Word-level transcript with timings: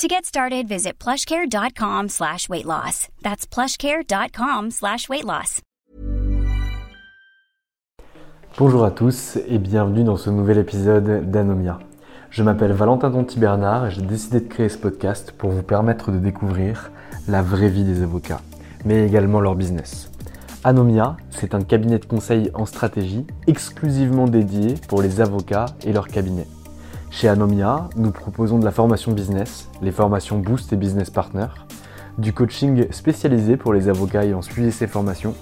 To 0.00 0.08
get 0.08 0.24
started, 0.24 0.66
visit 0.66 0.98
plushcare.com 0.98 2.08
slash 2.08 2.48
weight 2.48 2.66
loss. 2.66 3.06
That's 3.22 3.46
plushcare.com 3.46 4.72
slash 4.72 5.08
weight 5.08 5.24
loss. 5.24 5.60
Bonjour 8.58 8.84
à 8.84 8.90
tous 8.90 9.38
et 9.46 9.58
bienvenue 9.58 10.02
dans 10.02 10.16
ce 10.16 10.30
nouvel 10.30 10.58
épisode 10.58 11.30
d'Anomia. 11.30 11.78
Je 12.30 12.42
m'appelle 12.42 12.72
Valentin 12.72 13.12
Tonti 13.12 13.38
Bernard 13.38 13.86
et 13.86 13.90
j'ai 13.92 14.02
décidé 14.02 14.40
de 14.40 14.48
créer 14.48 14.68
ce 14.68 14.78
podcast 14.78 15.30
pour 15.30 15.50
vous 15.50 15.62
permettre 15.62 16.10
de 16.10 16.18
découvrir 16.18 16.90
la 17.28 17.42
vraie 17.42 17.68
vie 17.68 17.84
des 17.84 18.02
avocats, 18.02 18.40
mais 18.84 19.06
également 19.06 19.40
leur 19.40 19.54
business. 19.54 20.10
Anomia, 20.64 21.16
c'est 21.30 21.54
un 21.54 21.62
cabinet 21.62 22.00
de 22.00 22.06
conseil 22.06 22.50
en 22.54 22.66
stratégie 22.66 23.28
exclusivement 23.46 24.26
dédié 24.26 24.74
pour 24.88 25.02
les 25.02 25.20
avocats 25.20 25.66
et 25.84 25.92
leurs 25.92 26.08
cabinets. 26.08 26.48
Chez 27.16 27.28
Anomia, 27.28 27.88
nous 27.94 28.10
proposons 28.10 28.58
de 28.58 28.64
la 28.64 28.72
formation 28.72 29.12
business, 29.12 29.68
les 29.80 29.92
formations 29.92 30.40
Boost 30.40 30.72
et 30.72 30.76
Business 30.76 31.10
Partner, 31.10 31.46
du 32.18 32.32
coaching 32.32 32.90
spécialisé 32.90 33.56
pour 33.56 33.72
les 33.72 33.88
avocats 33.88 34.24
ayant 34.24 34.42
suivi 34.42 34.72
ces 34.72 34.88
formations, 34.88 35.36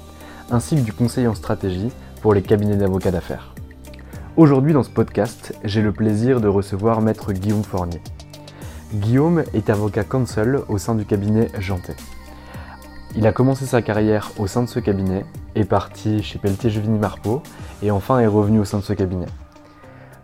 ainsi 0.51 0.77
que 0.77 0.83
du 0.83 0.93
conseil 0.93 1.27
en 1.27 1.35
stratégie 1.35 1.91
pour 2.21 2.35
les 2.35 2.43
cabinets 2.43 2.77
d'avocats 2.77 3.11
d'affaires. 3.11 3.55
Aujourd'hui 4.37 4.75
dans 4.75 4.83
ce 4.83 4.91
podcast, 4.91 5.55
j'ai 5.65 5.81
le 5.81 5.93
plaisir 5.93 6.43
de 6.43 6.47
recevoir 6.47 7.01
maître 7.01 7.33
Guillaume 7.33 7.65
Fournier. 7.65 8.03
Guillaume 8.93 9.43
est 9.55 9.71
avocat 9.71 10.05
counsel 10.05 10.59
au 10.69 10.77
sein 10.77 10.95
du 10.95 11.07
cabinet 11.07 11.49
Jantet. 11.59 11.97
Il 13.17 13.27
a 13.27 13.33
commencé 13.33 13.65
sa 13.65 13.81
carrière 13.81 14.31
au 14.39 14.47
sein 14.47 14.63
de 14.63 14.69
ce 14.69 14.79
cabinet, 14.79 15.25
est 15.55 15.65
parti 15.65 16.23
chez 16.23 16.39
Pelletier 16.39 16.69
Juvigny 16.69 16.99
Marpeau 16.99 17.43
et 17.83 17.91
enfin 17.91 18.19
est 18.19 18.27
revenu 18.27 18.61
au 18.61 18.67
sein 18.67 18.77
de 18.77 18.85
ce 18.85 18.93
cabinet. 18.93 19.27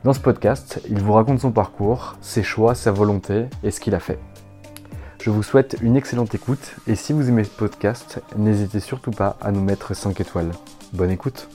Dans 0.04 0.12
ce 0.12 0.20
podcast, 0.20 0.80
il 0.88 1.00
vous 1.00 1.12
raconte 1.12 1.40
son 1.40 1.50
parcours, 1.50 2.16
ses 2.20 2.44
choix, 2.44 2.76
sa 2.76 2.92
volonté 2.92 3.46
et 3.64 3.72
ce 3.72 3.80
qu'il 3.80 3.96
a 3.96 3.98
fait. 3.98 4.20
Je 5.20 5.30
vous 5.30 5.42
souhaite 5.42 5.76
une 5.82 5.96
excellente 5.96 6.32
écoute 6.36 6.76
et 6.86 6.94
si 6.94 7.12
vous 7.12 7.28
aimez 7.28 7.42
ce 7.42 7.50
podcast, 7.50 8.22
n'hésitez 8.36 8.78
surtout 8.78 9.10
pas 9.10 9.36
à 9.40 9.50
nous 9.50 9.60
mettre 9.60 9.96
5 9.96 10.20
étoiles. 10.20 10.52
Bonne 10.92 11.10
écoute 11.10 11.48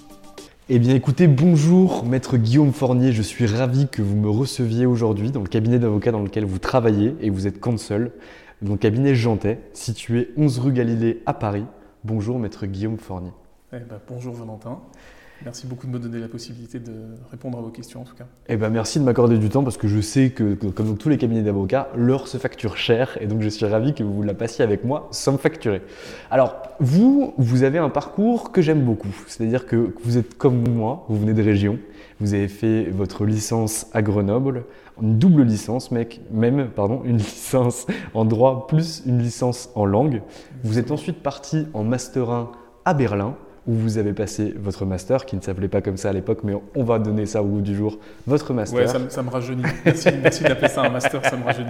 eh 0.69 0.79
bien 0.79 0.95
écoutez, 0.95 1.27
bonjour 1.27 2.05
maître 2.05 2.37
Guillaume 2.37 2.71
Fournier, 2.71 3.11
je 3.11 3.21
suis 3.21 3.45
ravi 3.45 3.89
que 3.89 4.01
vous 4.01 4.15
me 4.15 4.29
receviez 4.29 4.85
aujourd'hui 4.85 5.29
dans 5.29 5.41
le 5.41 5.49
cabinet 5.49 5.77
d'avocat 5.77 6.13
dans 6.13 6.21
lequel 6.21 6.45
vous 6.45 6.57
travaillez 6.57 7.17
et 7.19 7.29
vous 7.29 7.47
êtes 7.47 7.59
counsel, 7.59 8.13
mon 8.61 8.77
cabinet 8.77 9.13
Jantais, 9.13 9.59
situé 9.73 10.31
11 10.37 10.59
rue 10.59 10.71
Galilée 10.71 11.21
à 11.25 11.33
Paris. 11.33 11.65
Bonjour 12.05 12.39
maître 12.39 12.65
Guillaume 12.65 12.97
Fournier. 12.97 13.33
Eh 13.73 13.79
ben, 13.79 13.99
bonjour 14.07 14.33
Valentin. 14.35 14.79
Merci 15.45 15.67
beaucoup 15.67 15.87
de 15.87 15.91
me 15.91 15.99
donner 15.99 16.19
la 16.19 16.29
possibilité 16.29 16.79
de 16.79 16.93
répondre 17.29 17.57
à 17.57 17.61
vos 17.61 17.69
questions 17.69 18.01
en 18.01 18.03
tout 18.05 18.15
cas. 18.15 18.25
Eh 18.47 18.55
ben 18.55 18.69
merci 18.69 18.99
de 18.99 19.03
m'accorder 19.03 19.37
du 19.37 19.49
temps 19.49 19.63
parce 19.63 19.75
que 19.75 19.89
je 19.89 19.99
sais 19.99 20.29
que, 20.29 20.53
comme 20.53 20.87
dans 20.87 20.95
tous 20.95 21.09
les 21.09 21.17
cabinets 21.17 21.41
d'avocats, 21.41 21.89
l'heure 21.97 22.29
se 22.29 22.37
facture 22.37 22.77
cher 22.77 23.17
et 23.19 23.27
donc 23.27 23.41
je 23.41 23.49
suis 23.49 23.65
ravi 23.65 23.93
que 23.93 24.03
vous 24.03 24.23
la 24.23 24.33
passiez 24.33 24.63
avec 24.63 24.85
moi 24.85 25.09
sans 25.11 25.33
me 25.33 25.37
facturer. 25.37 25.81
Alors 26.31 26.55
vous, 26.79 27.33
vous 27.37 27.63
avez 27.63 27.77
un 27.77 27.89
parcours 27.89 28.53
que 28.53 28.61
j'aime 28.61 28.83
beaucoup, 28.85 29.13
c'est-à-dire 29.27 29.65
que 29.65 29.93
vous 30.03 30.17
êtes 30.17 30.37
comme 30.37 30.65
moi, 30.69 31.05
vous 31.09 31.19
venez 31.19 31.33
de 31.33 31.43
région, 31.43 31.77
vous 32.21 32.33
avez 32.33 32.47
fait 32.47 32.85
votre 32.85 33.25
licence 33.25 33.87
à 33.91 34.01
Grenoble, 34.01 34.63
une 35.01 35.17
double 35.17 35.43
licence, 35.43 35.91
mec, 35.91 36.21
même, 36.31 36.69
pardon, 36.69 37.01
une 37.03 37.17
licence 37.17 37.85
en 38.13 38.23
droit 38.23 38.67
plus 38.67 39.03
une 39.05 39.19
licence 39.19 39.69
en 39.75 39.85
langue. 39.85 40.21
Vous 40.63 40.79
êtes 40.79 40.91
ensuite 40.91 41.21
parti 41.21 41.67
en 41.73 41.83
master 41.83 42.29
1 42.29 42.51
à 42.85 42.93
Berlin 42.93 43.35
où 43.67 43.73
vous 43.73 43.97
avez 43.97 44.13
passé 44.13 44.53
votre 44.57 44.85
master, 44.85 45.25
qui 45.25 45.35
ne 45.35 45.41
s'appelait 45.41 45.67
pas 45.67 45.81
comme 45.81 45.97
ça 45.97 46.09
à 46.09 46.13
l'époque, 46.13 46.39
mais 46.43 46.53
on 46.75 46.83
va 46.83 46.99
donner 46.99 47.25
ça 47.25 47.41
au 47.41 47.45
bout 47.45 47.61
du 47.61 47.75
jour, 47.75 47.97
votre 48.27 48.53
master. 48.53 48.79
Ouais, 48.79 48.87
ça, 48.87 48.99
ça 49.09 49.23
me 49.23 49.29
rajeunit. 49.29 49.63
Merci, 49.85 50.09
merci 50.21 50.43
d'appeler 50.43 50.67
ça 50.67 50.83
un 50.83 50.89
master, 50.89 51.23
ça 51.25 51.37
me 51.37 51.43
rajeunit. 51.43 51.69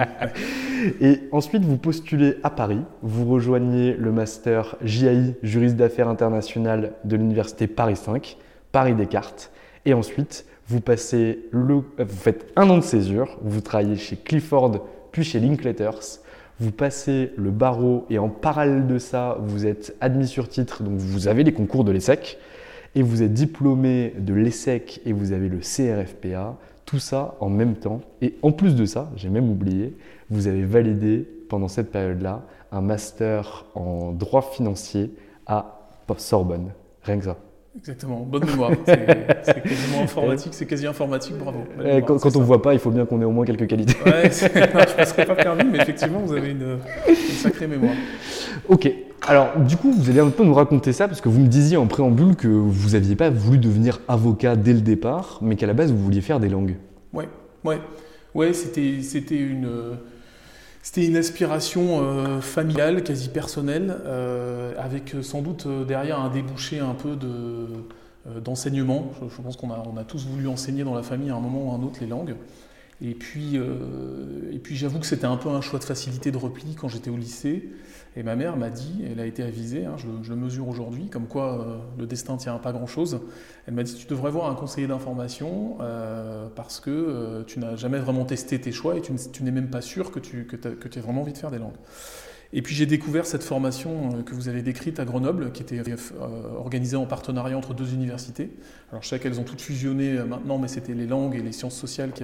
Et 1.02 1.22
ensuite, 1.32 1.64
vous 1.64 1.78
postulez 1.78 2.38
à 2.44 2.50
Paris, 2.50 2.82
vous 3.02 3.26
rejoignez 3.26 3.94
le 3.94 4.12
master 4.12 4.76
JAI, 4.84 5.36
juriste 5.44 5.76
d'affaires 5.76 6.10
internationales 6.10 6.94
de 7.04 7.16
l'université 7.16 7.68
Paris 7.68 7.96
5, 7.96 8.38
Paris 8.72 8.96
Descartes, 8.96 9.52
et 9.86 9.94
ensuite, 9.94 10.46
vous 10.68 10.82
passez 10.82 11.46
le, 11.52 11.76
vous 11.76 11.84
faites 12.08 12.52
un 12.56 12.70
an 12.70 12.78
de 12.78 12.84
césure, 12.84 13.38
vous 13.42 13.62
travaillez 13.62 13.98
chez 13.98 14.16
Clifford, 14.16 14.88
puis 15.12 15.24
chez 15.24 15.40
Linklaters, 15.40 16.20
vous 16.64 16.72
passez 16.72 17.32
le 17.36 17.52
barreau 17.52 18.06
et 18.10 18.18
en 18.20 18.30
parallèle 18.30 18.88
de 18.88 18.98
ça, 18.98 19.38
vous 19.42 19.66
êtes 19.66 19.96
admis 20.00 20.28
sur 20.28 20.48
titre, 20.48 20.82
donc 20.82 20.98
vous 20.98 21.28
avez 21.28 21.44
les 21.44 21.52
concours 21.52 21.84
de 21.84 21.92
l'ESSEC, 21.92 22.38
et 22.96 23.02
vous 23.02 23.22
êtes 23.22 23.34
diplômé 23.34 24.14
de 24.18 24.34
l'ESSEC 24.34 25.02
et 25.06 25.12
vous 25.12 25.34
avez 25.34 25.50
le 25.50 25.58
CRFPA, 25.58 26.56
tout 26.86 27.00
ça 27.00 27.36
en 27.42 27.50
même 27.50 27.76
temps. 27.76 28.00
Et 28.22 28.36
en 28.42 28.54
plus 28.54 28.76
de 28.76 28.86
ça, 28.86 29.12
j'ai 29.18 29.30
même 29.30 29.50
oublié, 29.50 29.98
vous 30.30 30.48
avez 30.48 30.64
validé 30.64 31.28
pendant 31.50 31.68
cette 31.68 31.92
période-là 31.92 32.44
un 32.72 32.82
master 32.82 33.66
en 33.76 34.14
droit 34.14 34.42
financier 34.42 35.14
à 35.46 35.80
Sorbonne. 36.18 36.72
Rien 37.04 37.18
que 37.18 37.26
ça. 37.26 37.38
Exactement, 37.76 38.20
bonne 38.20 38.46
mémoire. 38.46 38.72
C'est 38.86 39.64
quasiment 39.64 40.02
informatique, 40.04 40.54
c'est 40.54 40.66
quasi 40.66 40.86
informatique, 40.86 41.36
bravo. 41.38 41.60
Eh, 41.84 42.02
quand, 42.04 42.24
on 42.36 42.40
ne 42.40 42.46
voit 42.46 42.62
pas, 42.62 42.74
il 42.74 42.80
faut 42.80 42.92
bien 42.92 43.06
qu'on 43.06 43.20
ait 43.20 43.26
au 43.26 43.32
moins 43.32 43.46
quelques 43.46 43.68
qualités. 43.68 43.96
Ouais, 44.06 44.30
je 44.32 44.46
ne 44.46 44.96
passerai 44.96 45.26
pas 45.26 45.36
permis, 45.36 45.64
mais 45.72 45.80
effectivement, 45.80 46.20
vous 46.20 46.34
avez 46.34 46.52
une, 46.52 46.78
une, 47.08 47.16
sacrée 47.16 47.66
mémoire. 47.66 47.96
Ok, 48.70 48.92
alors 49.24 49.58
du 49.58 49.76
coup, 49.76 49.92
vous 49.92 50.10
allez 50.10 50.20
un 50.20 50.30
peu 50.30 50.44
nous 50.44 50.54
raconter 50.54 50.94
ça, 50.94 51.08
parce 51.08 51.20
que 51.20 51.30
vous 51.30 51.40
me 51.40 51.48
disiez 51.48 51.78
en 51.78 51.88
préambule 51.88 52.36
que 52.36 52.48
vous 52.48 52.92
n'aviez 52.92 53.16
pas 53.16 53.32
voulu 53.32 53.58
devenir 53.58 54.02
avocat 54.08 54.56
dès 54.56 54.74
le 54.74 54.82
départ, 54.82 55.40
mais 55.42 55.56
qu'à 55.56 55.66
la 55.66 55.74
base, 55.74 55.92
vous 55.92 55.98
vouliez 55.98 56.22
faire 56.22 56.40
des 56.40 56.50
langues. 56.50 56.76
Ouais, 57.12 57.28
ouais. 57.64 57.80
Ouais, 58.36 58.54
c'était 58.54 59.36
une 59.36 59.68
c'était 60.84 61.06
une 61.06 61.16
aspiration 61.16 62.02
euh, 62.02 62.42
familiale, 62.42 63.04
quasi 63.04 63.30
personnelle, 63.30 63.96
euh, 64.06 64.74
avec 64.78 65.16
sans 65.22 65.42
doute 65.42 65.66
euh, 65.66 65.86
derrière 65.86 66.20
un 66.20 66.30
débouché 66.30 66.80
un 66.80 66.94
peu 66.94 67.16
de, 67.16 67.68
d'enseignement. 68.42 69.10
Je, 69.22 69.42
pense 69.42 69.56
qu'on 69.56 69.72
a, 69.72 69.82
on 69.92 69.96
a 69.96 70.04
tous 70.04 70.28
voulu 70.28 70.50
enseigner 70.50 70.84
dans 70.84 70.94
la 70.94 71.02
famille 71.02 71.30
à 71.30 71.36
un 71.36 71.40
moment 71.40 71.70
ou 71.70 71.72
à 71.72 71.76
un 71.76 71.84
autre 71.84 72.00
les 72.02 72.08
langues. 72.08 72.36
Et 73.02 73.16
puis, 73.16 73.56
et 73.56 74.60
puis 74.60 74.76
j'avoue 74.76 75.00
que 75.00 75.06
c'était 75.06 75.26
un 75.26 75.36
peu 75.36 75.50
un 75.50 75.60
choix 75.62 75.80
de 75.80 75.84
facilité 75.84 76.32
de 76.32 76.38
repli 76.38 76.76
quand 76.76 76.88
j'étais 76.88 77.10
au 77.10 77.18
lycée. 77.18 77.70
Et 78.16 78.22
ma 78.22 78.36
mère 78.36 78.58
m'a 78.58 78.70
dit, 78.70 79.04
elle 79.10 79.20
a 79.20 79.26
été 79.26 79.42
avisée, 79.42 79.86
hein, 79.86 79.96
je, 79.98 80.34
mesure 80.34 80.68
aujourd'hui, 80.68 81.08
comme 81.10 81.28
quoi 81.28 81.60
euh, 81.60 81.78
le 81.98 82.06
destin 82.06 82.38
tient 82.38 82.56
à 82.56 82.60
pas 82.60 82.72
grand-chose. 82.72 83.22
Elle 83.68 83.74
m'a 83.74 83.84
dit, 83.84 83.96
tu 83.96 84.06
devrais 84.06 84.30
voir 84.30 84.50
un 84.52 84.56
conseiller 84.56 84.86
d'information 84.88 85.78
euh, 85.82 86.48
parce 86.56 86.80
que 86.80 86.92
euh, 86.92 87.44
tu 87.44 87.60
n'as 87.60 87.76
jamais 87.76 87.98
vraiment 87.98 88.26
testé 88.26 88.62
tes 88.62 88.72
choix 88.72 88.96
et 88.98 89.02
tu, 89.02 89.44
n'es 89.44 89.52
même 89.52 89.70
pas 89.70 89.82
sûr 89.82 90.12
que 90.12 90.20
tu 90.20 90.46
que, 90.46 90.56
que 90.56 91.00
aies 91.00 91.02
vraiment 91.02 91.22
envie 91.22 91.34
de 91.34 91.38
faire 91.38 91.52
des 91.52 91.58
langues. 91.58 91.72
Et 92.56 92.62
puis 92.62 92.76
j'ai 92.76 92.86
découvert 92.86 93.26
cette 93.26 93.44
formation 93.44 94.22
que 94.24 94.36
vous 94.36 94.48
avez 94.48 94.62
décrite 94.62 95.00
à 95.00 95.06
Grenoble, 95.06 95.52
qui 95.52 95.64
était 95.64 95.82
organisée 96.56 96.96
en 96.96 97.08
partenariat 97.08 97.58
entre 97.58 97.74
deux 97.74 97.94
universités. 97.94 98.52
Alors 98.92 99.02
je 99.02 99.08
sais 99.10 99.20
qu'elles 99.20 99.40
ont 99.40 99.44
toutes 99.44 99.62
fusionné 99.62 100.20
maintenant, 100.24 100.60
mais 100.60 100.68
c'était 100.68 100.94
les 100.94 101.08
langues 101.08 101.36
et 101.36 101.42
les 101.42 101.52
sciences 101.52 101.76
sociales 101.76 102.12
qui, 102.12 102.24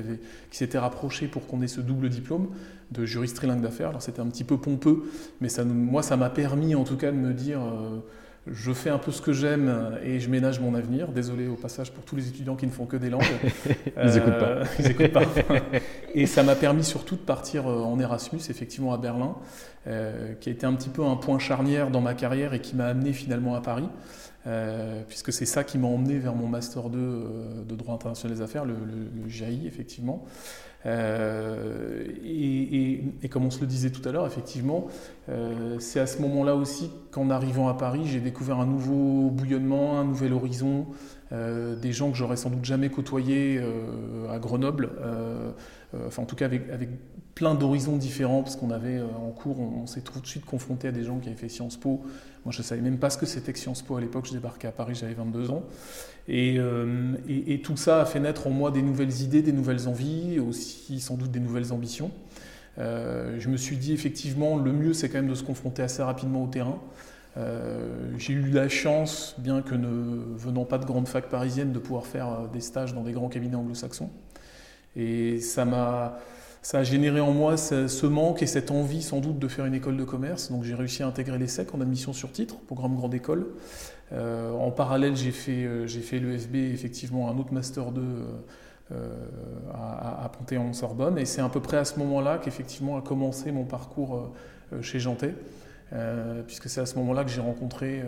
qui 0.51 0.57
s'étaient 0.57 0.77
rapprochées 0.77 1.27
pour 1.27 1.47
qu'on 1.47 1.63
ait 1.63 1.67
ce 1.67 1.81
double 1.81 2.09
diplôme 2.09 2.49
de 2.91 3.05
juriste 3.05 3.37
trilingue 3.37 3.61
d'affaires. 3.61 3.89
Alors 3.89 4.03
c'était 4.03 4.19
un 4.19 4.27
petit 4.27 4.43
peu 4.43 4.57
pompeux, 4.57 5.03
mais 5.41 5.49
ça, 5.49 5.65
moi 5.65 6.03
ça 6.03 6.15
m'a 6.15 6.29
permis 6.29 6.75
en 6.75 6.83
tout 6.83 6.97
cas 6.97 7.11
de 7.11 7.17
me 7.17 7.33
dire 7.33 7.61
je 8.51 8.73
fais 8.73 8.89
un 8.89 8.97
peu 8.97 9.11
ce 9.11 9.21
que 9.21 9.33
j'aime 9.33 9.97
et 10.03 10.19
je 10.19 10.29
ménage 10.29 10.59
mon 10.59 10.75
avenir. 10.75 11.09
Désolé 11.09 11.47
au 11.47 11.55
passage 11.55 11.91
pour 11.91 12.03
tous 12.03 12.15
les 12.15 12.27
étudiants 12.27 12.55
qui 12.55 12.65
ne 12.65 12.71
font 12.71 12.85
que 12.85 12.97
des 12.97 13.09
langues. 13.09 13.23
ils 14.03 14.09
n'écoutent 14.11 14.39
pas. 14.39 14.63
ils 14.79 14.85
n'écoutent 14.85 15.13
pas. 15.13 15.23
et 16.13 16.25
ça 16.25 16.43
m'a 16.43 16.55
permis 16.55 16.83
surtout 16.83 17.15
de 17.15 17.21
partir 17.21 17.67
euh, 17.67 17.81
en 17.81 17.99
Erasmus, 17.99 18.39
effectivement 18.49 18.93
à 18.93 18.97
Berlin, 18.97 19.35
euh, 19.87 20.33
qui 20.39 20.49
a 20.49 20.51
été 20.51 20.65
un 20.65 20.73
petit 20.73 20.89
peu 20.89 21.03
un 21.03 21.15
point 21.15 21.39
charnière 21.39 21.89
dans 21.91 22.01
ma 22.01 22.13
carrière 22.13 22.53
et 22.53 22.61
qui 22.61 22.75
m'a 22.75 22.85
amené 22.85 23.13
finalement 23.13 23.55
à 23.55 23.61
Paris. 23.61 23.89
Euh, 24.47 25.03
puisque 25.07 25.33
c'est 25.33 25.45
ça 25.45 25.63
qui 25.63 25.77
m'a 25.77 25.87
emmené 25.87 26.17
vers 26.17 26.33
mon 26.33 26.47
Master 26.47 26.89
2 26.89 27.65
de 27.67 27.75
droit 27.75 27.93
international 27.93 28.37
des 28.37 28.43
affaires, 28.43 28.65
le, 28.65 28.73
le, 28.73 29.21
le 29.23 29.27
GAI, 29.27 29.67
effectivement. 29.67 30.25
Euh, 30.85 32.05
et, 32.23 33.29
comme 33.29 33.45
on 33.45 33.51
se 33.51 33.61
le 33.61 33.67
disait 33.67 33.89
tout 33.89 34.07
à 34.07 34.11
l'heure, 34.11 34.25
effectivement, 34.25 34.87
euh, 35.29 35.77
c'est 35.79 35.99
à 35.99 36.07
ce 36.07 36.21
moment-là 36.21 36.55
aussi 36.55 36.89
qu'en 37.11 37.29
arrivant 37.29 37.67
à 37.67 37.73
Paris, 37.73 38.01
j'ai 38.05 38.19
découvert 38.19 38.59
un 38.59 38.65
nouveau 38.65 39.29
bouillonnement, 39.29 39.99
un 39.99 40.05
nouvel 40.05 40.33
horizon, 40.33 40.87
euh, 41.31 41.75
des 41.75 41.91
gens 41.91 42.11
que 42.11 42.17
j'aurais 42.17 42.37
sans 42.37 42.49
doute 42.49 42.65
jamais 42.65 42.89
côtoyés 42.89 43.61
à 44.29 44.39
Grenoble, 44.39 44.89
enfin 46.07 46.23
en 46.23 46.25
tout 46.25 46.35
cas 46.35 46.45
avec, 46.45 46.89
plein 47.35 47.55
d'horizons 47.55 47.95
différents, 47.95 48.43
parce 48.43 48.57
qu'on 48.57 48.71
avait 48.71 49.01
en 49.01 49.31
cours, 49.31 49.59
on, 49.59 49.87
s'est 49.87 50.01
tout 50.01 50.19
de 50.19 50.27
suite 50.27 50.45
confronté 50.45 50.89
à 50.89 50.91
des 50.91 51.03
gens 51.03 51.19
qui 51.19 51.29
avaient 51.29 51.37
fait 51.37 51.49
Sciences 51.49 51.77
Po. 51.77 52.01
Moi, 52.43 52.51
je 52.51 52.57
ne 52.57 52.63
savais 52.63 52.81
même 52.81 52.97
pas 52.97 53.09
ce 53.09 53.17
que 53.17 53.25
c'était 53.25 53.53
que 53.53 53.59
Sciences 53.59 53.81
Po 53.81 53.95
à 53.95 54.01
l'époque, 54.01 54.25
je 54.27 54.33
débarquais 54.33 54.67
à 54.67 54.71
Paris, 54.71 54.95
j'avais 54.95 55.13
22 55.13 55.51
ans. 55.51 55.63
Euh, 56.29 57.13
et, 57.27 57.61
tout 57.61 57.77
ça 57.77 58.01
a 58.01 58.05
fait 58.05 58.19
naître 58.19 58.47
en 58.47 58.51
moi 58.51 58.71
des 58.71 58.81
nouvelles 58.81 59.21
idées, 59.21 59.41
des 59.41 59.51
nouvelles 59.51 59.87
envies, 59.87 60.39
aussi 60.39 60.99
sans 60.99 61.15
doute 61.15 61.31
des 61.31 61.39
nouvelles 61.39 61.73
ambitions. 61.73 62.11
Euh, 62.77 63.37
je 63.39 63.49
me 63.49 63.57
suis 63.57 63.77
dit 63.77 63.93
effectivement, 63.93 64.57
le 64.57 64.71
mieux 64.71 64.93
c'est 64.93 65.09
quand 65.09 65.17
même 65.17 65.29
de 65.29 65.35
se 65.35 65.43
confronter 65.43 65.81
assez 65.81 66.03
rapidement 66.03 66.43
au 66.43 66.47
terrain. 66.47 66.79
Euh, 67.37 68.11
j'ai 68.17 68.33
eu 68.33 68.49
la 68.49 68.69
chance, 68.69 69.35
bien 69.37 69.61
que 69.61 69.75
ne 69.75 70.35
venant 70.35 70.65
pas 70.65 70.77
de 70.77 70.85
grande 70.85 71.07
fac 71.07 71.29
parisienne, 71.29 71.71
de 71.71 71.79
pouvoir 71.79 72.05
faire 72.05 72.47
des 72.51 72.61
stages 72.61 72.93
dans 72.93 73.03
des 73.03 73.11
grands 73.11 73.29
cabinets 73.29 73.55
anglo-saxons. 73.55 74.09
Et 74.95 75.39
ça 75.39 75.65
m'a 75.65 76.19
ça 76.61 76.79
a 76.79 76.83
généré 76.83 77.21
en 77.21 77.31
moi 77.31 77.55
ce, 77.57 78.05
manque 78.05 78.43
et 78.43 78.45
cette 78.45 78.69
envie 78.69 79.01
sans 79.01 79.21
doute 79.21 79.39
de 79.39 79.47
faire 79.47 79.65
une 79.65 79.73
école 79.73 79.95
de 79.95 80.03
commerce. 80.03 80.51
Donc 80.51 80.63
j'ai 80.63 80.75
réussi 80.75 81.03
à 81.03 81.07
intégrer 81.07 81.37
l'ESSEC 81.37 81.73
en 81.73 81.81
admission 81.81 82.11
sur 82.11 82.31
titre, 82.31 82.55
programme 82.67 82.95
grande 82.95 83.13
école. 83.13 83.47
Euh, 84.11 84.51
en 84.51 84.71
parallèle, 84.71 85.15
j'ai 85.15 85.31
fait, 85.31 85.63
euh, 85.63 85.85
l'EFB, 85.85 86.55
effectivement, 86.55 87.29
un 87.29 87.37
autre 87.37 87.53
Master 87.53 87.91
2 87.91 88.01
euh, 88.91 89.09
à, 89.73 90.25
à 90.25 90.29
Panthéon-Sorbonne. 90.29 91.17
Et 91.17 91.25
c'est 91.25 91.41
à 91.41 91.49
peu 91.49 91.61
près 91.61 91.77
à 91.77 91.85
ce 91.85 91.97
moment-là 91.99 92.39
qu'effectivement 92.39 92.97
a 92.97 93.01
commencé 93.01 93.51
mon 93.51 93.63
parcours 93.63 94.31
chez 94.81 94.99
Jantet. 94.99 95.35
Puisque 96.45 96.69
c'est 96.69 96.81
à 96.81 96.85
ce 96.85 96.95
moment-là 96.99 97.23
que 97.23 97.31
j'ai 97.31 97.41
rencontré 97.41 98.03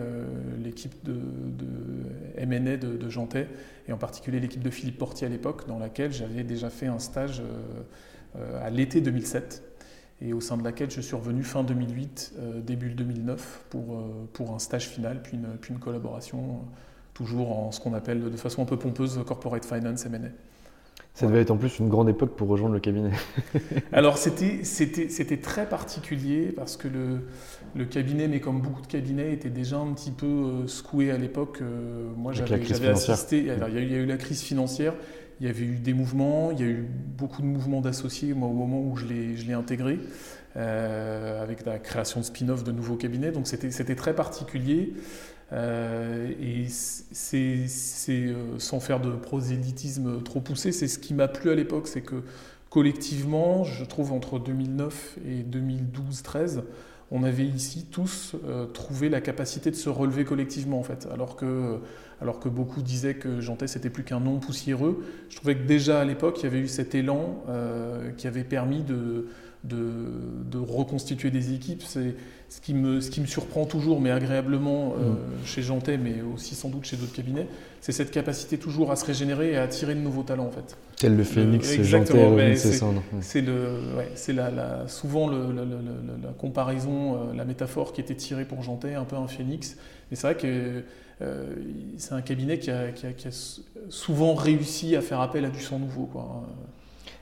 l'équipe 0.62 0.94
de, 1.04 1.14
de 1.14 2.46
MNA 2.46 2.76
de, 2.76 2.96
de, 2.96 3.08
Jantet, 3.08 3.48
et 3.88 3.92
en 3.92 3.98
particulier 3.98 4.38
l'équipe 4.38 4.62
de 4.62 4.70
Philippe 4.70 4.98
Portier 4.98 5.26
à 5.26 5.30
l'époque, 5.30 5.66
dans 5.66 5.78
laquelle 5.78 6.12
j'avais 6.12 6.44
déjà 6.44 6.70
fait 6.70 6.86
un 6.86 7.00
stage 7.00 7.42
à 8.60 8.70
l'été 8.70 9.00
2007 9.00 9.72
et 10.24 10.32
au 10.32 10.40
sein 10.40 10.56
de 10.56 10.62
laquelle 10.62 10.90
je 10.90 11.00
suis 11.00 11.16
revenu 11.16 11.42
fin 11.42 11.64
2008, 11.64 12.34
euh, 12.38 12.60
début 12.60 12.90
2009 12.90 13.64
pour, 13.70 13.94
euh, 13.94 14.28
pour 14.32 14.54
un 14.54 14.58
stage 14.58 14.88
final, 14.88 15.20
puis 15.22 15.36
une, 15.36 15.56
puis 15.60 15.72
une 15.72 15.80
collaboration, 15.80 16.38
euh, 16.38 16.76
toujours 17.12 17.58
en 17.58 17.72
ce 17.72 17.80
qu'on 17.80 17.92
appelle 17.92 18.22
de 18.22 18.36
façon 18.36 18.62
un 18.62 18.66
peu 18.66 18.76
pompeuse 18.76 19.20
Corporate 19.26 19.64
Finance 19.64 20.06
M&A. 20.06 20.28
Ça 21.14 21.26
devait 21.26 21.40
être 21.40 21.50
en 21.50 21.58
plus 21.58 21.78
une 21.78 21.88
grande 21.88 22.08
époque 22.08 22.36
pour 22.36 22.48
rejoindre 22.48 22.72
le 22.72 22.80
cabinet. 22.80 23.10
Alors 23.92 24.16
c'était 24.16 25.36
très 25.42 25.68
particulier 25.68 26.52
parce 26.56 26.76
que 26.78 26.88
le, 26.88 27.28
le, 27.74 27.84
cabinet, 27.84 28.28
mais 28.28 28.40
comme 28.40 28.60
beaucoup 28.60 28.82
de 28.82 28.86
cabinets, 28.86 29.32
était 29.32 29.50
déjà 29.50 29.78
un 29.78 29.92
petit 29.92 30.10
peu 30.10 30.66
secoué 30.66 31.10
à 31.10 31.18
l'époque. 31.18 31.62
moi 32.16 32.32
j'avais 32.32 32.88
assisté, 32.88 33.38
il 33.38 33.46
y, 33.46 33.50
a, 33.50 33.68
il 33.68 33.92
y 33.92 33.94
a 33.94 33.98
eu 33.98 34.06
la 34.06 34.16
crise 34.16 34.42
financière, 34.42 34.94
il 35.40 35.46
y 35.46 35.50
avait 35.50 35.64
eu 35.64 35.76
des 35.76 35.92
mouvements, 35.92 36.52
il 36.52 36.60
y 36.60 36.62
a 36.62 36.66
eu 36.66 36.86
beaucoup 37.18 37.42
de 37.42 37.46
mouvements 37.46 37.80
d'associés 37.80 38.32
moi, 38.32 38.48
au 38.48 38.52
moment 38.52 38.80
où 38.80 38.96
je 38.96 39.06
l'ai 39.06 39.52
intégré, 39.52 39.98
euh, 40.56 41.42
avec 41.42 41.64
la 41.64 41.78
création 41.78 42.20
de 42.20 42.24
spin-off 42.24 42.62
de 42.62 42.72
nouveaux 42.72 42.96
cabinets. 42.96 43.32
Donc 43.32 43.46
c'était 43.46 43.96
très 43.96 44.14
particulier. 44.14 44.92
Euh, 45.52 46.30
et 46.40 46.66
c'est, 46.68 47.66
euh, 48.08 48.58
sans 48.58 48.78
faire 48.78 49.00
de 49.00 49.10
prosélytisme 49.10 50.22
trop 50.22 50.40
poussé, 50.40 50.72
c'est 50.72 50.88
ce 50.88 50.98
qui 50.98 51.12
m'a 51.12 51.28
plu 51.28 51.50
à 51.50 51.54
l'époque, 51.54 51.88
c'est 51.88 52.02
que 52.02 52.22
collectivement, 52.70 53.64
je 53.64 53.84
trouve 53.84 54.12
entre 54.12 54.38
2009 54.38 55.18
et 55.26 55.42
2012-13, 55.42 56.62
on 57.12 57.22
avait 57.24 57.44
ici 57.44 57.86
tous 57.90 58.34
euh, 58.48 58.64
trouvé 58.64 59.10
la 59.10 59.20
capacité 59.20 59.70
de 59.70 59.76
se 59.76 59.90
relever 59.90 60.24
collectivement 60.24 60.80
en 60.80 60.82
fait, 60.82 61.06
alors 61.12 61.36
que, 61.36 62.48
beaucoup 62.48 62.80
disaient 62.80 63.14
que 63.14 63.40
Jantet 63.40 63.66
c'était 63.66 63.90
plus 63.90 64.02
qu'un 64.02 64.20
nom 64.20 64.38
poussiéreux. 64.38 65.04
Je 65.28 65.36
trouvais 65.36 65.54
que 65.54 65.64
déjà 65.64 66.00
à 66.00 66.04
l'époque 66.04 66.38
il 66.40 66.44
y 66.44 66.46
avait 66.46 66.60
eu 66.60 66.68
cet 66.68 66.94
élan 66.94 67.44
euh, 67.48 68.10
qui 68.12 68.26
avait 68.26 68.44
permis 68.44 68.82
de, 68.82 69.26
de, 69.64 70.58
reconstituer 70.58 71.30
des 71.30 71.52
équipes. 71.52 71.82
Ce 72.52 72.60
qui, 72.60 72.74
me, 72.74 73.00
ce 73.00 73.10
qui 73.10 73.22
me 73.22 73.26
surprend 73.26 73.64
toujours, 73.64 73.98
mais 73.98 74.10
agréablement 74.10 74.92
euh, 74.98 75.12
mm. 75.12 75.46
chez 75.46 75.62
Jantet, 75.62 75.96
mais 75.96 76.16
aussi 76.20 76.54
sans 76.54 76.68
doute 76.68 76.84
chez 76.84 76.98
d'autres 76.98 77.14
cabinets, 77.14 77.46
c'est 77.80 77.92
cette 77.92 78.10
capacité 78.10 78.58
toujours 78.58 78.92
à 78.92 78.96
se 78.96 79.06
régénérer 79.06 79.52
et 79.52 79.56
à 79.56 79.62
attirer 79.62 79.94
de 79.94 80.00
nouveaux 80.00 80.22
talents 80.22 80.48
en 80.48 80.50
fait. 80.50 80.76
Tel 80.98 81.16
le 81.16 81.24
phénix, 81.24 81.80
Jantet, 81.80 82.54
c'est 83.22 83.40
le, 83.40 83.78
c'est 84.14 84.34
la, 84.34 84.86
souvent 84.86 85.30
la 85.30 86.32
comparaison, 86.36 87.14
euh, 87.14 87.34
la 87.34 87.46
métaphore 87.46 87.94
qui 87.94 88.02
était 88.02 88.16
tirée 88.16 88.44
pour 88.44 88.62
Jantet, 88.62 88.94
un 88.94 89.04
peu 89.04 89.16
un 89.16 89.28
phénix. 89.28 89.78
Mais 90.10 90.16
c'est 90.18 90.26
vrai 90.26 90.36
que 90.36 90.82
euh, 91.22 91.54
c'est 91.96 92.12
un 92.12 92.20
cabinet 92.20 92.58
qui 92.58 92.70
a, 92.70 92.92
qui, 92.92 93.06
a, 93.06 93.12
qui 93.12 93.28
a, 93.28 93.56
souvent 93.88 94.34
réussi 94.34 94.94
à 94.94 95.00
faire 95.00 95.22
appel 95.22 95.46
à 95.46 95.48
du 95.48 95.60
sang 95.60 95.78
nouveau. 95.78 96.04
Quoi. 96.04 96.44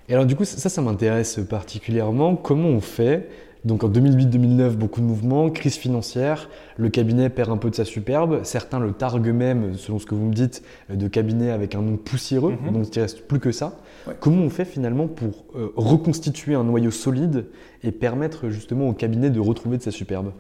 Et 0.09 0.13
alors 0.13 0.27
du 0.27 0.35
coup, 0.35 0.45
ça, 0.45 0.69
ça 0.69 0.83
m'intéresse 0.83 1.39
particulièrement. 1.49 2.35
Comment 2.35 2.71
on 2.71 2.81
fait 2.81 3.29
donc 3.65 3.85
en 3.85 3.91
2008-2009, 3.91 4.71
beaucoup 4.71 5.01
de 5.01 5.07
mouvements, 5.07 5.51
crise 5.51 5.77
financière, 5.77 6.49
le 6.77 6.89
cabinet 6.89 7.29
perd 7.29 7.51
un 7.51 7.57
peu 7.57 7.69
de 7.71 7.75
sa 7.75 7.85
superbe, 7.85 8.41
certains 8.43 8.79
le 8.79 8.93
targuent 8.93 9.35
même, 9.35 9.77
selon 9.77 9.99
ce 9.99 10.07
que 10.07 10.15
vous 10.15 10.27
me 10.27 10.33
dites, 10.33 10.63
de 10.89 11.09
cabinet 11.09 11.51
avec 11.51 11.75
un 11.75 11.83
nom 11.83 11.97
poussiéreux, 11.97 12.57
mhm. 12.63 12.73
donc 12.73 12.87
il 12.95 12.99
ne 12.99 13.03
reste 13.03 13.27
plus 13.27 13.41
que 13.41 13.53
ça. 13.53 13.79
Comment 14.19 14.43
on 14.43 14.51
fait 14.51 14.65
finalement 14.65 15.07
pour 15.07 15.45
euh, 15.55 15.73
reconstituer 15.77 16.55
un 16.55 16.65
noyau 16.65 16.91
solide 16.91 17.47
et 17.85 17.93
permettre 17.93 18.49
justement 18.49 18.89
au 18.89 18.93
cabinet 18.95 19.31
de 19.31 19.41
retrouver 19.41 19.77
de 19.77 19.83
sa 19.83 19.91
superbe? 19.91 20.33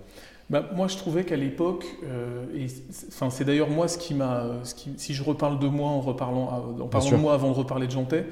Bah, 0.49 0.69
moi, 0.75 0.89
je 0.89 0.97
trouvais 0.97 1.23
qu'à 1.23 1.37
l'époque, 1.37 1.87
euh, 2.05 2.45
enfin, 3.09 3.31
c'est 3.31 3.45
d'ailleurs 3.45 3.71
moi 3.71 3.87
ce 3.87 3.99
qui 3.99 4.15
m'a, 4.15 4.47
si 4.97 5.15
je 5.15 5.23
reparle 5.23 5.61
de 5.61 5.69
moi 5.69 5.89
en 5.89 6.01
reparlant, 6.01 6.75
en 6.81 6.87
parlant 6.87 7.11
de 7.11 7.17
moi 7.17 7.35
avant 7.35 7.51
de 7.51 7.55
reparler 7.55 7.87
de 7.87 7.93
Jantet, 7.93 8.27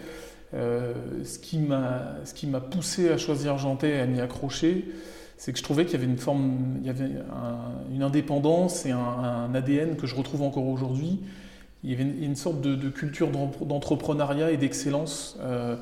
euh, 0.55 0.95
ce 1.25 1.39
qui 1.39 1.59
m'a 1.59 2.61
poussé 2.61 3.11
à 3.11 3.19
choisir 3.19 3.59
Jantet 3.59 3.91
et 3.91 4.01
à 4.01 4.07
m'y 4.07 4.21
accrocher, 4.21 4.87
c'est 5.37 5.53
que 5.53 5.59
je 5.59 5.63
trouvais 5.63 5.85
qu'il 5.85 5.95
y 5.95 6.03
avait 6.03 6.11
une 6.11 6.19
forme, 6.19 6.79
il 6.81 6.87
y 6.87 6.91
avait 6.91 7.11
une 7.93 8.03
indépendance 8.03 8.85
et 8.87 8.91
un, 8.91 9.55
ADN 9.55 9.97
que 9.97 10.07
je 10.07 10.15
retrouve 10.15 10.43
encore 10.43 10.67
aujourd'hui. 10.67 11.21
Il 11.85 11.91
y 11.91 11.95
avait 11.95 12.03
une, 12.03 12.35
sorte 12.35 12.61
de, 12.61 12.89
culture 12.89 13.31
d'entrepreneuriat 13.31 14.51
et 14.51 14.57
d'excellence. 14.57 15.39
Euh, 15.41 15.77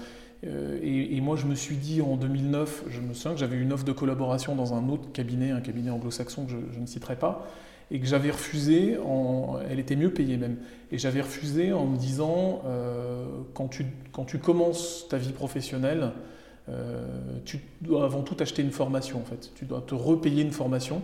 euh, 0.47 0.79
et, 0.83 1.21
moi, 1.23 1.37
je 1.37 1.47
me 1.47 1.55
suis 1.55 1.77
dit 1.77 2.03
en 2.03 2.17
2009, 2.17 2.85
je 2.89 3.01
me 3.01 3.15
souviens 3.15 3.33
que 3.33 3.39
j'avais 3.39 3.57
une 3.57 3.73
offre 3.73 3.85
de 3.85 3.93
collaboration 3.93 4.55
dans 4.55 4.75
un 4.75 4.89
autre 4.91 5.11
cabinet, 5.13 5.51
un 5.51 5.63
cabinet 5.63 5.91
anglo-saxon 5.91 6.45
que 6.45 6.53
je, 6.53 6.79
ne 6.79 6.87
citerai 6.87 7.17
pas, 7.17 7.49
et 7.91 8.01
que 8.01 8.07
j'avais 8.07 8.31
refusé, 8.31 8.97
elle 9.71 9.79
était 9.79 9.97
mieux 9.97 10.13
payée 10.13 10.37
même, 10.37 10.57
et 10.91 10.99
j'avais 10.99 11.21
refusé 11.21 11.73
en 11.73 11.87
me 11.87 11.97
disant, 11.97 12.63
euh, 12.67 13.27
quand, 13.55 13.69
tu, 13.69 13.87
quand 14.13 14.25
tu 14.25 14.39
commences 14.39 15.07
ta 15.09 15.19
vie 15.19 15.33
professionnelle, 15.33 16.13
euh, 16.69 17.07
tu 17.45 17.61
dois 17.81 18.05
avant 18.05 18.23
tout 18.23 18.37
acheter 18.41 18.63
une 18.63 18.73
formation 18.73 19.21
en 19.21 19.25
fait, 19.25 19.53
tu 19.55 19.65
dois 19.65 19.85
te 19.87 19.95
repayer 19.95 20.43
une 20.43 20.53
formation. 20.53 21.03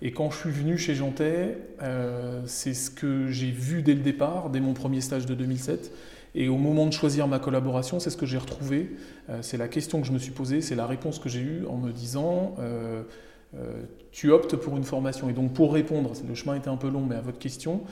Et 0.00 0.12
quand 0.12 0.30
je 0.30 0.38
suis 0.38 0.50
venu 0.50 0.78
chez 0.78 0.94
Jantet, 0.94 1.58
euh, 1.82 2.42
c'est 2.46 2.74
ce 2.74 2.88
que 2.90 3.28
j'ai 3.28 3.50
vu 3.50 3.82
dès 3.82 3.94
le 3.94 4.00
départ, 4.00 4.48
dès 4.50 4.60
mon 4.60 4.72
premier 4.72 5.00
stage 5.00 5.26
de 5.26 5.34
2007. 5.34 5.92
Et 6.34 6.48
au 6.48 6.56
moment 6.56 6.86
de 6.86 6.92
choisir 6.92 7.26
ma 7.26 7.40
collaboration, 7.40 7.98
c'est 7.98 8.10
ce 8.10 8.16
que 8.16 8.26
j'ai 8.26 8.38
retrouvé. 8.38 8.94
c'est 9.40 9.56
la 9.56 9.66
question 9.66 10.00
que 10.00 10.06
je 10.06 10.12
me 10.12 10.18
suis 10.18 10.30
posée, 10.30 10.60
c'est 10.60 10.76
la 10.76 10.86
réponse 10.86 11.18
que 11.18 11.28
j'ai 11.28 11.40
eue 11.40 11.64
en 11.66 11.78
me 11.78 11.90
disant 11.90 12.54
tu 14.12 14.30
optes 14.30 14.56
pour 14.56 14.76
une 14.76 14.84
formation. 14.84 15.28
Et 15.30 15.32
donc 15.32 15.52
pour 15.52 15.72
répondre, 15.72 16.12
le 16.26 16.34
chemin 16.34 16.54
était 16.54 16.68
un 16.68 16.76
peu 16.76 16.88
long, 16.88 17.04
mais 17.06 17.16
à 17.16 17.20
votre 17.20 17.38
question, 17.38 17.82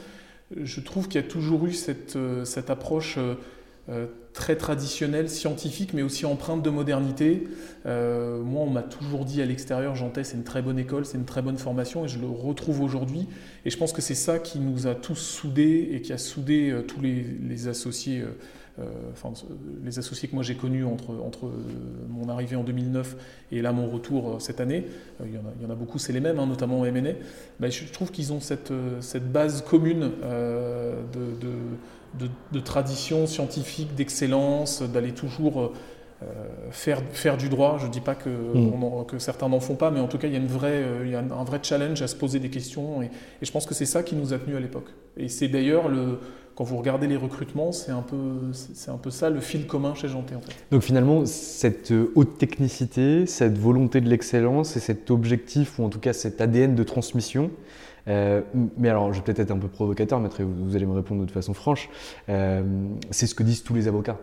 je 0.57 0.81
trouve 0.81 1.09
qu'il 1.09 1.21
y 1.21 1.25
a 1.25 1.27
toujours 1.27 1.67
eu 1.67 1.73
cette, 1.73 2.17
euh, 2.17 2.45
approche 2.69 3.19
très 4.33 4.57
traditionnelle, 4.57 5.31
scientifique, 5.31 5.95
mais 5.95 6.03
aussi 6.03 6.27
empreinte 6.27 6.61
de 6.61 6.71
modernité. 6.71 7.47
moi, 7.85 8.63
on 8.63 8.71
m'a 8.71 8.83
toujours 8.83 9.25
dit 9.25 9.41
à 9.41 9.47
l'extérieur, 9.47 9.95
Jantais, 9.95 10.25
c'est 10.25 10.37
une 10.37 10.43
très 10.43 10.61
bonne 10.61 10.81
école, 10.81 11.07
c'est 11.07 11.17
une 11.17 11.25
très 11.25 11.41
bonne 11.41 11.57
formation, 11.57 12.05
et 12.05 12.09
je 12.09 12.19
le 12.19 12.27
retrouve 12.27 12.81
aujourd'hui. 12.81 13.29
Et 13.65 13.71
je 13.71 13.79
pense 13.79 13.93
que 13.93 14.03
c'est 14.03 14.17
ça 14.17 14.41
qui 14.41 14.59
nous 14.59 14.89
a 14.89 14.97
tous 14.97 15.15
soudés 15.15 15.91
et 15.93 16.03
qui 16.03 16.13
a 16.13 16.19
soudé 16.19 16.77
tous 16.89 17.01
les, 17.01 17.69
associés. 17.69 18.25
Enfin, 19.12 19.33
les 19.85 19.99
associés 19.99 20.28
que 20.28 20.35
moi 20.35 20.42
j'ai 20.42 20.56
connus 20.56 20.85
entre, 20.85 21.11
entre 21.25 21.50
mon 22.09 22.28
arrivée 22.28 22.56
en 22.56 22.62
2009 22.62 23.16
et 23.52 23.62
là 23.62 23.73
mon 23.73 23.88
retour 23.88 24.37
cette 24.40 24.61
année, 24.61 24.87
il 25.25 25.35
y, 25.35 25.38
en 25.38 25.40
a, 25.40 25.52
il 25.59 25.62
y 25.62 25.66
en 25.66 25.71
a 25.71 25.75
beaucoup, 25.75 25.99
c'est 25.99 26.12
les 26.12 26.21
mêmes, 26.21 26.38
hein, 26.38 26.47
notamment 26.47 26.80
au 26.80 26.85
MNA, 26.85 27.12
ben, 27.59 27.71
je 27.71 27.90
trouve 27.90 28.11
qu'ils 28.11 28.33
ont 28.33 28.40
cette, 28.40 28.73
cette, 29.00 29.33
base 29.33 29.62
commune 29.62 30.11
de 30.23 31.49
de, 32.52 32.61
tradition 32.61 33.26
scientifique, 33.26 33.95
d'excellence, 33.95 34.83
d'aller 34.83 35.12
toujours 35.12 35.73
euh, 36.23 36.26
faire, 36.71 37.02
faire 37.12 37.37
du 37.37 37.49
droit. 37.49 37.76
Je 37.78 37.87
ne 37.87 37.92
dis 37.92 38.00
pas 38.00 38.14
que, 38.14 38.30
mm. 38.30 39.06
que 39.06 39.18
certains 39.18 39.49
n'en 39.49 39.61
font 39.61 39.75
pas, 39.75 39.90
mais 39.90 40.00
en 40.00 40.09
tout 40.09 40.18
cas, 40.18 40.28
il 40.28 40.33
y 40.33 40.37
a, 40.37 40.40
une 40.40 40.47
vraie, 40.47 40.83
euh, 40.83 41.02
il 41.04 41.11
y 41.11 41.14
a 41.14 41.21
un 41.21 41.45
vrai 41.45 41.61
challenge 41.62 42.00
à 42.02 42.09
se 42.09 42.16
poser 42.16 42.38
des 42.38 42.50
questions. 42.50 43.02
Et, 43.02 43.11
je 43.42 43.50
pense 43.50 43.66
que 43.66 43.75
c'est 43.75 43.87
ça 43.87 44.02
qui 44.02 44.14
nous 44.14 44.33
a 44.33 44.38
tenus 44.38 44.56
à 44.56 44.61
l'époque. 44.61 44.88
Et 45.16 45.28
c'est 45.28 45.49
d'ailleurs, 45.49 45.88
le, 45.88 46.18
quand 46.57 46.65
vous 46.65 46.77
regardez 46.79 47.07
les 47.07 47.17
recrutements, 47.17 47.71
c'est 47.71 47.93
un, 47.93 48.03
peu, 48.03 48.51
c'est 48.53 48.91
un 48.91 48.97
peu 48.97 49.11
ça 49.11 49.31
le 49.31 49.41
fil 49.41 49.67
commun 49.67 49.95
chez 49.95 50.09
Janté. 50.09 50.35
En 50.35 50.41
fait. 50.41 50.53
Donc 50.73 50.83
finalement, 50.83 51.25
cette 51.27 51.93
haute 52.15 52.39
technicité, 52.39 53.27
cette 53.27 53.59
volonté 53.59 54.01
de 54.01 54.09
l'excellence 54.09 54.77
et 54.77 54.81
cet 54.81 55.11
objectif, 55.11 55.79
ou 55.79 55.85
en 55.85 55.91
tout 55.91 56.01
cas 56.01 56.15
cet 56.15 56.41
ADN 56.41 56.75
de 56.75 56.83
transmission, 56.83 57.51
euh, 58.09 58.41
mais 58.77 58.89
alors, 58.89 59.13
je 59.13 59.19
vais 59.19 59.25
peut-être 59.25 59.41
être 59.41 59.51
un 59.51 59.59
peu 59.59 59.69
provocateur, 59.69 60.21
mais 60.21 60.29
vous, 60.39 60.77
allez 60.77 60.87
me 60.87 60.95
répondre 60.95 61.25
de 61.25 61.31
façon 61.31 61.55
franche. 61.55 61.89
Euh, 62.29 62.63
c'est 63.11 63.27
ce 63.27 63.35
que 63.35 63.43
disent 63.43 63.63
tous 63.63 63.75
les 63.75 63.89
avocats. 63.89 64.19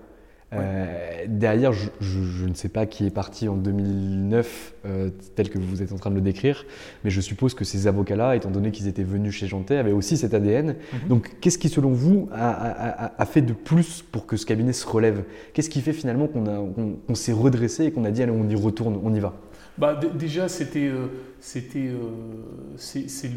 Euh, 0.55 1.25
derrière, 1.27 1.73
je, 1.73 2.45
ne 2.45 2.53
sais 2.53 2.69
pas 2.69 2.85
qui 2.85 3.05
est 3.05 3.09
parti 3.09 3.47
en 3.47 3.55
2009, 3.55 4.73
tel 5.35 5.49
que 5.49 5.57
vous 5.57 5.81
êtes 5.81 5.91
en 5.91 5.97
train 5.97 6.09
de 6.09 6.15
le 6.15 6.21
décrire, 6.21 6.65
mais 7.03 7.09
je 7.09 7.21
suppose 7.21 7.53
que 7.53 7.63
ces 7.63 7.87
avocats-là, 7.87 8.35
étant 8.35 8.51
donné 8.51 8.71
qu'ils 8.71 8.87
étaient 8.87 9.03
venus 9.03 9.33
chez 9.33 9.47
Jantet, 9.47 9.77
avaient 9.77 9.91
aussi 9.91 10.17
cet 10.17 10.33
ADN. 10.33 10.75
Mhm. 10.93 11.07
Donc, 11.09 11.31
qu'est-ce 11.41 11.57
qui, 11.57 11.69
selon 11.69 11.91
vous, 11.91 12.29
a, 12.33 13.25
fait 13.25 13.41
de 13.41 13.53
plus 13.53 14.03
pour 14.11 14.25
que 14.25 14.37
ce 14.37 14.45
cabinet 14.45 14.73
se 14.73 14.85
relève? 14.85 15.23
Qu'est-ce 15.53 15.69
qui 15.69 15.81
fait 15.81 15.93
finalement 15.93 16.27
qu'on 16.27 17.15
s'est 17.15 17.33
redressé 17.33 17.85
et 17.85 17.91
qu'on 17.91 18.05
a 18.05 18.11
dit, 18.11 18.21
allez, 18.23 18.31
on 18.31 18.47
y 18.47 18.55
retourne, 18.55 18.99
on 19.03 19.13
y 19.13 19.19
va? 19.19 19.33
Bah, 19.77 19.99
Déjà, 20.15 20.47
c'était 20.47 20.91
c'était 21.43 21.89
euh, 21.89 22.77
c'est 22.77 23.27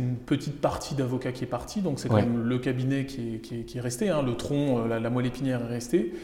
une 0.00 0.16
petite 0.16 0.58
partie 0.58 0.94
d'avocats 0.94 1.32
qui 1.32 1.44
est 1.44 1.46
partie, 1.46 1.82
donc 1.82 2.00
c'est 2.00 2.08
quand 2.08 2.16
même 2.16 2.42
le 2.44 2.58
cabinet 2.58 3.04
qui 3.04 3.34
est, 3.34 3.38
qui 3.40 3.76
est, 3.76 3.80
resté, 3.80 4.08
hein, 4.08 4.22
le 4.22 4.36
tronc, 4.36 4.78
euh, 4.78 4.98
la, 4.98 5.10
moelle 5.10 5.26
épinière 5.26 5.60
est 5.60 5.68
restée. 5.68 6.14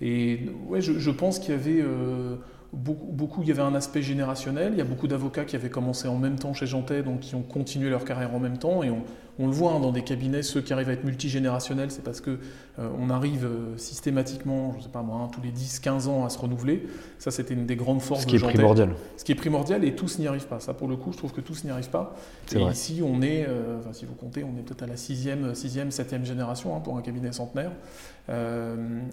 Et 0.00 0.46
ouais, 0.68 0.80
je, 0.80 0.92
je 0.92 1.10
pense 1.10 1.40
qu'il 1.40 1.50
y 1.50 1.56
avait 1.56 1.80
euh, 1.80 2.36
beaucoup, 2.72 3.06
beaucoup, 3.10 3.42
il 3.42 3.48
y 3.48 3.50
avait 3.50 3.62
un 3.62 3.74
aspect 3.74 4.00
générationnel. 4.00 4.74
Il 4.74 4.78
y 4.78 4.80
a 4.80 4.84
beaucoup 4.84 5.08
d'avocats 5.08 5.44
qui 5.44 5.56
avaient 5.56 5.70
commencé 5.70 6.06
en 6.06 6.18
même 6.18 6.38
temps 6.38 6.54
chez 6.54 6.66
Jantet, 6.66 7.02
donc 7.02 7.18
qui 7.18 7.34
ont 7.34 7.42
continué 7.42 7.90
leur 7.90 8.04
carrière 8.04 8.32
en 8.32 8.38
même 8.38 8.58
temps, 8.58 8.84
et 8.84 8.90
on, 8.90 9.02
on 9.38 9.46
le 9.46 9.52
voit 9.52 9.72
hein, 9.72 9.80
dans 9.80 9.90
des 9.90 10.02
cabinets, 10.02 10.42
ceux 10.42 10.60
qui 10.60 10.72
arrivent 10.72 10.88
à 10.88 10.92
être 10.92 11.04
multigénérationnels, 11.04 11.90
c'est 11.90 12.04
parce 12.04 12.20
que 12.20 12.38
euh, 12.78 12.88
on 13.00 13.10
arrive 13.10 13.44
euh, 13.44 13.76
systématiquement, 13.76 14.72
je 14.72 14.78
ne 14.78 14.82
sais 14.82 14.88
pas 14.88 15.02
moi, 15.02 15.22
hein, 15.22 15.30
tous 15.32 15.40
les 15.40 15.50
10-15 15.50 16.08
ans 16.08 16.24
à 16.24 16.28
se 16.28 16.38
renouveler. 16.38 16.86
Ça, 17.18 17.30
c'était 17.30 17.54
une 17.54 17.66
des 17.66 17.74
grandes 17.74 18.00
forces 18.00 18.22
Ce 18.22 18.26
qui 18.26 18.36
est 18.36 18.40
primordial. 18.40 18.90
Ce 19.16 19.24
qui 19.24 19.32
est 19.32 19.36
primordial, 19.36 19.84
et 19.84 19.96
tous 19.96 20.18
n'y 20.18 20.28
arrivent 20.28 20.46
pas. 20.46 20.60
Ça, 20.60 20.72
pour 20.72 20.86
le 20.86 20.96
coup, 20.96 21.12
je 21.12 21.18
trouve 21.18 21.32
que 21.32 21.40
tous 21.40 21.64
n'y 21.64 21.70
arrivent 21.70 21.90
pas. 21.90 22.14
Et 22.54 22.60
ici, 22.60 23.02
on 23.04 23.22
est, 23.22 23.46
euh, 23.48 23.80
si 23.92 24.04
vous 24.04 24.14
comptez, 24.14 24.44
on 24.44 24.56
est 24.58 24.62
peut-être 24.62 24.82
à 24.82 24.86
la 24.86 24.96
6e, 24.96 25.52
6e, 25.54 25.90
7e 25.90 26.24
génération 26.24 26.76
hein, 26.76 26.80
pour 26.80 26.96
un 26.96 27.02
cabinet 27.02 27.32
centenaire. 27.32 27.72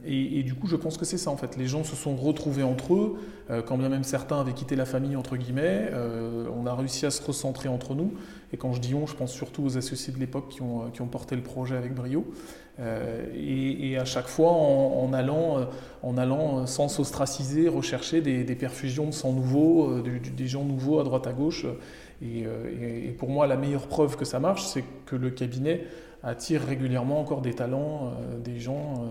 et, 0.05 0.43
du 0.43 0.53
coup, 0.53 0.67
je 0.67 0.75
pense 0.75 0.97
que 0.97 1.05
c'est 1.05 1.17
ça 1.17 1.31
en 1.31 1.37
fait. 1.37 1.57
Les 1.57 1.67
gens 1.67 1.83
se 1.83 1.95
sont 1.95 2.15
retrouvés 2.15 2.63
entre 2.63 2.93
eux, 2.93 3.19
quand 3.65 3.77
bien 3.77 3.89
même 3.89 4.03
certains 4.03 4.39
avaient 4.39 4.53
quitté 4.53 4.75
la 4.75 4.85
famille, 4.85 5.15
entre 5.15 5.35
guillemets. 5.35 5.91
on 6.55 6.65
a 6.65 6.73
réussi 6.73 7.05
à 7.05 7.11
se 7.11 7.21
recentrer 7.21 7.69
entre 7.69 7.95
nous. 7.95 8.13
Et 8.53 8.57
quand 8.57 8.73
je 8.73 8.81
dis 8.81 8.93
on, 8.93 9.07
je 9.07 9.15
pense 9.15 9.31
surtout 9.31 9.63
aux 9.63 9.77
associés 9.77 10.13
de 10.13 10.19
l'époque 10.19 10.49
qui 10.49 10.61
ont, 10.61 10.91
ont, 10.99 11.07
porté 11.07 11.35
le 11.35 11.43
projet 11.43 11.77
avec 11.77 11.93
brio. 11.93 12.25
Euh, 12.79 13.25
et, 13.35 13.97
à 13.97 14.05
chaque 14.05 14.27
fois, 14.27 14.51
en, 14.51 15.13
allant, 15.13 15.59
euh, 15.59 15.65
en 16.03 16.17
allant 16.17 16.59
euh, 16.59 16.65
sans 16.65 16.87
s'ostraciser, 16.87 17.67
rechercher 17.67 18.21
des, 18.21 18.55
perfusions 18.55 19.07
de 19.07 19.11
sang 19.11 19.33
nouveaux, 19.33 20.01
des 20.01 20.47
gens 20.47 20.63
nouveaux 20.63 20.99
à 20.99 21.03
droite 21.03 21.27
à 21.27 21.33
gauche. 21.33 21.65
Et, 22.21 22.45
pour 23.17 23.29
moi, 23.29 23.47
la 23.47 23.57
meilleure 23.57 23.87
preuve 23.87 24.15
que 24.17 24.25
ça 24.25 24.39
marche, 24.39 24.63
c'est 24.63 24.83
que 25.05 25.15
le 25.15 25.29
cabinet 25.29 25.85
attire 26.23 26.61
régulièrement 26.61 27.19
encore 27.19 27.41
des 27.41 27.53
talents, 27.53 28.13
des 28.43 28.59
gens 28.59 29.05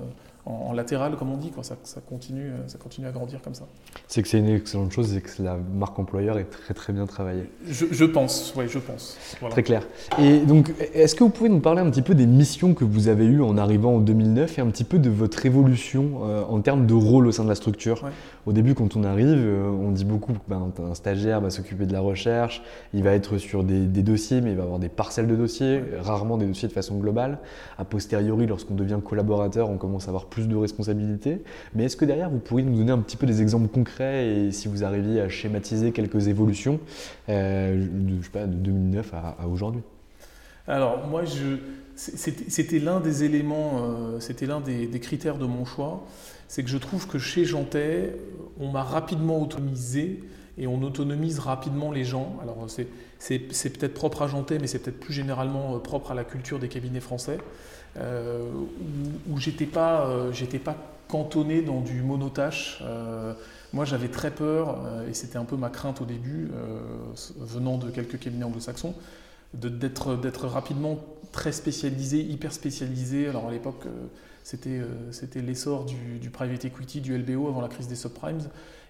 en, 0.47 0.73
latéral, 0.73 1.17
comme 1.17 1.31
on 1.31 1.37
dit. 1.37 1.51
Quoi. 1.51 1.63
Ça, 1.65 1.77
ça, 1.83 2.01
continue, 2.01 2.51
euh, 2.51 2.69
ça 2.69 2.79
continue 2.79 3.07
à 3.07 3.13
grandir 3.13 3.43
comme 3.43 3.55
ça. 3.55 3.67
C'est 4.09 4.23
que 4.23 4.29
c'est 4.29 4.39
une 4.39 4.49
excellente 4.49 4.93
chose 4.93 5.17
et 5.17 5.21
que 5.21 5.43
la 5.43 5.57
marque 5.57 5.99
employeur 5.99 6.39
est 6.39 6.45
très 6.45 6.75
très 6.75 6.93
bien 6.93 7.07
travaillée. 7.07 7.51
Je, 7.67 8.05
pense, 8.05 8.55
oui, 8.57 8.65
je 8.69 8.79
pense. 8.79 9.19
Très 9.51 9.63
clair. 9.63 9.87
Et 10.19 10.39
donc, 10.39 10.73
est-ce 10.95 11.15
que 11.15 11.25
vous 11.25 11.31
pouvez 11.31 11.51
nous 11.51 11.61
parler 11.61 11.81
un 11.81 11.91
petit 11.91 12.03
peu 12.03 12.15
des 12.15 12.27
missions 12.27 12.75
que 12.75 12.85
vous 12.85 13.09
avez 13.09 13.25
eues 13.25 13.43
en 13.43 13.59
arrivant 13.59 13.97
en 13.97 14.01
2009 14.01 14.59
et 14.59 14.63
un 14.63 14.67
petit 14.67 14.85
peu 14.85 14.99
de 14.99 15.11
votre 15.11 15.45
évolution 15.45 16.21
euh, 16.25 16.43
en 16.49 16.61
termes 16.61 16.87
de 16.87 16.95
rôle 16.95 17.27
au 17.27 17.33
sein 17.33 17.45
de 17.45 17.49
la 17.49 17.55
structure? 17.55 18.09
Au 18.47 18.53
début, 18.53 18.75
quand 18.75 18.97
on 18.97 19.05
arrive, 19.05 19.29
euh, 19.29 19.69
on 19.69 19.91
dit 19.91 20.05
beaucoup 20.05 20.33
ben, 20.49 20.73
un 20.79 20.95
stagiaire 20.95 21.41
va 21.41 21.51
s'occuper 21.51 21.87
de 21.87 21.93
la 21.93 22.01
recherche, 22.01 22.63
il 22.95 23.03
va 23.03 23.13
être 23.13 23.39
sur 23.39 23.65
des, 23.65 23.87
dossiers, 24.03 24.41
mais 24.41 24.53
il 24.53 24.57
va 24.57 24.63
avoir 24.63 24.79
des 24.79 24.89
parcelles 24.89 25.27
de 25.27 25.37
dossiers, 25.37 25.83
rarement 26.01 26.39
des 26.39 26.47
dossiers 26.47 26.69
de 26.69 26.73
façon 26.73 26.97
globale. 26.97 27.39
A 27.79 27.85
posteriori, 27.85 28.47
lorsqu'on 28.47 28.75
devient 28.75 28.99
collaborateur, 29.05 29.69
on 29.69 29.77
commence 29.77 30.07
à 30.07 30.09
avoir 30.09 30.27
plus 30.31 30.49
de 30.49 30.57
responsabilités. 30.57 31.43
Mais 31.75 31.85
est-ce 31.85 31.97
que 31.97 32.05
derrière, 32.05 32.31
vous 32.31 32.39
pourriez 32.39 32.65
nous 32.65 32.79
donner 32.79 32.93
un 32.93 32.99
petit 32.99 33.17
peu 33.17 33.27
des 33.27 33.43
exemples 33.43 33.69
concrets 33.69 34.27
et 34.27 34.53
si 34.53 34.69
vous 34.69 34.85
arriviez 34.85 35.21
à 35.21 35.29
schématiser 35.29 35.93
quelques 35.93 36.29
évolutions 36.29 36.81
euh, 37.29 37.87
de, 37.93 38.23
sais 38.23 38.31
pas, 38.31 38.47
de 38.47 38.55
2009 38.55 39.13
à, 39.15 39.49
aujourd'hui? 39.49 39.83
Alors, 40.67 41.07
moi, 41.09 41.23
c'était 41.97 42.79
l'un 42.79 43.01
des 43.01 43.25
éléments, 43.25 43.83
euh, 43.83 44.21
c'était 44.21 44.47
l'un 44.47 44.61
des, 44.61 44.89
critères 45.01 45.39
de 45.39 45.47
mon 45.47 45.65
choix. 45.65 46.07
C'est 46.49 46.63
que 46.63 46.71
je 46.71 46.79
trouve 46.79 47.07
que 47.07 47.19
chez 47.19 47.45
Jantet, 47.45 48.17
on 48.59 48.71
m'a 48.71 48.83
rapidement 48.83 49.41
autonomisé 49.41 50.23
et 50.59 50.67
on 50.67 50.83
autonomise 50.83 51.39
rapidement 51.39 51.91
les 51.91 52.05
gens. 52.05 52.37
Alors, 52.43 52.67
c'est 52.69 53.39
peut-être 53.71 53.95
propre 53.95 54.23
à 54.23 54.29
Jantet, 54.29 54.59
mais 54.59 54.67
c'est 54.67 54.79
peut-être 54.79 55.01
plus 55.01 55.15
généralement 55.15 55.75
euh, 55.75 55.79
propre 55.79 56.13
à 56.13 56.15
la 56.15 56.25
culture 56.25 56.59
des 56.59 56.69
cabinets 56.69 57.01
français. 57.01 57.39
Euh, 57.97 58.49
où, 59.29 59.39
j'étais 59.39 59.67
pas, 59.67 60.07
euh, 60.07 60.33
pas 60.65 60.77
cantonné 61.09 61.63
dans 61.63 61.81
du 61.81 62.03
monotâche. 62.03 62.79
Euh, 62.83 63.35
moi, 63.73 63.85
j'avais 63.85 64.09
très 64.09 64.31
peur, 64.31 64.81
et 65.09 65.15
c'était 65.15 65.37
un 65.37 65.45
peu 65.45 65.57
ma 65.57 65.71
crainte 65.71 66.01
au 66.01 66.05
début, 66.05 66.51
venant 67.39 67.79
de 67.79 67.89
quelques 67.91 68.19
cabinets 68.19 68.45
anglo-saxons, 68.45 68.95
d'être, 69.55 70.45
rapidement 70.45 70.99
très 71.31 71.53
spécialisé, 71.53 72.21
hyper 72.21 72.53
spécialisé. 72.53 73.29
Alors 73.29 73.47
à 73.47 73.53
l'époque, 73.53 73.85
c'était, 74.43 74.83
l'essor 75.37 75.85
du, 75.85 76.31
private 76.31 76.65
equity, 76.65 77.01
du 77.01 77.17
LBO 77.17 77.47
avant 77.47 77.61
la 77.61 77.69
crise 77.69 77.87
des 77.87 77.95
subprimes. 77.95 78.41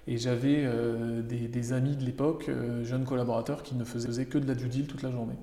Et 0.06 0.16
j'avais 0.16 0.66
des, 1.28 1.46
des, 1.46 1.72
amis 1.74 1.94
de 1.94 2.04
l'époque, 2.06 2.50
jeunes 2.82 3.04
collaborateurs, 3.04 3.62
qui 3.62 3.74
ne 3.74 3.84
faisaient 3.84 4.24
que 4.24 4.38
de 4.38 4.48
la 4.48 4.54
due 4.54 4.68
deal 4.68 4.86
toute 4.86 5.02
la 5.02 5.10
journée. 5.10 5.36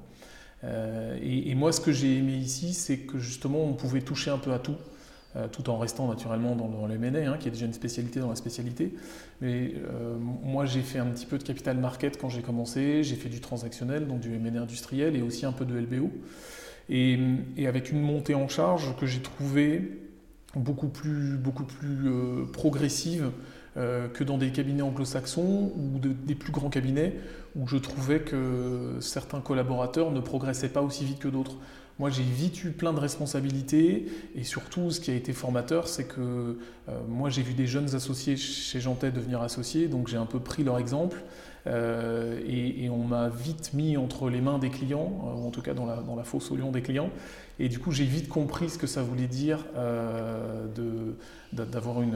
Euh, 0.67 1.17
et, 1.21 1.55
moi, 1.55 1.71
ce 1.71 1.81
que 1.81 1.91
j'ai 1.91 2.17
aimé 2.17 2.33
ici, 2.33 2.73
c'est 2.73 2.97
que 2.97 3.19
justement, 3.19 3.63
on 3.63 3.73
pouvait 3.73 4.01
toucher 4.01 4.31
un 4.31 4.37
peu 4.37 4.51
à 4.53 4.59
tout, 4.59 4.75
euh, 5.35 5.47
tout 5.47 5.69
en 5.69 5.77
restant 5.77 6.07
naturellement 6.07 6.55
dans, 6.55 6.67
dans 6.67 6.87
le 6.87 6.95
M&A, 6.95 7.31
hein, 7.31 7.37
qui 7.39 7.47
est 7.47 7.51
déjà 7.51 7.65
une 7.65 7.73
spécialité 7.73 8.19
dans 8.19 8.29
la 8.29 8.35
spécialité. 8.35 8.93
Mais 9.41 9.73
euh, 9.75 10.15
moi, 10.17 10.65
j'ai 10.65 10.81
fait 10.81 10.99
un 10.99 11.07
petit 11.07 11.25
peu 11.25 11.37
de 11.37 11.43
capital 11.43 11.77
market 11.77 12.17
quand 12.19 12.29
j'ai 12.29 12.41
commencé, 12.41 13.03
j'ai 13.03 13.15
fait 13.15 13.29
du 13.29 13.39
transactionnel, 13.39 14.07
donc 14.07 14.19
du 14.19 14.33
M&A 14.33 14.61
industriel, 14.61 15.15
et 15.15 15.21
aussi 15.21 15.45
un 15.45 15.53
peu 15.53 15.65
de 15.65 15.77
LBO. 15.77 16.11
Et, 16.89 17.19
avec 17.67 17.91
une 17.91 18.01
montée 18.01 18.35
en 18.35 18.47
charge 18.47 18.95
que 18.97 19.05
j'ai 19.05 19.21
trouvée 19.21 20.01
beaucoup 20.55 20.87
plus, 20.87 21.37
beaucoup 21.37 21.65
plus 21.65 22.09
progressive 22.53 23.31
que 23.75 24.23
dans 24.23 24.37
des 24.39 24.51
cabinets 24.51 24.81
anglo-saxons 24.81 25.73
ou 25.75 25.99
des 25.99 26.33
plus 26.33 26.51
grands 26.51 26.69
cabinets 26.69 27.13
où 27.57 27.67
je 27.67 27.77
trouvais 27.77 28.19
que 28.19 28.97
certains 29.01 29.41
collaborateurs 29.41 30.11
ne 30.11 30.19
progressaient 30.19 30.69
pas 30.69 30.81
aussi 30.81 31.03
vite 31.03 31.19
que 31.19 31.27
d'autres. 31.27 31.55
Moi, 31.99 32.11
j'ai 32.11 32.23
vite 32.23 32.63
eu 32.63 32.71
plein 32.71 32.93
de 32.93 32.99
responsabilités 32.99 34.05
et 34.35 34.43
surtout, 34.43 34.91
ce 34.91 34.99
qui 34.99 35.09
a 35.09 35.15
été 35.15 35.33
formateur, 35.33 35.87
c'est 35.87 36.05
que 36.05 36.57
euh, 36.89 36.99
moi, 37.07 37.29
j'ai 37.29 37.41
vu 37.41 37.53
des 37.53 37.65
jeunes 37.65 37.95
associés 37.95 38.37
chez 38.37 38.79
Jantet 38.79 39.11
devenir 39.11 39.41
associés, 39.41 39.87
donc 39.87 40.07
j'ai 40.07 40.17
un 40.17 40.27
peu 40.27 40.39
pris 40.39 40.63
leur 40.63 40.77
exemple 40.77 41.17
euh, 41.67 42.39
et, 42.47 42.89
on 42.89 43.03
m'a 43.03 43.29
vite 43.29 43.73
mis 43.73 43.97
entre 43.97 44.29
les 44.29 44.41
mains 44.41 44.59
des 44.59 44.69
clients, 44.69 45.11
ou 45.35 45.47
en 45.47 45.51
tout 45.51 45.61
cas 45.61 45.73
dans 45.73 45.85
la, 45.85 45.97
dans 45.97 46.15
la 46.15 46.23
fosse 46.23 46.51
au 46.51 46.55
lion 46.55 46.71
des 46.71 46.81
clients. 46.81 47.09
Et 47.59 47.69
du 47.69 47.79
coup, 47.79 47.91
j'ai 47.91 48.05
vite 48.05 48.29
compris 48.29 48.69
ce 48.69 48.77
que 48.77 48.87
ça 48.87 49.01
voulait 49.01 49.27
dire 49.27 49.65
euh, 49.75 50.67
d'avoir 51.51 52.01
une, 52.01 52.15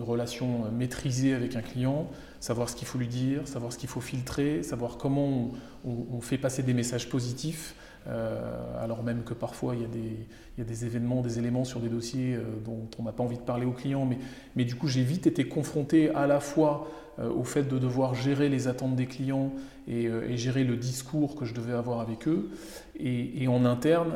relation 0.00 0.70
maîtrisée 0.72 1.34
avec 1.34 1.54
un 1.54 1.62
client, 1.62 2.10
savoir 2.40 2.68
ce 2.68 2.74
qu'il 2.74 2.88
faut 2.88 2.98
lui 2.98 3.06
dire, 3.06 3.46
savoir 3.46 3.72
ce 3.72 3.78
qu'il 3.78 3.88
faut 3.88 4.00
filtrer, 4.00 4.62
savoir 4.62 4.96
comment 4.96 5.52
on, 5.84 6.20
fait 6.20 6.38
passer 6.38 6.62
des 6.62 6.74
messages 6.74 7.08
positifs, 7.08 7.74
alors 8.06 9.02
même 9.02 9.22
que 9.22 9.34
parfois 9.34 9.74
il 9.76 9.82
y, 9.82 10.60
a 10.60 10.64
des, 10.64 10.84
événements, 10.84 11.20
des 11.20 11.38
éléments 11.38 11.64
sur 11.64 11.80
des 11.80 11.88
dossiers 11.88 12.36
dont 12.64 12.88
on 12.98 13.02
n'a 13.02 13.12
pas 13.12 13.22
envie 13.22 13.36
de 13.36 13.42
parler 13.42 13.66
aux 13.66 13.72
clients, 13.72 14.08
mais, 14.56 14.64
du 14.64 14.74
coup 14.74 14.88
j'ai 14.88 15.02
vite 15.02 15.26
été 15.26 15.44
confronté 15.44 16.10
à 16.14 16.26
la 16.26 16.40
fois 16.40 16.88
au 17.18 17.44
fait 17.44 17.64
de 17.64 17.78
devoir 17.78 18.14
gérer 18.14 18.48
les 18.48 18.68
attentes 18.68 18.96
des 18.96 19.06
clients 19.06 19.52
et, 19.86 20.36
gérer 20.36 20.64
le 20.64 20.76
discours 20.76 21.36
que 21.36 21.44
je 21.44 21.54
devais 21.54 21.74
avoir 21.74 22.00
avec 22.00 22.26
eux, 22.26 22.50
et, 22.98 23.46
en 23.48 23.64
interne 23.64 24.12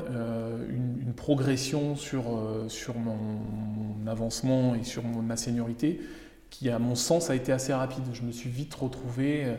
une, 0.71 1.13
progression 1.15 1.95
sur, 1.95 2.25
mon, 2.25 4.07
avancement 4.07 4.75
et 4.75 4.83
sur 4.83 5.05
ma 5.05 5.37
seniorité 5.37 6.01
qui 6.55 6.71
à 6.71 6.79
mon 6.79 6.95
sens 6.95 7.31
a 7.31 7.35
été 7.35 7.51
assez 7.51 7.73
rapide. 7.73 8.05
Je 8.13 8.23
me 8.23 8.31
suis 8.31 8.49
vite 8.49 8.75
retrouvé 8.75 9.45
euh, 9.45 9.55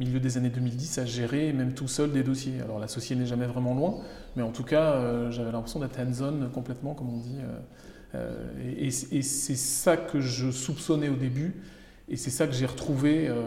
milieu 0.00 0.18
des 0.18 0.36
années 0.36 0.50
2010 0.50 0.98
à 0.98 1.04
gérer 1.04 1.52
même 1.52 1.74
tout 1.74 1.86
seul 1.86 2.10
des 2.10 2.22
dossiers. 2.22 2.60
Alors 2.64 2.80
l'associé 2.80 3.14
n'est 3.14 3.26
jamais 3.26 3.46
vraiment 3.46 3.74
loin, 3.74 3.98
mais 4.34 4.42
en 4.42 4.50
tout 4.50 4.64
cas 4.64 4.94
euh, 4.94 5.30
j'avais 5.30 5.52
l'impression 5.52 5.78
d'être 5.78 5.98
hands-on 6.00 6.48
complètement 6.48 6.94
comme 6.94 7.10
on 7.10 7.18
dit. 7.18 7.36
Euh, 8.14 8.34
et, 8.76 8.86
et 8.88 9.22
c'est 9.22 9.54
ça 9.54 9.96
que 9.96 10.20
je 10.20 10.50
soupçonnais 10.50 11.08
au 11.08 11.14
début 11.14 11.54
et 12.10 12.16
c'est 12.16 12.30
ça 12.30 12.48
que 12.48 12.52
j'ai 12.52 12.66
retrouvé, 12.66 13.28
euh, 13.28 13.40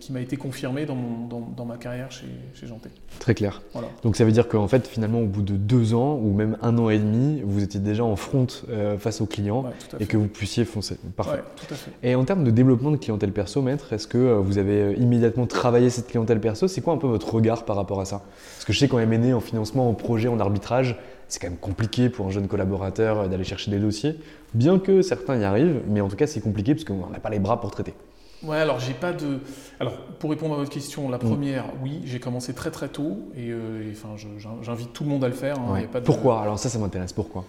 qui 0.00 0.12
m'a 0.12 0.20
été 0.20 0.36
confirmé 0.36 0.84
dans, 0.84 0.96
mon, 0.96 1.28
dans, 1.28 1.48
dans, 1.56 1.64
ma 1.64 1.76
carrière 1.76 2.10
chez, 2.10 2.26
chez 2.54 2.66
Janté. 2.66 2.90
Très 3.20 3.34
clair. 3.34 3.62
Voilà. 3.72 3.86
Donc 4.02 4.16
ça 4.16 4.24
veut 4.24 4.32
dire 4.32 4.48
qu'en 4.48 4.66
fait, 4.66 4.88
finalement, 4.88 5.20
au 5.20 5.26
bout 5.26 5.42
de 5.42 5.54
deux 5.54 5.94
ans 5.94 6.18
ou 6.20 6.32
même 6.32 6.58
un 6.60 6.76
an 6.78 6.90
et 6.90 6.98
demi, 6.98 7.40
vous 7.44 7.62
étiez 7.62 7.78
déjà 7.78 8.04
en 8.04 8.16
front 8.16 8.48
euh, 8.68 8.98
face 8.98 9.20
aux 9.20 9.26
clients 9.26 9.62
ouais, 9.62 10.00
et 10.00 10.06
que 10.06 10.16
vous 10.16 10.26
puissiez 10.26 10.64
foncer. 10.64 10.98
Parfait. 11.16 11.36
Ouais, 11.36 11.44
tout 11.54 11.72
à 11.72 11.76
fait. 11.76 11.92
Et 12.02 12.16
en 12.16 12.24
termes 12.24 12.42
de 12.42 12.50
développement 12.50 12.90
de 12.90 12.96
clientèle 12.96 13.32
perso, 13.32 13.62
maître, 13.62 13.92
est-ce 13.92 14.08
que 14.08 14.18
euh, 14.18 14.38
vous 14.38 14.58
avez 14.58 14.94
immédiatement 14.94 15.46
travaillé 15.46 15.88
cette 15.88 16.08
clientèle 16.08 16.40
perso? 16.40 16.66
C'est 16.66 16.80
quoi 16.80 16.94
un 16.94 16.98
peu 16.98 17.06
votre 17.06 17.32
regard 17.32 17.64
par 17.64 17.76
rapport 17.76 18.00
à 18.00 18.06
ça? 18.06 18.22
Parce 18.56 18.64
que 18.64 18.72
je 18.72 18.78
sais 18.80 18.88
qu'en 18.88 18.98
M&A, 18.98 19.36
en 19.36 19.40
financement, 19.40 19.88
en 19.88 19.94
projet, 19.94 20.26
en 20.26 20.40
arbitrage, 20.40 20.96
c'est 21.30 21.40
quand 21.40 21.48
même 21.48 21.58
compliqué 21.58 22.10
pour 22.10 22.26
un 22.26 22.30
jeune 22.30 22.48
collaborateur 22.48 23.28
d'aller 23.28 23.44
chercher 23.44 23.70
des 23.70 23.78
dossiers, 23.78 24.18
bien 24.52 24.78
que 24.78 25.00
certains 25.00 25.38
y 25.38 25.44
arrivent, 25.44 25.80
mais 25.88 26.00
en 26.00 26.08
tout 26.08 26.16
cas 26.16 26.26
c'est 26.26 26.40
compliqué 26.40 26.74
parce 26.74 26.84
qu'on 26.84 27.08
n'a 27.08 27.20
pas 27.20 27.30
les 27.30 27.38
bras 27.38 27.60
pour 27.60 27.70
traiter. 27.70 27.94
Ouais, 28.42 28.56
alors 28.56 28.80
j'ai 28.80 28.94
pas 28.94 29.12
de. 29.12 29.38
Alors 29.78 29.98
pour 30.18 30.30
répondre 30.30 30.54
à 30.54 30.56
votre 30.56 30.70
question, 30.70 31.08
la 31.08 31.18
première, 31.18 31.66
mmh. 31.66 31.82
oui, 31.82 32.00
j'ai 32.04 32.20
commencé 32.20 32.54
très 32.54 32.70
très 32.70 32.88
tôt 32.88 33.18
et, 33.36 33.50
euh, 33.50 33.86
et 33.86 33.92
enfin, 33.92 34.16
j'invite 34.62 34.92
tout 34.92 35.04
le 35.04 35.10
monde 35.10 35.24
à 35.24 35.28
le 35.28 35.34
faire. 35.34 35.58
Hein, 35.58 35.72
ouais. 35.74 35.82
y 35.82 35.84
a 35.84 35.88
pas 35.88 36.00
de... 36.00 36.06
Pourquoi? 36.06 36.40
Alors 36.40 36.58
ça, 36.58 36.68
ça 36.68 36.78
m'intéresse. 36.78 37.12
Pourquoi? 37.12 37.44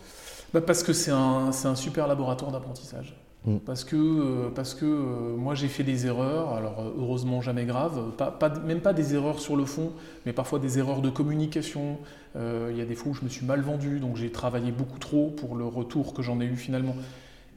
Bah 0.53 0.59
Parce 0.59 0.83
que 0.83 0.91
c'est 0.91 1.11
un, 1.11 1.50
un 1.63 1.75
super 1.75 2.07
laboratoire 2.07 2.51
d'apprentissage. 2.51 3.15
Mmh. 3.45 3.57
Parce 3.65 3.83
que, 3.83 3.95
euh, 3.95 4.50
parce 4.53 4.75
que 4.75 4.86
euh, 4.86 5.36
moi 5.36 5.55
j'ai 5.55 5.67
fait 5.67 5.83
des 5.83 6.05
erreurs, 6.05 6.53
alors 6.53 6.93
heureusement 6.95 7.41
jamais 7.41 7.65
graves, 7.65 8.12
pas, 8.15 8.29
pas, 8.29 8.50
même 8.60 8.81
pas 8.81 8.93
des 8.93 9.15
erreurs 9.15 9.39
sur 9.39 9.55
le 9.55 9.65
fond, 9.65 9.93
mais 10.27 10.33
parfois 10.33 10.60
des 10.60 10.77
erreurs 10.77 11.01
de 11.01 11.10
communication. 11.10 11.98
Euh, 12.36 12.69
il 12.71 12.77
y 12.77 12.81
a 12.81 12.86
des 12.86 12.95
fois 12.95 13.12
où 13.12 13.13
je 13.15 13.24
me 13.24 13.29
suis 13.29 13.45
mal 13.45 13.62
vendu, 13.62 14.00
donc 14.00 14.15
j'ai 14.15 14.31
travaillé 14.31 14.71
beaucoup 14.71 15.00
trop 15.00 15.29
pour 15.31 15.55
le 15.55 15.65
retour 15.65 16.13
que 16.13 16.21
j'en 16.21 16.39
ai 16.39 16.45
eu 16.45 16.55
finalement. 16.55 16.95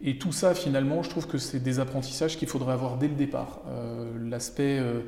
Et 0.03 0.19
tout 0.19 0.33
ça, 0.33 0.55
finalement, 0.55 1.03
je 1.03 1.11
trouve 1.11 1.27
que 1.27 1.39
c'est 1.39 1.61
des 1.61 1.79
apprentissages 1.81 2.37
qu'il 2.37 2.49
faudrait 2.49 2.73
avoir 2.73 2.97
dès 2.97 3.09
le 3.09 3.15
départ. 3.15 3.61
Euh, 3.69 4.13
L'aspect 4.29 4.79
euh, 4.81 5.01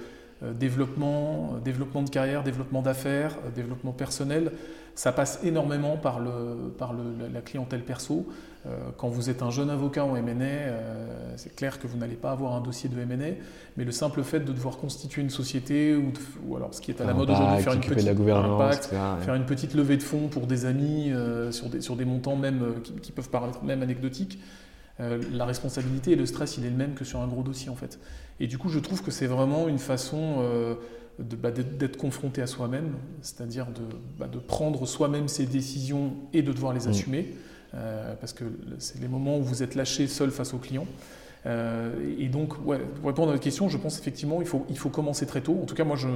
développement, 0.53 1.55
développement 1.65 2.03
de 2.03 2.11
carrière, 2.11 2.43
développement 2.43 2.83
d'affaires, 2.83 3.37
développement 3.55 3.93
personnel, 3.93 4.53
ça 4.95 5.13
passe 5.13 5.41
énormément 5.43 5.97
par, 5.97 6.21
le, 6.21 6.71
par 6.79 6.93
le, 6.93 7.03
la 7.33 7.41
clientèle 7.41 7.83
perso. 7.83 8.27
Euh, 8.67 8.91
quand 8.97 9.09
vous 9.09 9.31
êtes 9.31 9.43
un 9.43 9.51
jeune 9.51 9.71
avocat 9.71 10.05
en 10.05 10.17
M&A, 10.17 10.43
euh, 10.43 11.35
c'est 11.37 11.55
clair 11.55 11.79
que 11.79 11.87
vous 11.87 11.97
n'allez 11.97 12.17
pas 12.17 12.33
avoir 12.33 12.55
un 12.55 12.61
dossier 12.61 12.89
de 12.89 12.99
M&A, 12.99 13.37
mais 13.77 13.85
le 13.85 13.93
simple 13.93 14.23
fait 14.25 14.41
de 14.41 14.53
devoir 14.53 14.79
constituer 14.79 15.23
une 15.23 15.31
société 15.31 15.95
ou, 15.95 16.11
de, 16.11 16.19
ou 16.47 16.57
alors 16.57 16.75
ce 16.75 16.81
qui 16.81 16.91
est 16.91 17.01
à 17.01 17.05
la 17.05 17.15
mode 17.15 17.31
aujourd'hui, 17.31 17.63
faire 17.63 17.75
une 17.75 17.81
petite 17.81 18.09
impact, 18.09 18.91
ouais. 18.93 19.25
faire 19.25 19.35
une 19.35 19.47
petite 19.47 19.75
levée 19.75 19.97
de 19.97 20.03
fonds 20.03 20.29
pour 20.29 20.47
des 20.47 20.65
amis 20.65 21.13
euh, 21.13 21.53
sur, 21.53 21.69
des, 21.69 21.81
sur 21.81 21.95
des 21.95 22.05
montants 22.05 22.35
même 22.35 22.81
qui, 22.83 22.93
qui 22.95 23.13
peuvent 23.13 23.31
paraître 23.31 23.63
même 23.63 23.83
anecdotiques. 23.83 24.41
Euh, 24.99 25.21
la 25.33 25.45
responsabilité 25.45 26.13
et 26.13 26.17
le 26.17 26.27
stress, 26.27 26.57
il 26.57 26.65
est 26.65 26.71
le 26.71 26.77
même 26.77 26.95
que 26.95 27.05
sur 27.05 27.21
un 27.21 27.27
gros 27.29 27.43
dossier 27.43 27.69
en 27.69 27.77
fait. 27.77 28.01
Et 28.41 28.47
du 28.47 28.59
coup, 28.59 28.69
je 28.69 28.79
trouve 28.79 29.03
que 29.03 29.11
c'est 29.11 29.27
vraiment 29.27 29.69
une 29.69 29.79
façon 29.79 30.45
bah, 31.19 31.51
d'être 31.51 31.99
confronté 31.99 32.43
à 32.43 32.47
soi-même, 32.47 32.95
c'est-à-dire 33.21 33.67
de, 33.67 33.83
bah, 34.19 34.27
de, 34.27 34.39
prendre 34.39 34.87
soi-même 34.87 35.29
ses 35.29 35.47
décisions 35.47 36.15
et 36.33 36.43
de 36.43 36.53
devoir 36.53 36.73
les 36.73 36.89
assumer, 36.89 37.23
mmh. 37.23 37.56
Euh, 37.77 38.15
parce 38.17 38.33
que 38.33 38.45
c'est 38.79 39.01
les 39.01 39.09
moments 39.09 39.39
où 39.39 39.43
vous 39.43 39.63
êtes 39.63 39.75
lâché 39.75 40.07
seul 40.07 40.31
face 40.31 40.55
au 40.55 40.59
client. 40.59 40.87
Euh, 41.47 41.93
et 42.19 42.29
donc, 42.29 42.57
pour 42.57 42.73
répondre 42.73 43.29
à 43.29 43.33
votre 43.33 43.41
question, 43.41 43.69
je 43.69 43.79
pense 43.79 43.99
effectivement 43.99 44.41
il 44.41 44.47
faut, 44.47 44.67
il 44.69 44.79
faut 44.79 44.91
commencer 44.91 45.27
très 45.27 45.41
tôt. 45.41 45.59
En 45.63 45.67
tout 45.67 45.75
cas, 45.75 45.85
moi, 45.85 45.97
je, 45.97 46.09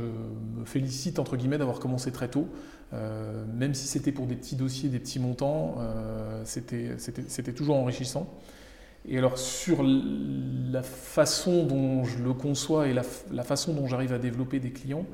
me 0.00 0.64
félicite 0.64 1.18
entre 1.18 1.36
guillemets 1.36 1.58
d'avoir 1.58 1.78
commencé 1.78 2.12
très 2.12 2.28
tôt, 2.28 2.48
euh, 2.92 3.44
même 3.54 3.74
si 3.74 3.86
c'était 3.86 4.12
pour 4.12 4.26
des 4.26 4.36
petits 4.36 4.56
dossiers, 4.56 4.88
des 4.88 4.98
petits 4.98 5.18
montants, 5.18 5.76
euh, 5.78 6.42
c'était 6.44 7.52
toujours 7.52 7.76
enrichissant. 7.76 8.28
Et 9.06 9.18
alors 9.18 9.36
sur 9.36 9.82
la 9.82 10.82
façon 10.82 11.66
dont 11.66 12.04
je 12.04 12.22
le 12.22 12.32
conçois 12.32 12.88
et 12.88 12.94
la, 12.94 13.02
la 13.30 13.42
façon 13.42 13.74
dont 13.74 13.86
j'arrive 13.86 14.14
à 14.14 14.18
développer 14.18 14.60
des 14.60 14.70
clients, 14.70 15.04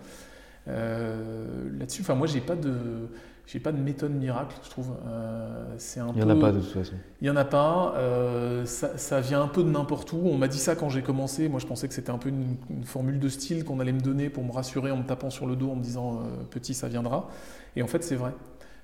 là-dessus, 0.66 2.02
enfin 2.02 2.14
moi 2.14 2.28
j'ai 2.28 2.40
pas 2.40 2.54
de 2.54 3.08
j'ai 3.50 3.58
pas 3.58 3.72
de 3.72 3.78
méthode 3.78 4.12
miracle, 4.12 4.54
je 4.62 4.70
trouve. 4.70 4.92
Euh, 5.08 5.74
c'est 5.76 5.98
un 5.98 6.10
il 6.14 6.16
n'y 6.18 6.22
en 6.22 6.30
a 6.30 6.40
pas 6.40 6.52
de 6.52 6.60
toute 6.60 6.70
façon. 6.70 6.94
Il 7.20 7.24
n'y 7.24 7.30
en 7.30 7.36
a 7.36 7.44
pas. 7.44 7.94
Euh, 7.96 8.64
ça, 8.64 8.96
ça, 8.96 9.20
vient 9.20 9.42
un 9.42 9.48
peu 9.48 9.64
de 9.64 9.68
n'importe 9.68 10.12
où. 10.12 10.20
On 10.22 10.38
m'a 10.38 10.46
dit 10.46 10.58
ça 10.58 10.76
quand 10.76 10.88
j'ai 10.88 11.02
commencé. 11.02 11.48
Moi, 11.48 11.58
je 11.58 11.66
pensais 11.66 11.88
que 11.88 11.94
c'était 11.94 12.12
un 12.12 12.18
peu 12.18 12.28
une, 12.28 12.56
une, 12.70 12.84
formule 12.84 13.18
de 13.18 13.28
style 13.28 13.64
qu'on 13.64 13.80
allait 13.80 13.92
me 13.92 14.00
donner 14.00 14.30
pour 14.30 14.44
me 14.44 14.52
rassurer 14.52 14.92
en 14.92 14.98
me 14.98 15.02
tapant 15.02 15.30
sur 15.30 15.46
le 15.46 15.56
dos 15.56 15.70
en 15.70 15.74
me 15.74 15.82
disant 15.82 16.18
euh, 16.18 16.44
petit, 16.48 16.74
ça 16.74 16.86
viendra. 16.86 17.28
Et 17.74 17.82
en 17.82 17.88
fait, 17.88 18.04
c'est 18.04 18.14
vrai. 18.14 18.30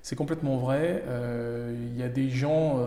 C'est 0.01 0.17
complètement 0.17 0.57
vrai. 0.57 1.03
Il 1.91 1.97
y 1.97 2.03
a 2.03 2.09
des 2.09 2.29
gens 2.29 2.79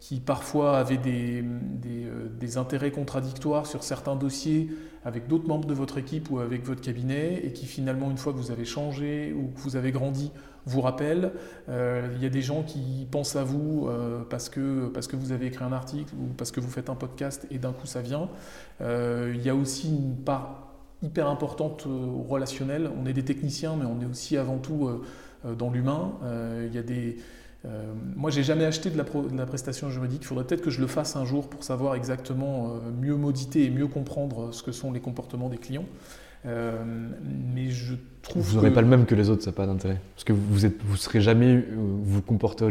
qui 0.00 0.20
parfois 0.20 0.78
avaient 0.78 0.98
des, 0.98 1.42
euh, 1.42 2.28
des, 2.28 2.58
intérêts 2.58 2.90
contradictoires 2.90 3.66
sur 3.66 3.82
certains 3.82 4.16
dossiers 4.16 4.68
avec 5.04 5.26
d'autres 5.28 5.48
membres 5.48 5.66
de 5.66 5.74
votre 5.74 5.98
équipe 5.98 6.30
ou 6.30 6.38
avec 6.38 6.64
votre 6.64 6.80
cabinet 6.80 7.40
et 7.44 7.52
qui 7.52 7.66
finalement, 7.66 8.10
une 8.10 8.18
fois 8.18 8.32
que 8.32 8.38
vous 8.38 8.50
avez 8.50 8.64
changé 8.64 9.32
ou 9.32 9.48
que 9.48 9.60
vous 9.60 9.76
avez 9.76 9.92
grandi, 9.92 10.32
vous 10.66 10.80
rappellent. 10.80 11.32
Euh, 11.68 12.08
il 12.16 12.22
y 12.22 12.26
a 12.26 12.28
des 12.28 12.42
gens 12.42 12.62
qui 12.62 13.06
pensent 13.10 13.36
à 13.36 13.44
vous 13.44 13.86
euh, 13.88 14.22
parce, 14.28 14.48
que, 14.48 14.88
parce 14.88 15.06
que 15.06 15.16
vous 15.16 15.32
avez 15.32 15.46
écrit 15.46 15.64
un 15.64 15.72
article 15.72 16.12
ou 16.14 16.32
parce 16.36 16.50
que 16.50 16.60
vous 16.60 16.70
faites 16.70 16.90
un 16.90 16.96
podcast 16.96 17.46
et 17.50 17.58
d'un 17.58 17.72
coup 17.72 17.86
ça 17.86 18.02
vient. 18.02 18.28
Il 18.80 19.40
y 19.42 19.48
a 19.48 19.54
aussi 19.54 19.88
une 19.88 20.16
part 20.16 20.72
hyper 21.02 21.28
importante 21.28 21.86
au 21.86 22.22
relationnel. 22.22 22.90
On 23.00 23.06
est 23.06 23.12
des 23.12 23.24
techniciens, 23.24 23.76
mais 23.76 23.86
on 23.86 24.00
est 24.00 24.06
aussi 24.06 24.36
avant 24.36 24.58
tout 24.58 24.90
dans 25.56 25.70
l'humain. 25.70 26.12
il 26.66 26.74
y 26.74 26.78
a 26.78 26.82
des 26.82 27.16
euh, 27.66 27.82
moi, 28.14 28.30
j'ai 28.30 28.42
jamais 28.42 28.64
acheté 28.64 28.90
de 28.90 28.96
la, 28.96 29.04
pro, 29.04 29.22
de 29.22 29.36
la, 29.36 29.46
prestation 29.46 29.90
juridique. 29.90 30.20
Il 30.22 30.26
faudrait 30.26 30.44
peut-être 30.44 30.62
que 30.62 30.70
je 30.70 30.80
le 30.80 30.86
fasse 30.86 31.16
un 31.16 31.24
jour 31.24 31.48
pour 31.48 31.64
savoir 31.64 31.94
exactement 31.94 32.68
euh, 32.68 32.90
mieux 33.00 33.16
mauditer 33.16 33.64
et 33.64 33.70
mieux 33.70 33.88
comprendre 33.88 34.52
ce 34.52 34.62
que 34.62 34.72
sont 34.72 34.92
les 34.92 35.00
comportements 35.00 35.48
des 35.48 35.58
clients. 35.58 35.86
Euh, 36.46 36.84
mais 37.54 37.70
je 37.70 37.94
trouve 38.22 38.42
vous 38.42 38.56
n'aurez 38.56 38.70
que... 38.70 38.74
pas 38.74 38.82
le 38.82 38.86
même 38.86 39.04
que 39.04 39.16
les 39.16 39.30
autres, 39.30 39.42
ça 39.42 39.50
n'a 39.50 39.56
pas 39.56 39.66
d'intérêt. 39.66 40.00
Parce 40.14 40.24
que 40.24 40.32
vous 40.32 40.64
êtes, 40.64 40.80
vous 40.84 40.96
serez 40.96 41.20
jamais, 41.20 41.64
vous 41.74 42.22
comporterez 42.22 42.70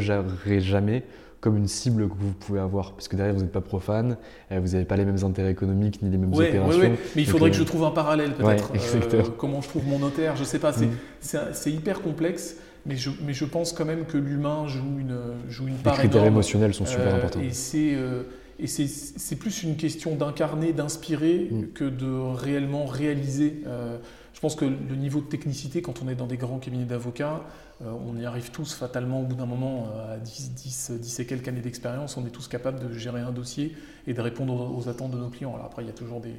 jamais 0.61 1.03
comme 1.41 1.57
une 1.57 1.67
cible 1.67 2.07
que 2.07 2.15
vous 2.17 2.31
pouvez 2.31 2.59
avoir, 2.59 2.93
parce 2.93 3.07
que 3.07 3.15
derrière 3.15 3.35
vous 3.35 3.41
n'êtes 3.41 3.51
pas 3.51 3.61
profane, 3.61 4.17
vous 4.49 4.69
n'avez 4.69 4.85
pas 4.85 4.95
les 4.95 5.05
mêmes 5.05 5.23
intérêts 5.23 5.51
économiques 5.51 6.01
ni 6.01 6.09
les 6.09 6.17
mêmes 6.17 6.33
ouais, 6.33 6.49
opérations. 6.49 6.79
Ouais, 6.79 6.87
ouais. 6.87 6.99
Mais 7.15 7.21
il 7.21 7.27
faudrait 7.27 7.51
que 7.51 7.57
je 7.57 7.63
trouve 7.63 7.83
un 7.83 7.91
parallèle 7.91 8.33
peut-être. 8.33 8.71
Euh, 9.13 9.21
comment 9.37 9.61
je 9.61 9.69
trouve 9.69 9.85
mon 9.87 9.99
notaire, 9.99 10.35
je 10.35 10.43
sais 10.43 10.57
pas. 10.57 10.73
C'est 11.21 11.69
mm. 11.69 11.73
hyper 11.73 12.01
complexe. 12.01 12.55
Mais 12.85 12.95
je, 12.95 13.09
mais 13.25 13.33
je, 13.33 13.45
pense 13.45 13.73
quand 13.73 13.85
même 13.85 14.05
que 14.05 14.17
l'humain 14.17 14.67
joue 14.67 14.99
une, 14.99 15.17
joue 15.49 15.67
une 15.67 15.75
part 15.75 15.93
Les 15.93 15.99
critères 15.99 16.21
énorme. 16.21 16.35
émotionnels 16.35 16.73
sont 16.73 16.85
super 16.85 17.13
euh, 17.13 17.17
importants. 17.17 17.39
Et 17.39 17.51
c'est 17.51 17.95
euh, 17.95 18.23
et 18.57 18.67
c'est 18.67 19.35
plus 19.35 19.63
une 19.63 19.75
question 19.75 20.15
d'incarner, 20.15 20.71
d'inspirer 20.71 21.49
mm. 21.51 21.67
que 21.73 21.83
de 21.83 22.09
réellement 22.09 22.85
réaliser. 22.85 23.61
Euh, 23.67 23.97
je 24.33 24.39
pense 24.39 24.55
que 24.55 24.65
le 24.65 24.95
niveau 24.95 25.19
de 25.19 25.25
technicité, 25.25 25.81
quand 25.81 26.01
on 26.01 26.07
est 26.07 26.15
dans 26.15 26.27
des 26.27 26.37
grands 26.37 26.59
cabinets 26.59 26.85
d'avocats, 26.85 27.43
euh, 27.81 27.91
on 28.07 28.17
y 28.17 28.25
arrive 28.25 28.51
tous 28.51 28.73
fatalement 28.73 29.21
au 29.21 29.23
bout 29.23 29.35
d'un 29.35 29.45
moment, 29.45 29.89
à 30.09 30.17
10, 30.17 30.53
10, 30.53 30.91
10 30.99 31.19
et 31.19 31.25
quelques 31.25 31.47
années 31.47 31.61
d'expérience, 31.61 32.15
on 32.15 32.25
est 32.25 32.29
tous 32.29 32.47
capables 32.47 32.79
de 32.79 32.93
gérer 32.93 33.21
un 33.21 33.31
dossier 33.31 33.75
et 34.07 34.13
de 34.13 34.21
répondre 34.21 34.53
aux, 34.53 34.77
aux 34.77 34.89
attentes 34.89 35.11
de 35.11 35.17
nos 35.17 35.29
clients. 35.29 35.53
Alors 35.53 35.65
après, 35.65 35.83
il 35.83 35.87
y 35.87 35.91
a 35.91 35.93
toujours 35.93 36.21
des, 36.21 36.35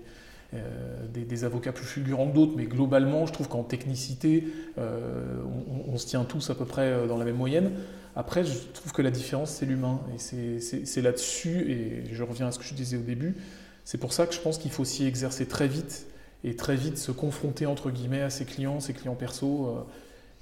euh, 0.54 1.06
des, 1.12 1.44
avocats 1.44 1.72
plus 1.72 1.86
fulgurants 1.86 2.28
que 2.28 2.34
d'autres, 2.34 2.54
mais 2.56 2.66
globalement, 2.66 3.26
je 3.26 3.32
trouve 3.32 3.48
qu'en 3.48 3.62
technicité, 3.62 4.44
euh, 4.78 5.42
on, 5.88 5.96
se 5.98 6.06
tient 6.06 6.24
tous 6.24 6.50
à 6.50 6.54
peu 6.54 6.64
près 6.64 7.06
dans 7.08 7.18
la 7.18 7.24
même 7.24 7.36
moyenne. 7.36 7.72
Après, 8.14 8.44
je 8.44 8.52
trouve 8.72 8.92
que 8.92 9.02
la 9.02 9.10
différence, 9.10 9.50
c'est 9.50 9.66
l'humain, 9.66 10.00
et 10.14 10.18
c'est 10.18 11.02
là-dessus, 11.02 11.70
et 11.70 12.14
je 12.14 12.22
reviens 12.22 12.46
à 12.46 12.52
ce 12.52 12.58
que 12.58 12.64
je 12.64 12.74
disais 12.74 12.96
au 12.96 13.02
début, 13.02 13.36
c'est 13.84 13.98
pour 13.98 14.12
ça 14.12 14.26
que 14.26 14.34
je 14.34 14.40
pense 14.40 14.58
qu'il 14.58 14.70
faut 14.70 14.84
s'y 14.84 15.06
exercer 15.06 15.46
très 15.46 15.68
vite, 15.68 16.06
et 16.44 16.54
très 16.54 16.76
vite 16.76 16.98
se 16.98 17.12
confronter, 17.12 17.66
entre 17.66 17.90
guillemets, 17.90 18.22
à 18.22 18.30
ses 18.30 18.44
clients, 18.44 18.80
ses 18.80 18.92
clients 18.92 19.14
perso, 19.14 19.86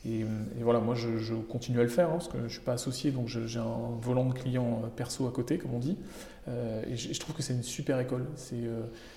Et, 0.07 0.25
voilà, 0.61 0.81
moi 0.81 0.95
je, 0.95 1.35
continue 1.35 1.81
à 1.81 1.83
le 1.83 1.89
faire 1.89 2.09
hein, 2.09 2.15
parce 2.15 2.29
que 2.29 2.39
je 2.39 2.45
ne 2.45 2.49
suis 2.49 2.61
pas 2.61 2.73
associé, 2.73 3.11
donc 3.11 3.29
j'ai 3.29 3.59
un 3.59 3.99
volant 4.01 4.27
de 4.27 4.35
client 4.35 4.83
perso 4.97 5.27
à 5.27 5.33
côté, 5.33 5.57
comme 5.59 5.73
on 5.75 5.79
dit. 5.79 5.97
et 6.47 6.97
je, 6.97 7.19
trouve 7.21 7.35
que 7.35 7.43
c'est 7.43 7.55
une 7.55 7.63
super 7.63 7.99
école. 8.01 8.27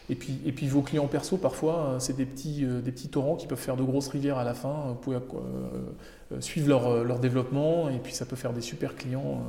et, 0.10 0.16
puis, 0.16 0.40
et 0.46 0.52
puis 0.54 0.68
vos 0.68 0.82
clients 0.82 1.08
perso, 1.08 1.38
parfois, 1.38 1.98
c'est 2.00 2.16
des 2.16 2.26
petits, 2.26 2.66
des 2.66 2.92
petits 2.92 3.10
torrents 3.10 3.36
qui 3.36 3.48
peuvent 3.48 3.58
faire 3.60 3.76
de 3.76 3.84
grosses 3.84 4.08
rivières 4.08 4.38
à 4.38 4.46
la 4.46 4.54
fin. 4.54 4.86
Vous 4.88 4.96
pouvez 4.96 5.18
suivre 6.40 6.70
leur, 6.70 7.04
leur, 7.04 7.20
développement 7.20 7.90
et 7.90 8.00
puis 8.00 8.14
ça 8.14 8.26
peut 8.26 8.38
faire 8.38 8.54
des 8.54 8.62
super 8.62 8.96
clients 8.96 9.44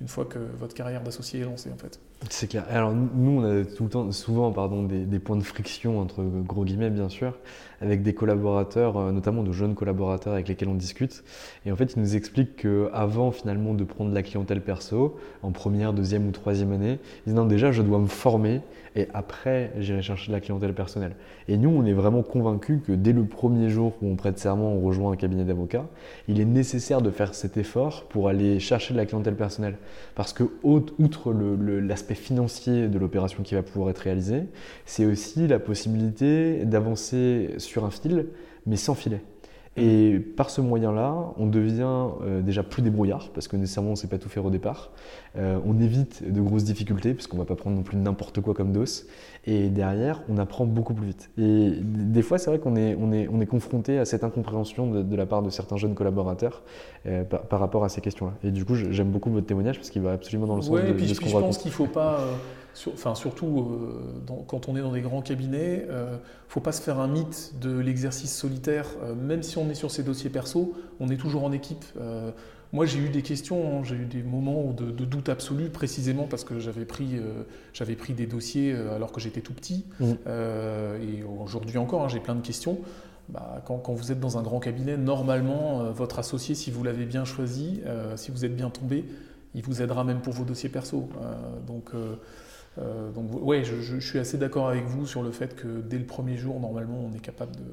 une 0.00 0.08
fois 0.08 0.24
que 0.24 0.38
votre 0.38 0.74
carrière 0.74 1.02
d'associé 1.02 1.40
est 1.40 1.44
lancée 1.44 1.70
en 1.72 1.78
fait. 1.78 2.00
C'est 2.28 2.48
clair. 2.48 2.64
Alors 2.68 2.92
nous, 2.92 3.40
on 3.40 3.44
a 3.44 3.64
tout 3.64 3.84
le 3.84 3.88
temps, 3.88 4.12
souvent 4.12 4.52
pardon, 4.52 4.82
des, 4.82 5.18
points 5.18 5.36
de 5.36 5.42
friction 5.42 5.98
entre 5.98 6.22
gros 6.22 6.64
guillemets 6.64 6.90
bien 6.90 7.08
sûr, 7.08 7.38
avec 7.80 8.02
des 8.02 8.12
collaborateurs, 8.12 8.98
euh, 8.98 9.10
notamment 9.10 9.42
de 9.42 9.52
jeunes 9.52 9.74
collaborateurs 9.74 10.34
avec 10.34 10.46
lesquels 10.46 10.68
on 10.68 10.74
discute. 10.74 11.24
Et 11.64 11.72
en 11.72 11.76
fait, 11.76 11.94
ils 11.96 12.00
nous 12.00 12.16
expliquent 12.16 12.56
qu'avant 12.56 13.30
finalement 13.32 13.72
de 13.72 13.84
prendre 13.84 14.12
la 14.12 14.22
clientèle 14.22 14.60
perso, 14.60 15.18
en 15.42 15.50
première, 15.50 15.94
deuxième 15.94 16.28
ou 16.28 16.30
troisième 16.30 16.72
année, 16.72 16.98
ils 17.20 17.30
disent 17.30 17.34
non 17.34 17.46
déjà 17.46 17.72
je 17.72 17.80
dois 17.80 17.98
me 17.98 18.06
former 18.06 18.60
et 18.96 19.06
après 19.14 19.72
j'irai 19.78 20.02
chercher 20.02 20.30
la 20.30 20.40
clientèle 20.40 20.74
personnelle. 20.74 21.14
Et 21.48 21.56
nous, 21.56 21.70
on 21.70 21.86
est 21.86 21.94
vraiment 21.94 22.22
convaincus 22.22 22.80
que 22.86 22.92
dès 22.92 23.12
le 23.12 23.24
premier 23.24 23.70
jour 23.70 23.94
où 24.02 24.08
on 24.08 24.16
prête 24.16 24.38
serment, 24.38 24.74
on 24.74 24.80
rejoint 24.80 25.12
un 25.12 25.16
cabinet 25.16 25.44
d'avocats, 25.44 25.86
il 26.28 26.38
est 26.38 26.44
nécessaire 26.44 27.00
de 27.00 27.10
faire 27.10 27.34
cet 27.34 27.56
effort 27.56 28.04
pour 28.08 28.28
aller 28.28 28.60
chercher 28.60 28.92
de 28.92 28.98
la 28.98 29.06
clientèle 29.06 29.36
personnelle. 29.36 29.76
Parce 30.14 30.32
que 30.32 30.44
outre 30.62 31.32
l'aspect 31.32 32.09
financier 32.14 32.88
de 32.88 32.98
l'opération 32.98 33.42
qui 33.42 33.54
va 33.54 33.62
pouvoir 33.62 33.90
être 33.90 33.98
réalisée, 33.98 34.44
c'est 34.84 35.06
aussi 35.06 35.46
la 35.46 35.58
possibilité 35.58 36.64
d'avancer 36.64 37.54
sur 37.58 37.84
un 37.84 37.90
fil, 37.90 38.26
mais 38.66 38.76
sans 38.76 38.94
filet. 38.94 39.22
Et 39.76 40.18
par 40.18 40.50
ce 40.50 40.60
moyen-là, 40.60 41.32
on 41.36 41.46
devient 41.46 42.08
euh, 42.22 42.42
déjà 42.42 42.64
plus 42.64 42.82
débrouillard, 42.82 43.28
parce 43.32 43.46
que 43.46 43.56
nécessairement 43.56 43.90
on 43.90 43.92
ne 43.92 43.96
sait 43.96 44.08
pas 44.08 44.18
tout 44.18 44.28
faire 44.28 44.44
au 44.44 44.50
départ. 44.50 44.90
Euh, 45.36 45.58
on 45.64 45.78
évite 45.78 46.28
de 46.28 46.40
grosses 46.40 46.64
difficultés, 46.64 47.14
puisqu'on 47.14 47.36
ne 47.36 47.42
va 47.42 47.46
pas 47.46 47.54
prendre 47.54 47.76
non 47.76 47.82
plus 47.82 47.96
n'importe 47.96 48.40
quoi 48.40 48.52
comme 48.52 48.72
dos. 48.72 48.84
Et 49.46 49.68
derrière, 49.68 50.22
on 50.28 50.38
apprend 50.38 50.66
beaucoup 50.66 50.92
plus 50.92 51.06
vite. 51.06 51.30
Et 51.38 51.70
des 51.80 52.22
fois, 52.22 52.38
c'est 52.38 52.50
vrai 52.50 52.58
qu'on 52.58 52.74
est, 52.74 52.96
on 53.00 53.12
est, 53.12 53.28
on 53.32 53.40
est 53.40 53.46
confronté 53.46 53.98
à 53.98 54.04
cette 54.04 54.24
incompréhension 54.24 54.90
de, 54.90 55.16
la 55.16 55.24
part 55.24 55.42
de 55.42 55.50
certains 55.50 55.76
jeunes 55.76 55.94
collaborateurs 55.94 56.62
euh, 57.06 57.22
par, 57.22 57.60
rapport 57.60 57.84
à 57.84 57.88
ces 57.88 58.00
questions-là. 58.00 58.32
Et 58.42 58.50
du 58.50 58.64
coup, 58.64 58.74
j'aime 58.74 59.10
beaucoup 59.10 59.30
votre 59.30 59.46
témoignage, 59.46 59.76
parce 59.76 59.90
qu'il 59.90 60.02
va 60.02 60.12
absolument 60.12 60.46
dans 60.46 60.56
le 60.56 60.62
sens 60.62 60.80
de, 60.80 60.86
et 60.88 60.94
puis, 60.94 61.08
ce 61.08 61.20
qu'on 61.20 61.28
Je 61.28 61.38
pense 61.38 61.58
qu'il 61.58 61.70
ne 61.70 61.74
faut 61.74 61.86
pas 61.86 62.18
enfin, 62.88 63.14
surtout 63.14 63.60
euh, 63.60 64.32
quand 64.46 64.68
on 64.68 64.76
est 64.76 64.80
dans 64.80 64.92
des 64.92 65.00
grands 65.00 65.22
cabinets, 65.22 65.84
il 65.86 65.90
euh, 65.90 66.12
ne 66.12 66.18
faut 66.48 66.60
pas 66.60 66.72
se 66.72 66.80
faire 66.80 66.98
un 66.98 67.08
mythe 67.08 67.54
de 67.60 67.78
l'exercice 67.78 68.34
solitaire. 68.34 68.86
Euh, 69.02 69.14
même 69.14 69.42
si 69.42 69.58
on 69.58 69.68
est 69.70 69.74
sur 69.74 69.90
ses 69.90 70.02
dossiers 70.02 70.30
perso, 70.30 70.74
on 70.98 71.08
est 71.08 71.16
toujours 71.16 71.44
en 71.44 71.52
équipe. 71.52 71.84
moi, 72.72 72.86
j'ai 72.86 73.00
eu 73.00 73.08
des 73.08 73.22
questions, 73.22 73.80
hein, 73.80 73.82
j'ai 73.82 73.96
eu 73.96 74.04
des 74.04 74.22
moments 74.22 74.72
de, 74.72 75.04
doute 75.04 75.28
absolu, 75.28 75.70
précisément 75.70 76.26
parce 76.28 76.44
que 76.44 76.60
j'avais 76.60 76.84
pris, 76.84 77.20
j'avais 77.72 77.96
pris 77.96 78.12
des 78.12 78.26
dossiers 78.26 78.72
alors 78.74 79.12
que 79.12 79.20
j'étais 79.20 79.40
tout 79.40 79.54
petit. 79.54 79.86
Mmh. 79.98 80.12
et 81.02 81.24
aujourd'hui 81.24 81.78
encore, 81.78 82.04
hein, 82.04 82.08
j'ai 82.08 82.20
plein 82.20 82.36
de 82.36 82.46
questions. 82.46 82.78
Bah, 83.28 83.62
quand, 83.64 83.78
quand, 83.78 83.92
vous 83.92 84.10
êtes 84.10 84.18
dans 84.18 84.38
un 84.38 84.42
grand 84.42 84.60
cabinet, 84.60 84.96
normalement, 84.96 85.90
votre 85.92 86.18
associé, 86.18 86.54
si 86.54 86.70
vous 86.70 86.84
l'avez 86.84 87.06
bien 87.06 87.24
choisi, 87.24 87.80
si 88.16 88.30
vous 88.30 88.44
êtes 88.44 88.54
bien 88.54 88.70
tombé, 88.70 89.04
il 89.54 89.62
vous 89.62 89.82
aidera 89.82 90.04
même 90.04 90.20
pour 90.20 90.32
vos 90.32 90.44
dossiers 90.44 90.68
perso. 90.68 91.08
donc, 91.66 91.92
donc 92.76 93.30
ouais, 93.42 93.64
je, 93.64 93.80
je, 93.80 93.98
suis 93.98 94.18
assez 94.18 94.38
d'accord 94.38 94.68
avec 94.68 94.84
vous 94.84 95.06
sur 95.06 95.22
le 95.22 95.32
fait 95.32 95.54
que 95.54 95.80
dès 95.80 95.98
le 95.98 96.06
premier 96.06 96.36
jour, 96.36 96.58
normalement, 96.60 96.98
on 96.98 97.12
est 97.14 97.20
capable 97.20 97.56
de, 97.56 97.64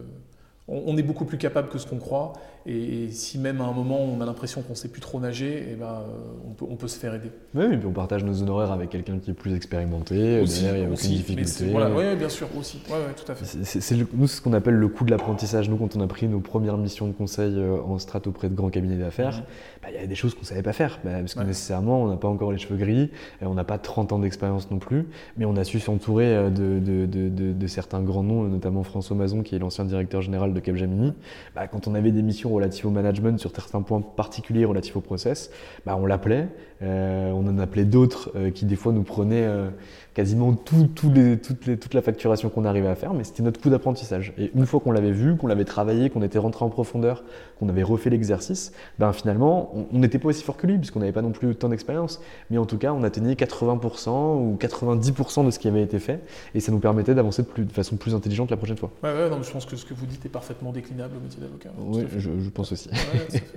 on, 0.68 0.98
est 0.98 1.04
beaucoup 1.04 1.26
plus 1.26 1.38
capable 1.38 1.70
que 1.70 1.78
ce 1.78 1.88
qu'on 1.88 1.98
croit. 1.98 2.34
Et, 2.66 3.10
si 3.12 3.40
même 3.40 3.62
à 3.62 3.64
un 3.64 3.72
moment 3.72 4.02
on 4.02 4.20
a 4.20 4.26
l'impression 4.26 4.62
qu'on 4.62 4.72
ne 4.72 4.76
sait 4.76 4.90
plus 4.90 5.00
trop 5.00 5.20
nager, 5.20 5.66
eh 5.72 5.76
ben, 5.76 5.86
euh, 5.86 6.56
on, 6.70 6.76
peut, 6.76 6.88
se 6.90 7.00
faire 7.00 7.14
aider. 7.14 7.32
Oui, 7.56 7.66
et 7.66 7.78
puis 7.78 7.88
on 7.88 7.94
partage 7.94 8.26
nos 8.26 8.42
honoraires 8.42 8.72
avec 8.72 8.90
quelqu'un 8.90 9.20
qui 9.20 9.32
est 9.32 9.34
plus 9.34 9.56
expérimenté. 9.56 10.42
Aussi, 10.42 10.64
derrière, 10.64 10.84
il 10.84 10.88
n'y 10.88 10.92
a 10.92 10.94
aucune 10.94 11.10
difficulté. 11.10 11.74
oui, 11.74 12.16
bien 12.18 12.30
sûr, 12.30 12.50
aussi. 12.60 12.82
Ouais, 12.90 12.98
tout 13.16 13.32
à 13.32 13.36
fait. 13.36 13.64
C'est, 13.64 13.96
nous, 14.14 14.28
ce 14.28 14.42
qu'on 14.42 14.54
appelle 14.54 14.74
le 14.74 14.88
coût 14.90 15.06
de 15.06 15.12
l'apprentissage. 15.12 15.70
Nous, 15.70 15.78
quand 15.78 15.96
on 15.96 16.02
a 16.02 16.08
pris 16.08 16.28
nos 16.28 16.42
premières 16.42 16.78
missions 16.78 17.08
de 17.08 17.14
conseil 17.14 17.54
euh, 17.56 17.80
en 17.82 17.98
strat 18.00 18.22
auprès 18.26 18.50
de 18.50 18.56
grands 18.56 18.70
cabinets 18.70 18.98
d'affaires, 18.98 19.38
mhm. 19.38 19.44
bah, 19.82 19.88
il 19.94 20.02
y 20.02 20.04
a 20.04 20.08
des 20.08 20.16
choses 20.16 20.34
qu'on 20.34 20.42
ne 20.42 20.48
savait 20.48 20.64
pas 20.64 20.74
faire. 20.74 21.00
Bah, 21.06 21.12
parce 21.20 21.36
que 21.36 21.44
nécessairement, 21.44 22.04
on 22.04 22.08
n'a 22.08 22.18
pas 22.18 22.28
encore 22.28 22.52
les 22.52 22.58
cheveux 22.58 22.78
gris, 22.78 23.10
et 23.42 23.46
on 23.46 23.54
n'a 23.54 23.64
pas 23.64 23.78
30 23.78 24.12
ans 24.12 24.20
d'expérience 24.20 24.70
non 24.72 24.80
plus. 24.80 25.08
Mais 25.38 25.46
on 25.46 25.56
a 25.56 25.64
su 25.64 25.80
s'entourer 25.80 26.36
euh, 26.36 26.50
de, 26.50 26.80
de, 27.06 27.54
de 27.54 27.68
certains 27.68 28.02
grands 28.02 28.24
noms, 28.24 28.44
notamment 28.44 28.84
François 28.84 29.16
Mazon, 29.16 29.42
qui 29.42 29.56
est 29.56 29.60
l'ancien 29.60 29.86
directeur 29.86 30.22
général 30.22 30.54
de 30.54 30.57
Capgemini, 30.60 31.14
bah, 31.56 31.68
quand 31.68 31.88
on 31.88 31.96
avait 31.96 32.12
des 32.12 32.22
missions 32.22 32.50
relatives 32.50 32.86
au 32.86 32.92
management 32.92 33.40
sur 33.40 33.52
certains 33.52 33.82
points 33.82 34.02
particuliers 34.02 34.66
relatifs 34.66 34.96
au 34.96 35.02
process, 35.02 35.52
bah, 35.86 35.98
on 36.00 36.06
l'appelait. 36.06 36.48
Euh, 36.84 37.32
on 37.32 37.48
en 37.48 37.58
appelait 37.58 37.86
d'autres 37.86 38.32
euh, 38.36 38.52
qui 38.52 38.66
des 38.66 38.76
fois 38.76 38.92
nous 38.92 39.02
prenaient 39.02 39.46
euh, 39.46 39.70
quasiment 40.18 40.54
tout, 40.54 40.90
les, 41.14 41.38
toutes 41.38 41.68
les, 41.68 41.78
toute 41.78 41.94
la 41.94 42.02
facturation 42.02 42.50
qu'on 42.50 42.66
arrivait 42.66 42.88
à 42.88 42.96
faire, 42.96 43.14
mais 43.14 43.24
c'était 43.24 43.44
notre 43.44 43.62
coup 43.62 43.70
d'apprentissage. 43.70 44.34
Et 44.40 44.52
une 44.56 44.66
fois 44.66 44.80
qu'on 44.80 44.92
l'avait 44.92 45.12
vu, 45.12 45.36
qu'on 45.38 45.46
l'avait 45.46 45.64
travaillé, 45.64 46.10
qu'on 46.10 46.24
était 46.24 46.40
rentré 46.40 46.66
en 46.66 46.70
profondeur, 46.70 47.24
qu'on 47.60 47.70
avait 47.70 47.84
refait 47.84 48.10
l'exercice, 48.10 48.72
ben 48.98 49.14
finalement, 49.14 49.72
on 49.94 50.00
n'était 50.00 50.18
pas 50.18 50.30
aussi 50.30 50.44
fort 50.44 50.58
que 50.58 50.66
lui, 50.66 50.80
puisqu'on 50.80 51.02
n'avait 51.02 51.12
pas 51.12 51.22
non 51.22 51.30
plus 51.32 51.54
tant 51.56 51.70
d'expérience. 51.70 52.20
Mais 52.50 52.58
en 52.58 52.66
tout 52.66 52.80
cas, 52.80 52.94
on 52.94 53.04
atteignait 53.04 53.36
80% 53.36 54.10
ou 54.38 54.58
90% 54.60 55.46
de 55.46 55.52
ce 55.52 55.60
qui 55.60 55.68
avait 55.68 55.84
été 55.84 56.00
fait, 56.00 56.20
et 56.56 56.62
ça 56.62 56.72
nous 56.72 56.80
permettait 56.80 57.14
d'avancer 57.14 57.44
de, 57.44 57.64
de, 57.64 57.72
façon 57.72 57.96
plus 57.96 58.16
intelligente 58.16 58.50
la 58.50 58.58
prochaine 58.58 58.78
fois. 58.78 58.90
Ouais, 59.04 59.14
ouais, 59.14 59.30
non, 59.30 59.44
je 59.44 59.52
pense 59.52 59.68
que 59.68 59.76
ce 59.76 59.86
que 59.86 59.94
vous 59.94 60.08
dites 60.08 60.26
est 60.26 60.30
parfaitement 60.30 60.72
déclinable 60.72 61.18
au 61.18 61.20
métier 61.20 61.42
d'avocat. 61.42 61.70
Oui, 61.78 62.06
je, 62.18 62.50
pense 62.50 62.72
aussi. 62.72 62.90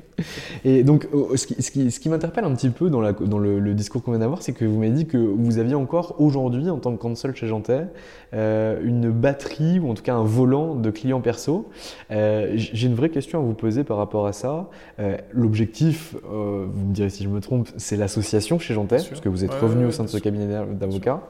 et 0.66 0.83
donc, 0.83 1.09
oh, 1.14 1.35
ce 1.38 1.46
qui, 1.46 1.62
ce 1.62 1.70
qui, 1.70 1.90
ce 1.90 2.00
qui 2.00 2.11
m'interpelle 2.11 2.44
un 2.44 2.54
petit 2.54 2.68
peu 2.68 2.90
dans, 2.90 3.00
la, 3.00 3.10
dans 3.12 3.38
le, 3.38 3.59
le 3.59 3.75
discours 3.75 4.03
qu'on 4.03 4.12
vient 4.12 4.20
d'avoir, 4.20 4.42
c'est 4.42 4.53
que 4.53 4.64
vous 4.64 4.79
m'avez 4.79 4.92
dit 4.92 5.07
que 5.07 5.18
vous 5.18 5.59
aviez 5.59 5.75
encore 5.75 6.16
aujourd'hui 6.18 6.70
en 6.70 6.79
tant 6.79 6.92
que 6.92 7.01
console 7.01 7.35
chez 7.35 7.46
Jantet, 7.46 7.87
euh, 8.33 8.81
une 8.83 9.11
batterie 9.11 9.79
ou 9.81 9.90
en 9.90 9.94
tout 9.94 10.03
cas 10.03 10.14
un 10.14 10.25
volant 10.25 10.75
de 10.75 10.90
clients 10.90 11.20
perso. 11.20 11.68
Euh, 12.11 12.53
j'ai 12.55 12.87
une 12.87 12.94
vraie 12.94 13.11
question 13.11 13.40
à 13.40 13.42
vous 13.42 13.55
poser 13.55 13.85
par 13.85 13.96
rapport 13.96 14.27
à 14.27 14.33
ça. 14.33 14.68
Euh, 14.99 15.16
l'objectif, 15.33 16.14
vous 16.25 16.87
me 16.87 16.92
direz 16.92 17.11
si 17.11 17.25
je 17.25 17.29
me 17.29 17.40
trompe, 17.40 17.68
c'est 17.77 17.96
l'association 17.96 18.59
chez 18.59 18.75
Jantet, 18.75 18.99
parce 19.09 19.20
que 19.20 19.29
vous 19.29 19.44
êtes 19.44 19.55
revenu 19.55 19.87
au 19.87 19.90
sein 19.90 20.05
de 20.05 20.09
ce 20.09 20.18
cabinet 20.18 20.46
d'avocats. 20.73 21.23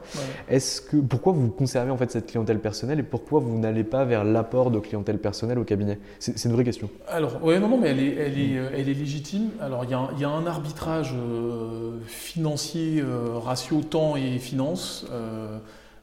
Est-ce 0.49 0.81
que 0.81 0.97
pourquoi 0.97 1.33
vous 1.33 1.49
conservez 1.49 1.91
en 1.91 1.97
fait 1.97 2.11
cette 2.11 2.27
clientèle 2.27 2.59
personnelle 2.59 2.99
et 2.99 3.03
pourquoi 3.03 3.39
vous 3.39 3.57
n'allez 3.57 3.83
pas 3.83 4.05
vers 4.05 4.23
l'apport 4.23 4.71
de 4.71 4.79
clientèle 4.79 5.17
personnelle 5.17 5.59
au 5.59 5.63
cabinet? 5.63 5.99
C'est 6.19 6.45
une 6.45 6.53
vraie 6.53 6.63
question. 6.63 6.89
Alors, 7.07 7.39
oui, 7.41 7.59
non, 7.59 7.67
non, 7.67 7.77
mais 7.77 7.89
elle 7.89 7.99
est, 7.99 8.15
elle 8.15 8.39
est, 8.39 8.53
elle 8.77 8.89
est 8.89 8.93
légitime. 8.93 9.49
Alors, 9.59 9.83
il 9.85 9.89
y, 9.89 10.21
y, 10.21 10.25
a 10.25 10.29
un 10.29 10.45
arbitrage 10.45 11.13
financier, 12.05 13.03
ratio 13.43 13.81
temps 13.81 14.15
et 14.15 14.39
finance. 14.39 15.05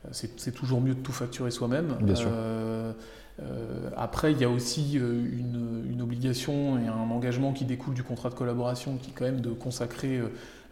Euh, 0.06 0.08
c'est 0.12 0.54
toujours 0.54 0.80
mieux 0.80 0.94
de 0.94 1.00
tout 1.00 1.12
facturer 1.12 1.50
soi-même. 1.50 1.96
Euh, 2.08 2.92
euh, 3.40 3.90
après, 3.96 4.32
il 4.32 4.38
y 4.38 4.44
a 4.44 4.50
aussi 4.50 4.94
une, 4.94 6.00
obligation 6.00 6.78
et 6.78 6.86
un 6.86 7.10
engagement 7.10 7.52
qui 7.52 7.64
découle 7.64 7.92
du 7.92 8.02
contrat 8.02 8.30
de 8.30 8.34
collaboration 8.34 8.96
qui 8.96 9.10
est 9.10 9.12
quand 9.12 9.24
même 9.24 9.40
de 9.40 9.50
consacrer 9.50 10.22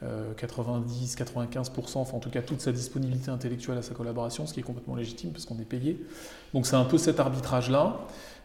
90-95%, 0.03 1.99
enfin 1.99 2.17
en 2.17 2.21
tout 2.21 2.31
cas 2.31 2.43
toute 2.43 2.61
sa 2.61 2.73
disponibilité 2.73 3.31
intellectuelle 3.31 3.79
à 3.79 3.83
sa 3.83 3.95
collaboration, 3.95 4.47
ce 4.47 4.53
qui 4.53 4.61
est 4.61 4.63
complètement 4.63 4.95
légitime 4.95 5.31
parce 5.31 5.47
qu'on 5.47 5.59
est 5.59 5.65
payé. 5.65 6.05
Donc 6.53 6.67
c'est 6.67 6.77
un 6.77 6.85
peu 6.85 6.99
cet 6.99 7.19
arbitrage-là. 7.19 8.01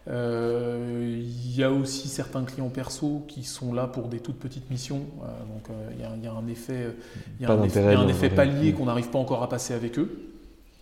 Il 0.08 1.56
y 1.56 1.64
a 1.64 1.72
aussi 1.72 2.08
certains 2.08 2.44
clients 2.44 2.70
perso 2.70 3.24
qui 3.28 3.44
sont 3.44 3.74
là 3.74 3.88
pour 3.88 4.08
des 4.08 4.20
toutes 4.20 4.40
petites 4.40 4.70
missions. 4.72 5.06
donc 5.54 5.76
il 5.94 6.00
y, 6.00 6.04
a 6.04 6.32
un 6.32 6.48
effet, 6.48 6.96
y 7.40 7.46
a 7.46 7.52
un 7.52 7.64
effet, 7.64 7.96
un 7.96 8.08
effet 8.08 8.30
palier 8.30 8.74
qu'on 8.74 8.86
n'arrive 8.86 9.10
pas 9.10 9.20
encore 9.20 9.44
à 9.44 9.50
passer 9.50 9.74
avec 9.74 10.00
eux. 10.00 10.32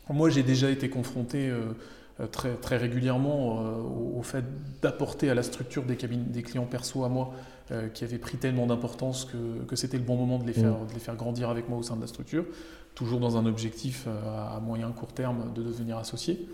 Moi, 0.09 0.29
j'ai 0.29 0.43
déjà 0.43 0.69
été 0.69 0.89
confronté 0.89 1.51
euh, 2.19 2.27
très, 2.27 2.55
très 2.55 2.75
régulièrement 2.75 3.61
euh, 3.61 4.17
au, 4.17 4.23
fait 4.23 4.43
d'apporter 4.81 5.29
à 5.29 5.33
la 5.33 5.43
structure 5.43 5.83
des, 5.83 5.95
des 5.95 6.41
clients 6.41 6.65
perso 6.65 7.05
à 7.05 7.09
moi 7.09 7.31
euh, 7.33 7.58
qui 7.93 8.03
avaient 8.03 8.17
pris 8.17 8.37
tellement 8.37 8.65
d'importance 8.65 9.25
que, 9.25 9.63
que 9.65 9.75
c'était 9.75 9.97
le 9.97 10.03
bon 10.03 10.15
moment 10.15 10.39
de 10.39 10.45
les, 10.45 10.53
faire, 10.53 10.71
mm. 10.71 10.87
de 10.87 10.93
les 10.93 10.99
faire 10.99 11.15
grandir 11.15 11.49
avec 11.49 11.69
moi 11.69 11.77
au 11.77 11.83
sein 11.83 11.95
de 11.95 12.01
la 12.01 12.07
structure, 12.07 12.45
toujours 12.95 13.19
dans 13.19 13.37
un 13.37 13.45
objectif 13.45 14.07
à 14.07 14.59
moyen 14.59 14.89
court 14.91 15.13
terme 15.13 15.53
de 15.53 15.61
devenir 15.61 15.97
associé. 15.97 16.47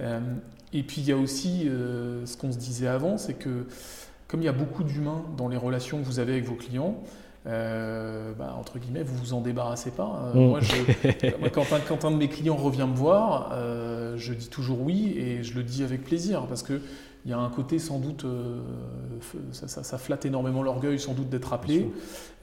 et 0.00 0.82
puis 0.82 1.00
il 1.02 1.06
y 1.06 1.12
a 1.12 1.16
aussi 1.16 1.68
ce 1.68 2.36
qu'on 2.36 2.50
se 2.50 2.58
disait 2.58 2.88
avant, 2.88 3.16
c'est 3.16 3.34
que 3.34 3.66
comme 4.28 4.42
il 4.42 4.46
y 4.46 4.48
a 4.48 4.52
beaucoup 4.52 4.82
d'humains 4.82 5.24
dans 5.36 5.48
les 5.48 5.56
relations 5.56 5.98
que 5.98 6.04
vous 6.04 6.18
avez 6.18 6.32
avec 6.32 6.44
vos 6.44 6.56
clients, 6.56 7.00
euh, 7.46 8.32
bah, 8.36 8.56
entre 8.58 8.78
guillemets, 8.78 9.04
vous 9.04 9.16
vous 9.16 9.34
en 9.34 9.40
débarrassez 9.40 9.92
pas. 9.92 10.32
Euh, 10.34 10.38
mm. 10.38 10.48
moi, 11.40 11.50
quand, 11.88 12.04
un, 12.04 12.10
de 12.10 12.16
mes 12.16 12.28
clients 12.28 12.56
revient 12.56 12.86
me 12.88 12.96
voir, 12.96 13.50
euh, 13.52 14.16
je 14.16 14.34
dis 14.34 14.48
toujours 14.48 14.80
oui 14.80 15.14
et 15.16 15.44
je 15.44 15.54
le 15.54 15.62
dis 15.62 15.84
avec 15.84 16.02
plaisir 16.02 16.46
parce 16.46 16.62
que 16.62 16.80
il 17.26 17.30
y 17.30 17.32
a 17.32 17.38
un 17.38 17.50
côté 17.50 17.78
sans 17.78 17.98
doute, 17.98 18.24
ça, 19.50 19.98
flatte 19.98 20.24
énormément 20.26 20.62
l'orgueil 20.62 20.98
sans 20.98 21.12
doute 21.12 21.28
d'être 21.28 21.52
appelé. 21.52 21.90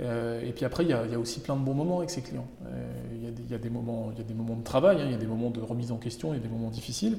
et 0.01 0.51
puis 0.53 0.65
après, 0.65 0.83
il 0.83 0.89
y, 0.89 0.93
a, 0.93 1.17
aussi 1.17 1.39
plein 1.39 1.55
de 1.55 1.61
bons 1.61 1.73
moments 1.73 1.99
avec 1.99 2.09
ses 2.09 2.21
clients. 2.21 2.47
Il 3.13 3.49
y, 3.49 3.55
a 3.55 3.57
des 3.57 3.69
moments, 3.69 4.09
il 4.11 4.17
y 4.17 4.21
a 4.21 4.25
des 4.25 4.33
moments 4.33 4.57
de 4.57 4.63
travail, 4.63 4.97
hein, 4.99 5.05
il 5.05 5.11
y 5.11 5.15
a 5.15 5.17
des 5.17 5.25
moments 5.25 5.51
de 5.51 5.61
remise 5.61 5.93
en 5.93 5.97
question, 5.97 6.33
il 6.33 6.37
y 6.37 6.39
a 6.39 6.43
des 6.43 6.53
moments 6.53 6.69
difficiles. 6.69 7.17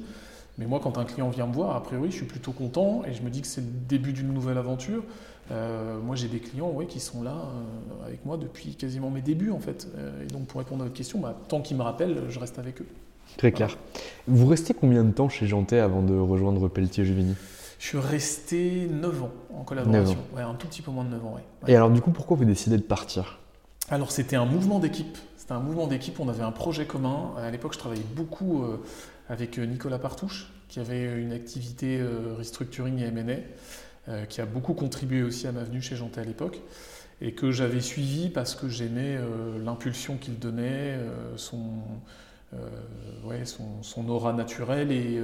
Mais 0.57 0.65
moi, 0.65 0.79
quand 0.81 0.97
un 0.97 1.05
client 1.05 1.29
vient 1.29 1.47
me 1.47 1.53
voir, 1.53 1.75
a 1.75 1.83
priori, 1.83 2.11
je 2.11 2.17
suis 2.17 2.25
plutôt 2.25 2.51
content 2.51 3.01
et 3.05 3.13
je 3.13 3.21
me 3.23 3.29
dis 3.29 3.41
que 3.41 3.47
c'est 3.47 3.61
le 3.61 3.67
début 3.89 4.13
d'une 4.13 4.31
nouvelle 4.33 4.57
aventure. 4.57 5.03
Euh, 5.51 5.99
moi, 5.99 6.15
j'ai 6.15 6.27
des 6.27 6.39
clients 6.39 6.69
ouais, 6.69 6.85
qui 6.85 6.99
sont 6.99 7.21
là 7.21 7.35
euh, 7.35 8.07
avec 8.07 8.25
moi 8.25 8.37
depuis 8.37 8.75
quasiment 8.75 9.09
mes 9.09 9.21
débuts, 9.21 9.51
en 9.51 9.59
fait. 9.59 9.87
Euh, 9.97 10.23
et 10.23 10.27
donc, 10.27 10.47
pour 10.47 10.59
répondre 10.59 10.81
à 10.81 10.85
votre 10.85 10.97
question, 10.97 11.19
bah, 11.19 11.37
tant 11.49 11.61
qu'ils 11.61 11.77
me 11.77 11.83
rappellent, 11.83 12.23
je 12.29 12.39
reste 12.39 12.57
avec 12.57 12.81
eux. 12.81 12.87
Très 13.37 13.51
clair. 13.51 13.77
Vous 14.27 14.47
restez 14.47 14.73
combien 14.73 15.03
de 15.03 15.11
temps 15.11 15.29
chez 15.29 15.45
Jantet 15.45 15.79
avant 15.79 16.01
de 16.01 16.15
rejoindre 16.15 16.67
Pelletier-Juvigny? 16.69 17.35
Je 17.85 17.89
suis 17.89 17.99
resté 17.99 18.87
9 18.89 19.23
ans 19.23 19.31
en 19.53 19.63
collaboration. 19.63 20.17
Ouais, 20.35 20.41
un 20.41 20.55
tout 20.55 20.65
petit 20.65 20.81
peu 20.81 20.89
moins 20.89 21.03
de 21.03 21.11
9 21.11 21.23
ans, 21.23 21.35
ouais. 21.35 21.43
Et 21.67 21.75
alors, 21.75 21.91
du 21.91 22.01
coup, 22.01 22.09
pourquoi 22.09 22.35
vous 22.35 22.43
décidez 22.43 22.77
de 22.77 22.81
partir? 22.81 23.37
Alors, 23.89 24.11
c'était 24.11 24.35
un 24.35 24.45
mouvement 24.45 24.79
d'équipe. 24.79 25.15
C'était 25.37 25.51
un 25.51 25.59
mouvement 25.59 25.85
d'équipe, 25.85 26.19
on 26.19 26.27
avait 26.27 26.41
un 26.41 26.51
projet 26.51 26.85
commun. 26.85 27.33
À 27.37 27.51
l'époque, 27.51 27.73
je 27.73 27.77
travaillais 27.77 28.05
beaucoup 28.15 28.65
avec 29.29 29.59
Nicolas 29.59 29.99
Partouche, 29.99 30.51
qui 30.67 30.79
avait 30.79 31.21
une 31.21 31.31
activité 31.31 32.01
restructuring 32.35 32.97
et 32.97 33.05
M&A. 33.05 33.35
Euh, 34.07 34.25
qui 34.25 34.39
a 34.39 34.45
beaucoup 34.45 34.75
contribué 34.75 35.23
aussi 35.23 35.47
à 35.47 35.51
ma 35.51 35.63
venue 35.63 35.81
chez 35.81 35.95
Janté 35.95 36.21
à 36.21 36.23
l'époque, 36.23 36.61
et 37.21 37.31
que 37.31 37.49
j'avais 37.49 37.81
suivi 37.81 38.29
parce 38.29 38.53
que 38.53 38.69
j'aimais 38.69 39.17
euh, 39.17 39.57
l'impulsion 39.63 40.17
qu'il 40.17 40.37
donnait, 40.37 40.93
euh, 40.93 41.35
son, 41.37 41.71
ouais, 43.25 43.43
son, 43.45 44.09
aura 44.09 44.33
naturelle 44.33 44.91
et, 44.91 45.21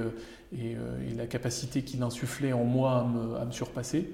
et, 0.56 0.76
la 1.16 1.26
capacité 1.26 1.82
qu'il 1.82 2.02
insufflait 2.02 2.52
en 2.52 2.64
moi 2.64 3.06
à 3.40 3.44
me, 3.44 3.52
surpasser. 3.52 4.10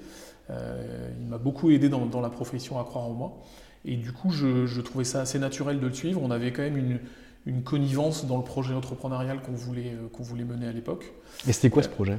il 0.48 1.26
m'a 1.26 1.38
beaucoup 1.38 1.70
aidé 1.70 1.88
dans, 1.88 2.20
la 2.20 2.31
profession 2.31 2.78
à 2.81 2.85
croire 2.85 3.04
en 3.04 3.12
moi. 3.12 3.42
Et 3.85 3.96
du 3.96 4.12
coup, 4.12 4.31
je, 4.31 4.81
trouvais 4.81 5.04
ça 5.04 5.20
assez 5.20 5.38
naturel 5.38 5.81
de 5.81 5.87
le 5.87 5.94
suivre. 5.94 6.20
On 6.22 6.31
avait 6.31 6.52
quand 6.52 6.62
même 6.62 6.76
une, 6.76 6.98
une 7.46 7.62
connivence 7.62 8.26
dans 8.26 8.37
le 8.37 8.44
projet 8.44 8.74
entrepreneurial 8.74 9.40
qu'on 9.42 9.52
voulait, 9.52 9.96
qu'on 10.12 10.22
voulait 10.22 10.44
mener 10.44 10.66
à 10.66 10.72
l'époque. 10.72 11.12
Et 11.46 11.52
c'était 11.52 11.70
quoi 11.70 11.83
ce 11.83 11.88
projet? 11.88 12.18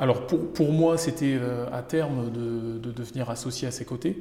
Alors 0.00 0.26
pour, 0.26 0.72
moi, 0.72 0.96
c'était 0.96 1.36
euh, 1.38 1.66
à 1.70 1.82
terme 1.82 2.32
de, 2.32 2.90
devenir 2.90 3.28
associé 3.28 3.68
à 3.68 3.70
ses 3.70 3.84
côtés. 3.84 4.16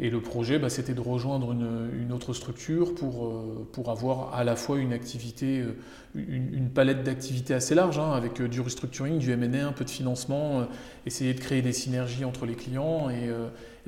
Et 0.00 0.10
le 0.10 0.20
projet, 0.20 0.58
bah, 0.58 0.70
c'était 0.70 0.92
de 0.92 1.00
rejoindre 1.00 1.52
une, 1.52 2.12
autre 2.12 2.32
structure 2.32 2.96
pour, 2.96 3.26
euh, 3.26 3.68
pour 3.70 3.90
avoir 3.90 4.34
à 4.34 4.42
la 4.42 4.56
fois 4.56 4.80
une 4.80 4.92
activité, 4.92 5.60
euh, 5.60 5.76
une, 6.16 6.68
palette 6.70 7.04
d'activités 7.04 7.54
assez 7.54 7.76
large, 7.76 8.00
hein, 8.00 8.10
avec 8.10 8.42
du 8.42 8.60
restructuring, 8.60 9.20
du 9.20 9.30
M&A, 9.30 9.68
un 9.68 9.72
peu 9.72 9.84
de 9.84 9.90
financement, 9.90 10.66
essayer 11.06 11.32
de 11.32 11.38
créer 11.38 11.62
des 11.62 11.72
synergies 11.72 12.24
entre 12.24 12.44
les 12.44 12.54
clients 12.54 13.08
et, 13.08 13.28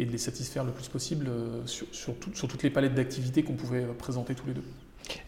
de 0.04 0.10
les 0.12 0.18
satisfaire 0.18 0.62
le 0.62 0.70
plus 0.70 0.86
possible 0.86 1.28
sur 1.66 2.14
toutes 2.14 2.62
les 2.62 2.70
palettes 2.70 2.94
d'activités 2.94 3.42
qu'on 3.42 3.54
pouvait 3.54 3.82
présenter 3.98 4.36
tous 4.36 4.46
les 4.46 4.54
deux. 4.54 4.64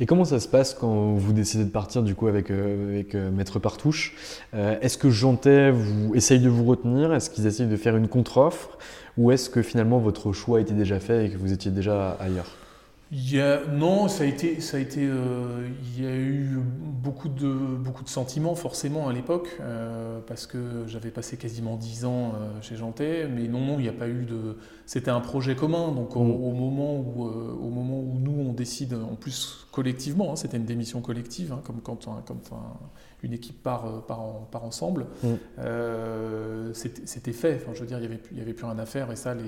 Et 0.00 0.06
comment 0.06 0.24
ça 0.24 0.40
se 0.40 0.48
passe 0.48 0.74
quand 0.74 1.14
vous 1.14 1.32
décidez 1.32 1.64
de 1.64 1.70
partir 1.70 2.02
du 2.02 2.14
coup 2.14 2.26
avec, 2.26 2.50
euh, 2.50 3.02
euh, 3.14 3.30
Maître 3.30 3.58
Partouche? 3.58 4.14
Euh, 4.54 4.78
Est-ce 4.80 4.98
que 4.98 5.10
Jantet 5.10 5.70
vous 5.70 6.14
essaye 6.14 6.40
de 6.40 6.48
vous 6.48 6.64
retenir? 6.64 7.12
Est-ce 7.12 7.30
qu'ils 7.30 7.46
essayent 7.46 7.66
de 7.68 7.76
faire 7.76 7.96
une 7.96 8.08
contre-offre? 8.08 8.78
Ou 9.16 9.30
est-ce 9.30 9.48
que 9.48 9.62
finalement 9.62 9.98
votre 9.98 10.32
choix 10.32 10.60
était 10.60 10.74
déjà 10.74 10.98
fait 10.98 11.26
et 11.26 11.30
que 11.30 11.38
vous 11.38 11.52
étiez 11.52 11.70
déjà 11.70 12.16
ailleurs? 12.20 12.50
Non, 13.72 14.08
ça 14.08 14.24
a 14.24 14.26
été, 14.26 14.60
ça 14.60 14.76
a 14.76 14.80
été, 14.80 15.06
euh, 15.06 15.68
il 15.96 16.02
y 16.02 16.06
a 16.06 16.14
eu 16.14 16.58
beaucoup 16.58 17.28
de, 17.28 17.48
beaucoup 17.48 18.02
de 18.02 18.08
sentiments 18.08 18.54
forcément 18.54 19.08
à 19.08 19.12
l'époque, 19.12 19.48
euh, 19.60 20.20
parce 20.26 20.46
que 20.46 20.84
j'avais 20.86 21.10
passé 21.10 21.36
quasiment 21.36 21.76
dix 21.76 22.04
ans 22.04 22.32
euh, 22.34 22.60
chez 22.60 22.76
Jantet, 22.76 23.28
mais 23.28 23.46
non, 23.46 23.60
non, 23.60 23.78
il 23.78 23.82
n'y 23.82 23.88
a 23.88 23.92
pas 23.92 24.08
eu 24.08 24.24
de, 24.24 24.56
c'était 24.86 25.10
un 25.10 25.20
projet 25.20 25.54
commun, 25.54 25.92
donc 25.92 26.16
au, 26.16 26.24
mm. 26.24 26.58
moment 26.58 26.96
où, 26.96 27.24
au 27.24 27.70
moment 27.70 28.00
où 28.00 28.18
nous 28.18 28.48
on 28.48 28.52
décide, 28.52 28.94
en 28.94 29.14
plus 29.14 29.66
collectivement, 29.70 30.32
hein, 30.32 30.36
c'était 30.36 30.56
une 30.56 30.64
démission 30.64 31.00
collective, 31.00 31.52
hein, 31.52 31.60
comme 31.64 31.80
quand, 31.82 32.06
comme, 32.26 32.40
une 33.24 33.32
équipe 33.32 33.62
part, 33.62 33.86
euh, 33.86 34.00
par, 34.50 34.64
ensemble, 34.64 35.06
mm. 35.22 35.28
euh, 35.58 36.70
c'était 36.72 37.32
fait. 37.32 37.56
Enfin, 37.56 37.72
je 37.74 37.80
veux 37.80 37.86
dire, 37.86 37.98
il 37.98 38.02
n'y 38.02 38.06
avait, 38.06 38.20
y 38.32 38.40
avait 38.40 38.52
plus 38.52 38.66
rien 38.66 38.78
à 38.78 38.86
faire 38.86 39.10
et 39.10 39.16
ça, 39.16 39.34
les, 39.34 39.42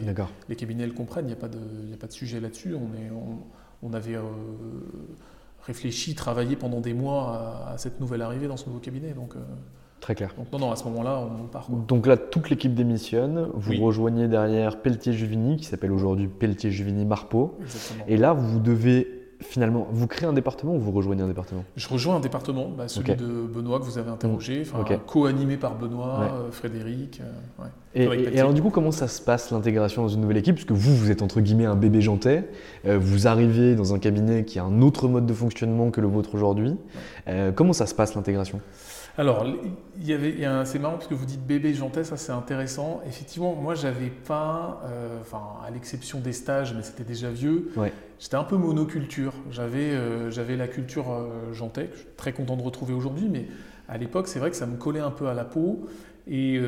les 0.49 0.57
cabinets 0.57 0.87
le 0.87 0.93
comprennent. 0.93 1.27
Il 1.27 1.29
n'y 1.29 1.35
a, 1.35 1.37
pas 1.37 1.49
de, 1.49 1.59
a 1.59 1.97
pas 1.97 2.07
de 2.07 2.12
sujet 2.12 2.41
là-dessus. 2.41 2.75
On, 2.75 2.95
est, 2.95 3.11
on, 3.83 3.93
avait 3.93 4.17
euh, 4.17 4.23
réfléchi, 5.62 6.15
travaillé 6.15 6.57
pendant 6.57 6.81
des 6.81 6.95
mois 6.95 7.69
à, 7.69 7.79
cette 7.79 8.01
nouvelle 8.01 8.23
arrivée 8.23 8.49
dans 8.49 8.57
ce 8.57 8.67
nouveau 8.67 8.81
cabinet. 8.81 9.12
Donc, 9.12 9.35
Très 10.01 10.15
clair. 10.15 10.35
Donc, 10.37 10.53
non, 10.53 10.59
non, 10.59 10.73
à 10.73 10.77
ce 10.77 10.85
moment-là, 10.85 11.27
on 11.43 11.47
part. 11.47 11.71
Donc 11.71 12.07
là, 12.07 12.17
toute 12.17 12.51
l'équipe 12.51 12.75
démissionne. 12.75 13.49
Vous 13.55 13.83
rejoignez 13.83 14.29
derrière 14.29 14.81
Pelletier-Juvigny, 14.81 15.57
qui 15.57 15.65
s'appelle 15.65 15.91
aujourd'hui 15.93 16.29
Pelletier-Juvigny-Marpeau. 16.29 17.59
Et 18.07 18.17
là, 18.17 18.33
vous 18.33 18.61
devez 18.61 19.26
finalement, 19.40 19.87
vous 19.90 20.07
créez 20.07 20.29
un 20.29 20.33
département 20.33 20.75
ou 20.75 20.79
vous 20.79 20.92
rejoignez 20.92 21.22
un 21.22 21.29
département? 21.29 21.64
Je 21.77 21.88
rejoins 21.88 22.16
un 22.16 22.20
département, 22.20 22.68
bah, 22.68 22.88
celui 22.88 23.14
de 23.14 23.27
Benoît 23.27 23.79
que 23.79 23.85
vous 23.85 23.99
avez 23.99 24.11
interrogé, 24.11 24.64
co-animé 25.07 25.57
par 25.57 25.77
Benoît, 25.77 26.20
euh, 26.20 26.51
Frédéric. 26.51 27.20
Euh, 27.61 27.64
et, 27.94 28.38
alors 28.38 28.53
du 28.53 28.62
coup, 28.62 28.70
comment 28.70 28.92
ça 28.92 29.09
se 29.09 29.22
passe 29.22 29.51
l'intégration 29.51 30.03
dans 30.03 30.09
une 30.09 30.20
nouvelle 30.20 30.37
équipe? 30.37 30.57
Parce 30.57 30.66
que 30.66 30.75
vous, 30.75 30.94
vous 30.94 31.11
êtes 31.11 31.22
entre 31.22 31.40
guillemets 31.40 31.66
un 31.66 31.77
bébé 31.77 32.01
jantais, 32.01 32.49
euh, 32.87 32.99
vous 32.99 33.27
arrivez 33.27 33.75
dans 33.75 33.94
un 33.94 33.99
cabinet 33.99 34.44
qui 34.44 34.59
a 34.59 34.64
un 34.64 34.83
autre 34.83 35.09
mode 35.09 35.27
de 35.27 35.35
fonctionnement 35.35 35.90
que 35.90 36.01
le 36.01 36.09
vôtre 36.09 36.35
aujourd'hui. 36.35 36.77
comment 37.55 37.72
ça 37.72 37.87
se 37.87 37.94
passe 37.94 38.14
l'intégration? 38.14 38.61
Alors, 39.18 39.46
il 39.98 40.07
y 40.07 40.12
avait, 40.12 40.37
c'est 40.66 40.79
marrant 40.79 40.94
parce 40.94 41.07
que 41.07 41.14
vous 41.14 41.24
dites 41.24 41.46
bébé 41.46 41.72
jantais, 41.72 42.05
ça 42.05 42.18
c'est 42.18 42.33
intéressant. 42.33 43.00
Effectivement, 43.07 43.55
moi 43.55 43.74
j'avais 43.74 44.11
pas, 44.11 44.83
euh, 44.85 45.20
enfin 45.22 45.42
à 45.66 45.70
l'exception 45.70 46.20
des 46.20 46.33
stages, 46.33 46.74
mais 46.74 46.83
c'était 46.83 47.05
déjà 47.05 47.31
vieux. 47.31 47.70
J'étais 48.18 48.37
un 48.37 48.44
peu 48.44 48.57
monoculture. 48.57 49.33
J'avais, 49.50 49.92
euh, 49.92 50.31
j'avais 50.31 50.57
la 50.57 50.68
culture 50.68 51.11
euh, 51.11 51.52
jantais, 51.55 51.87
que 51.87 51.94
je 51.94 52.00
suis 52.00 52.09
très 52.16 52.33
content 52.33 52.57
de 52.57 52.62
retrouver 52.62 52.92
aujourd'hui, 52.92 53.29
mais 53.31 53.46
à 53.88 53.96
l'époque 53.96 54.29
c'est 54.29 54.38
vrai 54.38 54.50
que 54.50 54.57
ça 54.57 54.66
me 54.66 54.76
collait 54.76 55.00
un 55.00 55.11
peu 55.11 55.29
à 55.29 55.35
la 55.35 55.44
peau. 55.44 55.87
Et, 56.29 56.61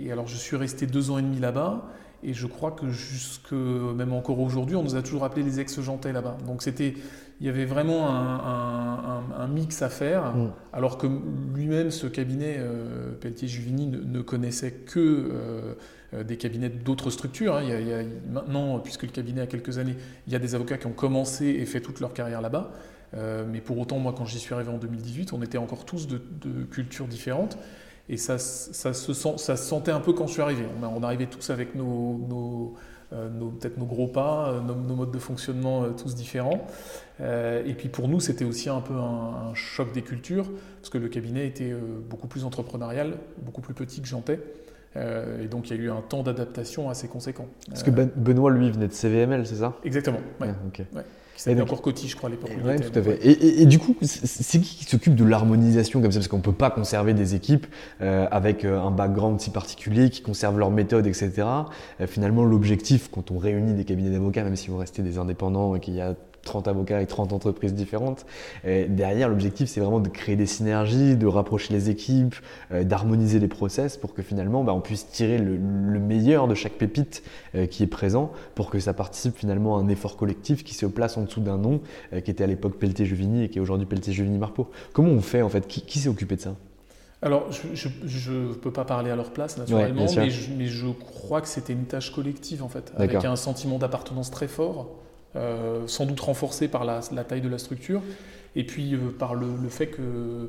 et 0.00 0.10
alors 0.10 0.26
je 0.26 0.36
suis 0.36 0.56
resté 0.56 0.86
deux 0.86 1.10
ans 1.10 1.18
et 1.18 1.22
demi 1.22 1.38
là-bas. 1.38 1.84
Et 2.22 2.32
je 2.32 2.46
crois 2.46 2.70
que 2.70 2.88
jusque, 2.88 3.52
même 3.52 4.14
encore 4.14 4.40
aujourd'hui, 4.40 4.74
on 4.74 4.82
nous 4.82 4.96
a 4.96 5.02
toujours 5.02 5.22
appelé 5.22 5.42
les 5.42 5.60
ex-jantais 5.60 6.12
là-bas. 6.12 6.38
Donc 6.46 6.62
c'était, 6.62 6.94
il 7.40 7.46
y 7.46 7.48
avait 7.50 7.66
vraiment 7.66 8.08
un, 8.08 9.46
mix 9.48 9.80
à 9.82 9.88
faire, 9.88 10.34
mm. 10.34 10.52
alors 10.72 10.98
que 10.98 11.06
lui-même, 11.54 11.90
ce 11.90 12.06
cabinet, 12.06 12.56
euh, 12.58 13.12
Pelletier-Juvigny, 13.20 13.86
ne, 13.86 14.20
connaissait 14.22 14.72
que 14.72 15.30
euh, 16.12 16.24
des 16.24 16.36
cabinets 16.36 16.68
d'autres 16.68 17.10
structures. 17.10 17.54
Hein. 17.54 17.62
Il, 17.62 17.88
y 17.88 17.92
a, 17.92 18.02
maintenant, 18.28 18.78
puisque 18.80 19.04
le 19.04 19.10
cabinet 19.10 19.42
a 19.42 19.46
quelques 19.46 19.78
années, 19.78 19.96
il 20.26 20.32
y 20.32 20.36
a 20.36 20.38
des 20.38 20.54
avocats 20.54 20.78
qui 20.78 20.86
ont 20.86 20.92
commencé 20.92 21.46
et 21.46 21.64
fait 21.66 21.80
toute 21.80 22.00
leur 22.00 22.12
carrière 22.12 22.40
là-bas. 22.40 22.72
Euh, 23.14 23.44
mais 23.48 23.60
pour 23.60 23.78
autant, 23.78 23.98
moi, 23.98 24.14
quand 24.16 24.24
j'y 24.24 24.40
suis 24.40 24.52
arrivé 24.52 24.70
en 24.70 24.78
2018, 24.78 25.32
on 25.32 25.42
était 25.42 25.58
encore 25.58 25.84
tous 25.84 26.08
de, 26.08 26.18
cultures 26.70 27.06
différentes. 27.06 27.56
Et 28.08 28.16
ça, 28.16 28.38
ça, 28.38 28.92
se 28.94 29.12
sent, 29.12 29.34
ça 29.36 29.56
se 29.56 29.64
sentait 29.64 29.90
un 29.90 30.00
peu 30.00 30.12
quand 30.12 30.26
je 30.26 30.32
suis 30.32 30.42
arrivé. 30.42 30.64
On, 30.82 31.02
arrivait 31.02 31.26
tous 31.26 31.50
avec 31.50 31.74
nos 31.74 32.74
peut-être 33.10 33.78
nos 33.78 33.86
gros 33.86 34.08
pas, 34.08 34.48
euh, 34.48 34.60
nos, 34.60 34.74
modes 34.74 35.12
de 35.12 35.18
fonctionnement 35.18 35.84
euh, 35.84 35.90
tous 35.90 36.14
différents. 36.14 36.66
et 37.20 37.74
puis 37.76 37.88
pour 37.88 38.08
nous, 38.08 38.20
c'était 38.20 38.44
aussi 38.44 38.68
un 38.68 38.80
peu 38.80 38.94
un, 38.94 39.54
choc 39.54 39.92
des 39.92 40.02
cultures, 40.02 40.50
parce 40.80 40.90
que 40.90 40.98
le 40.98 41.08
cabinet 41.08 41.46
était 41.46 41.74
beaucoup 42.08 42.26
plus 42.26 42.44
entrepreneurial, 42.44 43.14
beaucoup 43.42 43.60
plus 43.60 43.74
petit 43.74 44.00
que 44.00 44.08
Jantais. 44.08 44.40
et 44.96 45.46
donc 45.48 45.70
il 45.70 45.76
y 45.76 45.80
a 45.80 45.82
eu 45.82 45.90
un 45.90 46.02
temps 46.02 46.22
d'adaptation 46.22 46.90
assez 46.90 47.08
conséquent. 47.08 47.46
Parce 47.68 47.82
que 47.82 47.90
ben, 47.90 48.10
Benoît, 48.16 48.50
lui, 48.50 48.70
venait 48.70 48.88
de 48.88 48.92
CVML, 48.92 49.46
c'est 49.46 49.56
ça? 49.56 49.76
Exactement. 49.84 50.20
Ouais. 50.40 50.48
ouais 50.94 51.04
qui 51.36 51.42
s'appelait 51.42 51.60
encore 51.60 51.82
Coty, 51.82 52.08
je 52.08 52.16
crois, 52.16 52.28
à 52.28 52.32
l'époque. 52.32 52.50
Oui, 52.64 52.76
tout 52.80 52.98
à 52.98 53.02
fait. 53.02 53.18
Et, 53.22 53.66
du 53.66 53.78
coup, 53.78 53.94
c'est 54.02 54.58
qui 54.60 54.76
qui 54.76 54.84
s'occupe 54.84 55.14
de 55.14 55.24
l'harmonisation 55.24 56.00
comme 56.00 56.10
ça? 56.10 56.18
Parce 56.18 56.28
qu'on 56.28 56.38
ne 56.38 56.42
peut 56.42 56.52
pas 56.52 56.70
conserver 56.70 57.12
des 57.12 57.34
équipes 57.34 57.66
euh, 58.00 58.26
avec 58.30 58.64
euh, 58.64 58.80
un 58.80 58.90
background 58.90 59.38
si 59.40 59.50
particulier, 59.50 60.08
qui 60.08 60.22
conservent 60.22 60.58
leur 60.58 60.70
méthode, 60.70 61.06
etc. 61.06 61.32
Euh, 62.00 62.06
finalement, 62.06 62.44
l'objectif, 62.44 63.10
quand 63.10 63.30
on 63.30 63.38
réunit 63.38 63.74
des 63.74 63.84
cabinets 63.84 64.10
d'avocats, 64.10 64.44
même 64.44 64.56
si 64.56 64.68
vous 64.68 64.78
restez 64.78 65.02
des 65.02 65.18
indépendants 65.18 65.74
et 65.74 65.80
qu'il 65.80 65.94
y 65.94 66.00
a 66.00 66.14
30 66.46 66.68
avocats 66.68 67.02
et 67.02 67.06
30 67.06 67.32
entreprises 67.32 67.74
différentes. 67.74 68.24
derrière, 68.64 69.28
l'objectif, 69.28 69.68
c'est 69.68 69.80
vraiment 69.80 70.00
de 70.00 70.08
créer 70.08 70.36
des 70.36 70.46
synergies, 70.46 71.16
de 71.16 71.26
rapprocher 71.26 71.72
les 71.72 71.90
équipes, 71.90 72.34
euh, 72.72 72.84
d'harmoniser 72.84 73.38
les 73.38 73.48
process 73.48 73.96
pour 73.96 74.14
que 74.14 74.22
finalement, 74.22 74.64
bah, 74.64 74.72
on 74.72 74.80
puisse 74.80 75.08
tirer 75.08 75.38
le, 75.38 75.58
meilleur 75.98 76.46
de 76.46 76.54
chaque 76.54 76.74
pépite 76.74 77.22
euh, 77.54 77.66
qui 77.66 77.82
est 77.82 77.88
présent 77.88 78.32
pour 78.54 78.70
que 78.70 78.78
ça 78.78 78.92
participe 78.92 79.36
finalement 79.36 79.76
à 79.76 79.80
un 79.80 79.88
effort 79.88 80.16
collectif 80.16 80.62
qui 80.62 80.74
se 80.74 80.86
place 80.86 81.16
en 81.16 81.22
dessous 81.22 81.40
d'un 81.40 81.58
nom 81.58 81.80
euh, 82.12 82.20
qui 82.20 82.30
était 82.30 82.44
à 82.44 82.46
l'époque 82.46 82.78
Pelletier-Juvigny 82.78 83.44
et 83.44 83.48
qui 83.48 83.58
est 83.58 83.60
aujourd'hui 83.60 83.86
Pelletier-Juvigny-Marpeau. 83.86 84.70
Comment 84.92 85.10
on 85.10 85.20
fait 85.20 85.42
en 85.42 85.48
fait? 85.48 85.66
Qui, 85.66 85.98
s'est 85.98 86.08
occupé 86.08 86.36
de 86.36 86.40
ça? 86.40 86.54
Alors, 87.22 87.46
je 87.50 88.30
ne 88.30 88.52
peux 88.52 88.70
pas 88.70 88.84
parler 88.84 89.10
à 89.10 89.16
leur 89.16 89.32
place, 89.32 89.56
naturellement, 89.56 90.06
mais, 90.16 90.30
je, 90.30 90.86
crois 90.88 91.40
que 91.40 91.48
c'était 91.48 91.72
une 91.72 91.86
tâche 91.86 92.14
collective, 92.14 92.62
en 92.62 92.68
fait, 92.68 92.92
avec 92.96 93.24
un 93.24 93.36
sentiment 93.36 93.78
d'appartenance 93.78 94.30
très 94.30 94.48
fort. 94.48 94.90
Euh, 95.36 95.86
sans 95.86 96.06
doute 96.06 96.20
renforcé 96.20 96.68
par 96.68 96.84
la, 96.84 97.00
taille 97.00 97.40
de 97.40 97.48
la 97.48 97.58
structure, 97.58 98.02
et 98.54 98.64
puis 98.64 98.94
euh, 98.94 99.10
par 99.16 99.34
le, 99.34 99.46
fait 99.68 99.88
que 99.88 100.00
euh, 100.00 100.48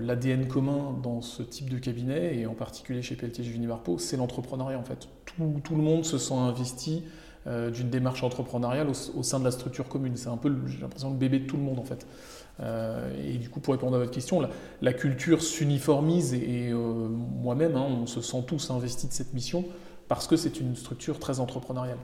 l'ADN 0.00 0.46
commun 0.46 0.94
dans 1.02 1.22
ce 1.22 1.42
type 1.42 1.70
de 1.70 1.78
cabinet, 1.78 2.36
et 2.36 2.46
en 2.46 2.54
particulier 2.54 3.00
chez 3.00 3.16
Pelletier 3.16 3.42
Juvigny 3.42 3.66
Marpeau, 3.66 3.98
c'est 3.98 4.18
l'entrepreneuriat 4.18 4.78
en 4.78 4.84
fait. 4.84 5.08
Tout, 5.24 5.76
le 5.76 5.82
monde 5.82 6.04
se 6.04 6.18
sent 6.18 6.34
investi 6.34 7.04
d'une 7.46 7.88
démarche 7.88 8.22
entrepreneuriale 8.22 8.88
au, 8.88 9.22
sein 9.22 9.38
de 9.38 9.44
la 9.44 9.50
structure 9.50 9.88
commune. 9.88 10.16
C'est 10.16 10.28
un 10.28 10.36
peu, 10.36 10.54
j'ai 10.66 10.80
l'impression, 10.80 11.10
le 11.10 11.16
bébé 11.16 11.38
de 11.38 11.46
tout 11.46 11.56
le 11.56 11.62
monde 11.62 11.78
en 11.78 11.84
fait. 11.84 12.06
et 13.24 13.38
du 13.38 13.48
coup, 13.48 13.60
pour 13.60 13.72
répondre 13.72 13.96
à 13.96 14.00
votre 14.00 14.10
question, 14.10 14.46
la, 14.82 14.92
culture 14.92 15.40
s'uniformise 15.40 16.34
et, 16.34 16.72
moi-même, 16.72 17.76
hein, 17.76 17.86
on 17.88 18.06
se 18.06 18.20
sent 18.20 18.44
tous 18.46 18.70
investis 18.70 19.08
de 19.08 19.14
cette 19.14 19.32
mission 19.32 19.64
parce 20.08 20.26
que 20.26 20.36
c'est 20.36 20.60
une 20.60 20.76
structure 20.76 21.18
très 21.18 21.40
entrepreneuriale 21.40 21.98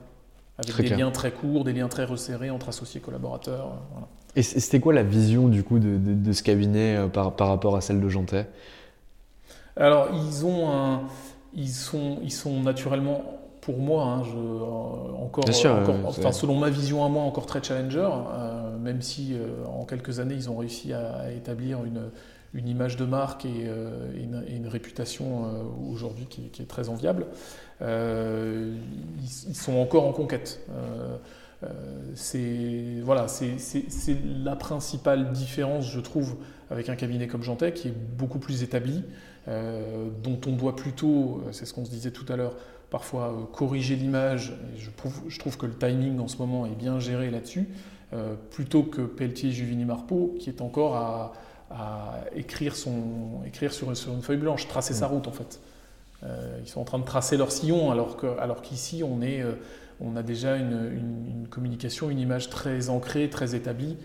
avec 0.57 0.89
des 0.89 0.95
liens 0.95 1.11
très 1.11 1.31
courts, 1.31 1.63
des 1.63 1.73
liens 1.73 1.87
très 1.87 2.05
resserrés 2.05 2.49
entre 2.49 2.69
associés 2.69 3.01
collaborateurs. 3.01 3.73
Et 4.35 4.43
c'était 4.43 4.79
quoi 4.79 4.93
la 4.93 5.03
vision 5.03 5.47
du 5.47 5.63
coup 5.63 5.79
de, 5.79 6.31
ce 6.33 6.43
cabinet 6.43 7.07
par, 7.11 7.35
par, 7.35 7.47
rapport 7.47 7.75
à 7.75 7.81
celle 7.81 8.01
de 8.01 8.09
Jantet? 8.09 8.47
Alors, 9.77 10.09
ils 10.13 10.45
ont 10.45 10.69
un, 10.71 11.01
ils 11.55 11.69
sont, 11.69 12.19
ils 12.21 12.31
sont 12.31 12.61
naturellement, 12.61 13.39
pour 13.61 13.79
moi, 13.79 14.03
hein, 14.03 14.23
je, 14.23 14.37
euh, 14.37 15.23
encore, 15.23 15.45
enfin, 16.05 16.31
selon 16.31 16.57
ma 16.57 16.69
vision 16.69 17.03
à 17.03 17.09
moi, 17.09 17.23
encore 17.23 17.45
très 17.45 17.63
challenger, 17.63 18.07
euh, 18.07 18.77
même 18.77 19.01
si 19.01 19.33
euh, 19.33 19.65
en 19.65 19.85
quelques 19.85 20.19
années, 20.19 20.35
ils 20.35 20.49
ont 20.49 20.57
réussi 20.57 20.93
à, 20.93 21.31
établir 21.31 21.83
une, 21.85 22.11
une, 22.53 22.67
image 22.67 22.97
de 22.97 23.05
marque 23.05 23.45
et, 23.45 23.67
une, 24.15 24.67
réputation 24.67 25.45
aujourd'hui 25.91 26.25
qui, 26.25 26.49
qui, 26.49 26.61
est 26.61 26.67
très 26.67 26.89
enviable. 26.89 27.27
Ils, 27.81 28.77
ils, 29.47 29.55
sont 29.55 29.77
encore 29.77 30.05
en 30.05 30.13
conquête. 30.13 30.65
c'est 32.15 33.01
voilà, 33.03 33.27
c'est 33.27 33.57
la 34.43 34.55
principale 34.55 35.31
différence, 35.31 35.91
je 35.91 35.99
trouve, 35.99 36.35
avec 36.69 36.89
un 36.89 36.95
cabinet 36.95 37.27
comme 37.27 37.43
Jantet, 37.43 37.73
qui 37.73 37.89
est 37.89 37.93
beaucoup 38.17 38.39
plus 38.39 38.63
établi, 38.63 39.03
euh, 39.47 40.09
dont 40.23 40.39
on 40.47 40.51
doit 40.51 40.75
plutôt, 40.75 41.41
euh, 41.45 41.51
c'est 41.51 41.65
ce 41.65 41.73
qu'on 41.73 41.85
se 41.85 41.91
disait 41.91 42.11
tout 42.11 42.25
à 42.31 42.35
l'heure, 42.35 42.55
parfois 42.89 43.27
euh, 43.29 43.45
corriger 43.53 43.95
l'image. 43.95 44.53
Je, 44.77 44.89
je, 45.27 45.39
trouve 45.39 45.57
que 45.57 45.65
le 45.65 45.75
timing 45.75 46.19
en 46.19 46.27
ce 46.27 46.37
moment 46.37 46.65
est 46.65 46.75
bien 46.75 46.99
géré 46.99 47.29
là-dessus, 47.29 47.67
plutôt 48.49 48.83
que 48.83 49.01
Pelletier 49.01 49.51
Juvini 49.51 49.83
Marpeau, 49.83 50.35
qui 50.39 50.49
est 50.49 50.61
encore 50.61 50.95
à, 50.95 51.33
écrire, 52.33 52.77
son, 52.77 53.41
écrire 53.45 53.73
sur, 53.73 53.89
une 53.89 54.21
feuille 54.21 54.37
blanche, 54.37 54.69
tracer 54.69 54.93
sa 54.93 55.09
mm. 55.09 55.11
route 55.11 55.27
en 55.27 55.33
fait. 55.33 55.59
Ils 56.61 56.67
sont 56.67 56.81
en 56.81 56.85
train 56.85 56.99
de 56.99 57.05
tracer 57.05 57.37
leur 57.37 57.51
sillon, 57.51 57.91
alors 57.91 58.17
qu'ici, 58.61 59.03
alors 59.03 59.11
on, 59.11 59.21
est, 59.21 59.43
on 60.01 60.15
a 60.15 60.23
déjà 60.23 60.57
une, 60.57 60.91
une, 60.91 61.47
communication, 61.47 62.09
une 62.09 62.19
image 62.19 62.49
très 62.49 62.89
ancrée, 62.89 63.29
très 63.29 63.55
établie, 63.55 63.97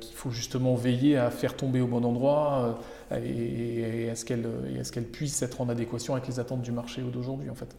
qu'il 0.00 0.14
faut 0.14 0.30
justement 0.30 0.74
veiller 0.74 1.16
à 1.16 1.30
faire 1.30 1.56
tomber 1.56 1.80
au 1.80 1.86
bon 1.86 2.04
endroit 2.04 2.78
et, 3.12 4.04
est-ce 4.04 4.24
qu'elle 4.24 4.46
est 4.76 4.90
qu'elle 4.90 5.04
puisse 5.04 5.42
être 5.42 5.60
en 5.60 5.68
adéquation 5.68 6.14
avec 6.14 6.28
les 6.28 6.38
attentes 6.38 6.62
du 6.62 6.72
marché 6.72 7.02
d'aujourd'hui 7.02 7.50
en 7.50 7.54
fait. 7.54 7.74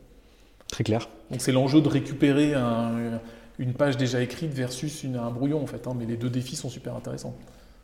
Très 0.67 0.83
clair. 0.83 1.07
Donc 1.29 1.41
c'est 1.41 1.51
l'enjeu 1.51 1.81
de 1.81 1.87
récupérer 1.87 2.53
une 3.59 3.73
page 3.73 3.97
déjà 3.97 4.21
écrite 4.21 4.53
versus 4.53 5.03
une, 5.03 5.17
un 5.17 5.29
brouillon 5.29 5.61
en 5.61 5.67
fait, 5.67 5.85
hein, 5.87 5.93
mais 5.97 6.05
les 6.05 6.17
deux 6.17 6.29
défis 6.29 6.55
sont 6.55 6.69
super 6.69 6.95
intéressants. 6.95 7.35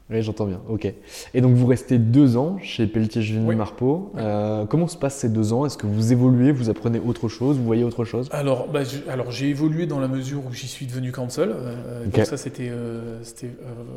Oui, 0.10 0.22
j'entends 0.22 0.46
bien. 0.46 0.62
Ok. 0.70 0.92
Et 1.34 1.42
donc 1.42 1.54
vous 1.56 1.68
restez 1.68 1.98
deux 1.98 2.38
ans 2.38 2.58
chez 2.62 2.88
Pelletier 2.88 3.22
oui. 3.40 3.56
Marpeau. 3.56 4.14
Euh, 4.18 4.66
comment 4.66 4.88
se 4.88 4.98
passent 4.98 5.18
ces 5.18 5.28
deux 5.30 5.52
ans? 5.52 5.66
Est-ce 5.66 5.78
que 5.78 5.86
vous 5.86 6.14
évoluez, 6.14 6.54
vous 6.54 6.70
apprenez 6.70 7.00
autre 7.00 7.28
chose, 7.28 7.58
vous 7.58 7.66
voyez 7.66 7.84
autre 7.84 8.06
chose? 8.06 8.30
Alors, 8.32 8.70
bah, 8.70 8.84
alors 9.10 9.32
j'ai 9.32 9.50
évolué 9.50 9.86
dans 9.86 10.00
la 10.00 10.08
mesure 10.08 10.46
où 10.46 10.54
j'y 10.54 10.68
suis 10.68 10.86
devenu 10.86 11.12
counsel. 11.12 11.52
Euh, 11.52 12.06
Donc 12.06 12.26
ça, 12.26 12.38
c'était 12.38 12.70
euh, 12.70 13.22
c'était 13.24 13.52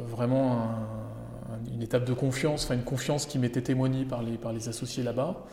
vraiment 0.08 0.52
un, 0.54 1.72
une 1.72 1.82
étape 1.82 2.04
de 2.04 2.12
confiance, 2.12 2.64
enfin 2.64 2.74
une 2.74 2.82
confiance 2.82 3.26
qui 3.26 3.38
m'était 3.38 3.62
témoignée 3.62 4.04
par 4.04 4.22
les, 4.22 4.32
par 4.36 4.52
les 4.52 4.68
associés 4.68 5.04
là-bas. 5.04 5.44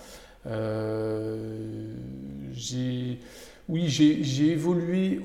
Euh, 0.48 1.94
oui, 3.70 3.88
j'ai 3.88 4.48
évolué 4.52 5.22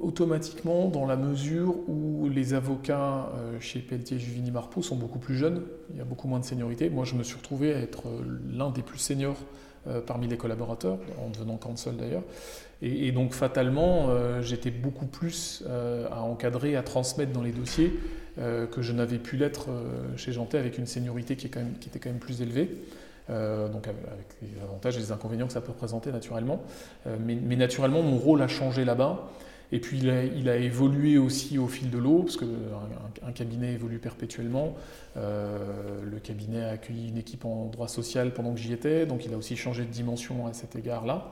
automatiquement 0.00 0.88
dans 0.88 1.06
la 1.06 1.16
mesure 1.16 1.76
où 1.88 2.28
les 2.28 2.54
avocats 2.54 3.30
euh, 3.34 3.60
chez 3.60 3.80
Pelletier 3.80 4.18
Juvini 4.18 4.50
Marpeau 4.50 4.80
sont 4.80 4.96
beaucoup 4.96 5.18
plus 5.18 5.36
jeunes, 5.36 5.62
il 5.90 5.98
y 5.98 6.00
a 6.00 6.04
beaucoup 6.04 6.28
moins 6.28 6.40
de 6.40 6.44
seniorité. 6.44 6.88
Moi, 6.88 7.04
je 7.04 7.14
me 7.14 7.22
suis 7.22 7.36
retrouvé 7.36 7.74
à 7.74 7.78
être 7.78 8.04
l'un 8.50 8.70
des 8.70 8.82
plus 8.82 8.98
seniors 8.98 9.36
euh, 9.86 10.00
parmi 10.00 10.28
les 10.28 10.36
collaborateurs, 10.36 10.98
en 11.24 11.30
devenant 11.30 11.56
counsel 11.56 11.96
d'ailleurs. 11.96 12.24
Et, 12.80 13.10
donc 13.10 13.32
fatalement, 13.32 14.06
j'étais 14.40 14.70
beaucoup 14.70 15.06
plus 15.06 15.64
à 16.12 16.22
encadrer, 16.22 16.76
à 16.76 16.84
transmettre 16.84 17.32
dans 17.32 17.42
les 17.42 17.50
dossiers 17.50 17.92
euh, 18.40 18.66
que 18.66 18.82
je 18.82 18.92
n'avais 18.92 19.18
pu 19.18 19.36
l'être 19.36 19.66
euh, 19.68 20.16
chez 20.16 20.30
Janté 20.30 20.58
avec 20.58 20.78
une 20.78 20.86
seniorité 20.86 21.34
qui 21.34 21.46
était 21.46 21.98
quand 21.98 22.10
même 22.10 22.20
plus 22.20 22.40
élevée. 22.40 22.70
Euh, 23.30 23.68
donc 23.68 23.86
avec 23.88 24.26
les 24.42 24.62
avantages 24.62 24.96
et 24.96 25.00
les 25.00 25.12
inconvénients 25.12 25.46
que 25.46 25.52
ça 25.52 25.60
peut 25.60 25.72
présenter 25.72 26.10
naturellement. 26.12 26.62
mais, 27.20 27.56
naturellement, 27.56 28.02
mon 28.02 28.16
rôle 28.16 28.42
a 28.42 28.48
changé 28.48 28.84
là-bas. 28.84 29.28
Et 29.70 29.80
puis 29.80 29.98
il 29.98 30.48
a, 30.48 30.56
évolué 30.56 31.18
aussi 31.18 31.58
au 31.58 31.68
fil 31.68 31.90
de 31.90 31.98
l'eau, 31.98 32.22
parce 32.22 32.38
qu'un 32.38 32.46
un 33.26 33.32
cabinet 33.32 33.74
évolue 33.74 33.98
perpétuellement. 33.98 34.74
le 35.14 36.18
cabinet 36.22 36.62
a 36.64 36.70
accueilli 36.70 37.08
une 37.08 37.18
équipe 37.18 37.44
en 37.44 37.66
droit 37.66 37.88
social 37.88 38.32
pendant 38.32 38.54
que 38.54 38.60
j'y 38.60 38.72
étais, 38.72 39.04
donc 39.04 39.26
il 39.26 39.34
a 39.34 39.36
aussi 39.36 39.56
changé 39.56 39.84
de 39.84 39.90
dimension 39.90 40.46
à 40.46 40.54
cet 40.54 40.74
égard-là. 40.74 41.30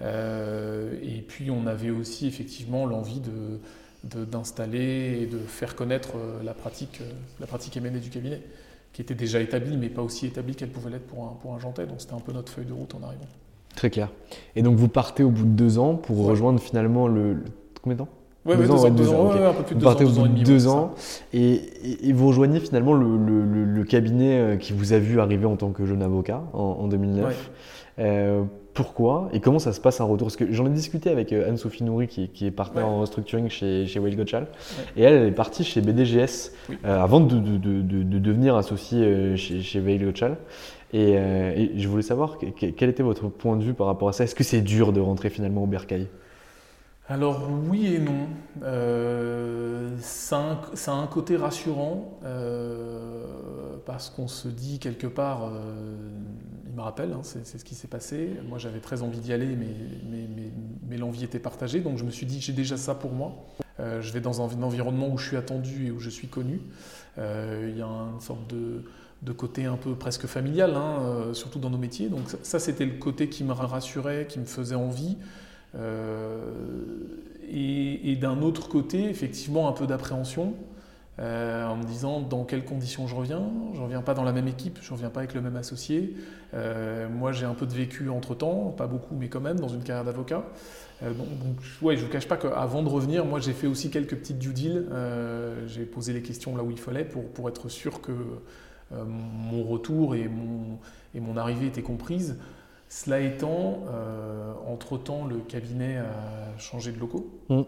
et 0.00 1.24
puis 1.26 1.50
on 1.50 1.66
avait 1.66 1.90
aussi 1.90 2.28
effectivement 2.28 2.86
l'envie 2.86 3.20
de, 3.20 3.58
d'installer 4.04 5.20
et 5.22 5.26
de 5.26 5.38
faire 5.38 5.76
connaître 5.76 6.16
euh, 6.16 6.42
la 6.42 6.54
pratique, 6.54 7.00
euh, 7.00 7.12
la 7.40 7.46
pratique 7.46 7.76
M&A 7.76 7.90
du 7.90 8.10
cabinet, 8.10 8.40
qui 8.92 9.02
était 9.02 9.14
déjà 9.14 9.40
établie, 9.40 9.76
mais 9.76 9.88
pas 9.88 10.02
aussi 10.02 10.26
établie 10.26 10.54
qu'elle 10.54 10.70
pouvait 10.70 10.90
l'être 10.90 11.06
pour 11.06 11.24
un, 11.24 11.36
pour 11.40 11.54
un 11.54 11.58
Jantais. 11.58 11.86
Donc 11.86 12.00
c'était 12.00 12.14
un 12.14 12.20
peu 12.20 12.32
notre 12.32 12.52
feuille 12.52 12.66
de 12.66 12.72
route 12.72 12.94
en 12.94 13.06
arrivant. 13.06 13.24
Très 13.74 13.90
clair. 13.90 14.10
Et 14.54 14.62
donc 14.62 14.76
vous 14.76 14.88
partez 14.88 15.22
au 15.22 15.30
bout 15.30 15.44
de 15.44 15.50
deux 15.50 15.78
ans 15.78 15.94
pour 15.94 16.24
rejoindre 16.26 16.60
finalement 16.60 17.08
le... 17.08 17.38
Combien 17.82 17.96
de 17.96 18.02
temps? 18.02 18.08
Oui, 18.44 18.56
deux, 18.56 18.70
ans, 18.70 18.90
deux, 18.90 19.08
ans, 19.08 19.30
un 19.30 19.52
peu 19.52 19.62
plus 19.62 19.76
de 19.76 19.80
vous 19.80 19.86
partez 19.86 20.04
au 20.04 20.08
bout 20.08 20.26
de 20.26 20.42
deux 20.42 20.66
ans 20.66 20.90
et, 21.32 22.08
et, 22.08 22.12
vous 22.12 22.26
rejoignez 22.26 22.58
finalement 22.58 22.92
le, 22.92 23.16
le, 23.64 23.84
cabinet 23.84 24.36
euh, 24.36 24.56
qui 24.56 24.72
vous 24.72 24.92
a 24.92 24.98
vu 24.98 25.20
arriver 25.20 25.46
en 25.46 25.54
tant 25.54 25.70
que 25.70 25.86
jeune 25.86 26.02
avocat 26.02 26.42
en, 26.52 26.58
en 26.58 26.88
2009 26.88 27.50
pourquoi 28.74 29.28
et 29.32 29.40
comment 29.40 29.58
ça 29.58 29.72
se 29.72 29.80
passe 29.80 30.00
un 30.00 30.04
retour 30.04 30.28
Parce 30.28 30.36
que 30.36 30.50
j'en 30.50 30.66
ai 30.66 30.70
discuté 30.70 31.10
avec 31.10 31.32
euh, 31.32 31.48
Anne-Sophie 31.48 31.84
Nourri, 31.84 32.08
qui, 32.08 32.46
est 32.46 32.50
partenaire 32.50 32.86
en 32.88 33.00
restructuring 33.00 33.48
chez, 33.48 33.86
chez 33.86 33.98
Wade. 33.98 34.18
Et 34.96 35.02
elle, 35.02 35.14
elle 35.14 35.28
est 35.28 35.32
partie 35.32 35.64
chez 35.64 35.80
BDGS 35.80 36.52
euh, 36.84 37.02
avant 37.02 37.20
de, 37.20 37.38
devenir 37.38 38.56
associée 38.56 39.04
euh, 39.04 39.36
chez, 39.36 39.60
chez 39.60 39.80
Wade. 39.80 40.36
Et, 40.94 41.16
je 41.76 41.88
voulais 41.88 42.02
savoir 42.02 42.38
quel 42.38 42.88
était 42.88 43.02
votre 43.02 43.28
point 43.28 43.56
de 43.56 43.62
vue 43.62 43.74
par 43.74 43.86
rapport 43.86 44.08
à 44.08 44.12
ça. 44.12 44.24
Est-ce 44.24 44.34
que 44.34 44.44
c'est 44.44 44.60
dur 44.60 44.92
de 44.92 45.00
rentrer 45.00 45.30
finalement 45.30 45.62
au 45.62 45.66
Bercail? 45.66 46.08
Alors 47.08 47.48
oui 47.68 47.94
et 47.94 47.98
non. 47.98 48.26
ça, 49.98 50.60
a 50.86 50.92
un, 50.92 51.06
côté 51.06 51.36
rassurant 51.36 52.18
parce 53.86 54.10
qu'on 54.10 54.28
se 54.28 54.48
dit 54.48 54.78
quelque 54.78 55.06
part 55.06 55.50
il 56.72 56.76
me 56.76 56.80
rappelle, 56.80 57.12
hein, 57.12 57.20
c'est 57.22 57.58
ce 57.58 57.64
qui 57.66 57.74
s'est 57.74 57.86
passé. 57.86 58.30
Moi, 58.48 58.58
j'avais 58.58 58.80
très 58.80 59.02
envie 59.02 59.18
d'y 59.18 59.34
aller, 59.34 59.56
mais, 59.56 60.26
mais, 60.88 60.96
l'envie 60.96 61.22
était 61.22 61.38
partagée. 61.38 61.80
Donc, 61.80 61.98
je 61.98 62.04
me 62.04 62.10
suis 62.10 62.24
dit, 62.24 62.40
j'ai 62.40 62.54
déjà 62.54 62.78
ça 62.78 62.94
pour 62.94 63.12
moi. 63.12 63.44
Euh, 63.78 64.00
je 64.00 64.10
vais 64.10 64.20
dans 64.20 64.40
un, 64.40 64.62
environnement 64.62 65.08
où 65.08 65.18
je 65.18 65.26
suis 65.26 65.36
attendu 65.36 65.88
et 65.88 65.90
où 65.90 66.00
je 66.00 66.08
suis 66.08 66.28
connu. 66.28 66.62
Euh, 67.18 67.68
il 67.70 67.78
y 67.78 67.82
a 67.82 67.86
une 67.86 68.20
sorte 68.20 68.46
de, 68.48 69.32
côté 69.32 69.66
un 69.66 69.76
peu 69.76 69.94
presque 69.94 70.26
familial, 70.26 70.74
hein, 70.74 71.00
euh, 71.02 71.34
surtout 71.34 71.58
dans 71.58 71.68
nos 71.68 71.76
métiers. 71.76 72.08
Donc, 72.08 72.22
ça, 72.42 72.58
c'était 72.58 72.86
le 72.86 72.94
côté 72.94 73.28
qui 73.28 73.44
me 73.44 73.52
rassurait, 73.52 74.26
qui 74.26 74.38
me 74.38 74.46
faisait 74.46 74.74
envie. 74.74 75.18
et 77.50 78.16
d'un 78.16 78.40
autre 78.40 78.70
côté, 78.70 79.10
effectivement, 79.10 79.68
un 79.68 79.72
peu 79.72 79.86
d'appréhension. 79.86 80.54
Euh, 81.18 81.66
en 81.66 81.76
me 81.76 81.84
disant 81.84 82.20
dans 82.20 82.44
quelles 82.44 82.64
conditions 82.64 83.06
je 83.06 83.14
reviens? 83.14 83.42
Je 83.74 83.78
ne 83.78 83.84
reviens 83.84 84.00
pas 84.00 84.14
dans 84.14 84.24
la 84.24 84.32
même 84.32 84.48
équipe, 84.48 84.78
je 84.80 84.88
ne 84.88 84.94
reviens 84.94 85.10
pas 85.10 85.20
avec 85.20 85.34
le 85.34 85.42
même 85.42 85.56
associé. 85.56 86.16
Euh, 86.54 87.06
moi, 87.08 87.32
j'ai 87.32 87.44
un 87.44 87.52
peu 87.52 87.66
de 87.66 87.74
vécu 87.74 88.08
entre-temps, 88.08 88.74
pas 88.76 88.86
beaucoup, 88.86 89.14
mais 89.14 89.28
quand 89.28 89.40
même, 89.40 89.60
dans 89.60 89.68
une 89.68 89.82
carrière 89.82 90.04
d'avocat. 90.04 90.44
Euh, 91.02 91.12
donc, 91.12 91.26
ouais, 91.82 91.96
je 91.96 92.02
ne 92.02 92.06
vous 92.06 92.12
cache 92.12 92.26
pas 92.26 92.38
qu'avant 92.38 92.82
de 92.82 92.88
revenir, 92.88 93.26
moi, 93.26 93.40
j'ai 93.40 93.52
fait 93.52 93.66
aussi 93.66 93.90
quelques 93.90 94.16
petites 94.16 94.38
due 94.38 94.54
deals. 94.54 94.86
j'ai 95.66 95.84
posé 95.84 96.14
les 96.14 96.22
questions 96.22 96.56
là 96.56 96.62
où 96.62 96.70
il 96.70 96.78
fallait 96.78 97.04
pour, 97.04 97.24
pour 97.24 97.48
être 97.48 97.68
sûr 97.68 98.00
que 98.00 98.12
mon 98.90 99.64
retour 99.64 100.14
et 100.14 100.28
mon, 100.28 100.78
et 101.14 101.20
mon 101.20 101.36
arrivée 101.36 101.66
étaient 101.66 101.82
comprises. 101.82 102.38
Cela 102.88 103.20
étant, 103.20 103.84
entre-temps, 104.66 105.26
le 105.26 105.38
cabinet 105.38 105.98
a 105.98 106.58
changé 106.58 106.90
de 106.90 106.98
locaux. 106.98 107.30
Mmh. 107.50 107.62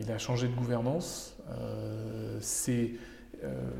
il 0.00 0.10
a 0.10 0.18
changé 0.18 0.48
de 0.48 0.54
gouvernance. 0.54 1.35
Euh, 1.50 2.38
c'est 2.40 2.92
euh, 3.44 3.70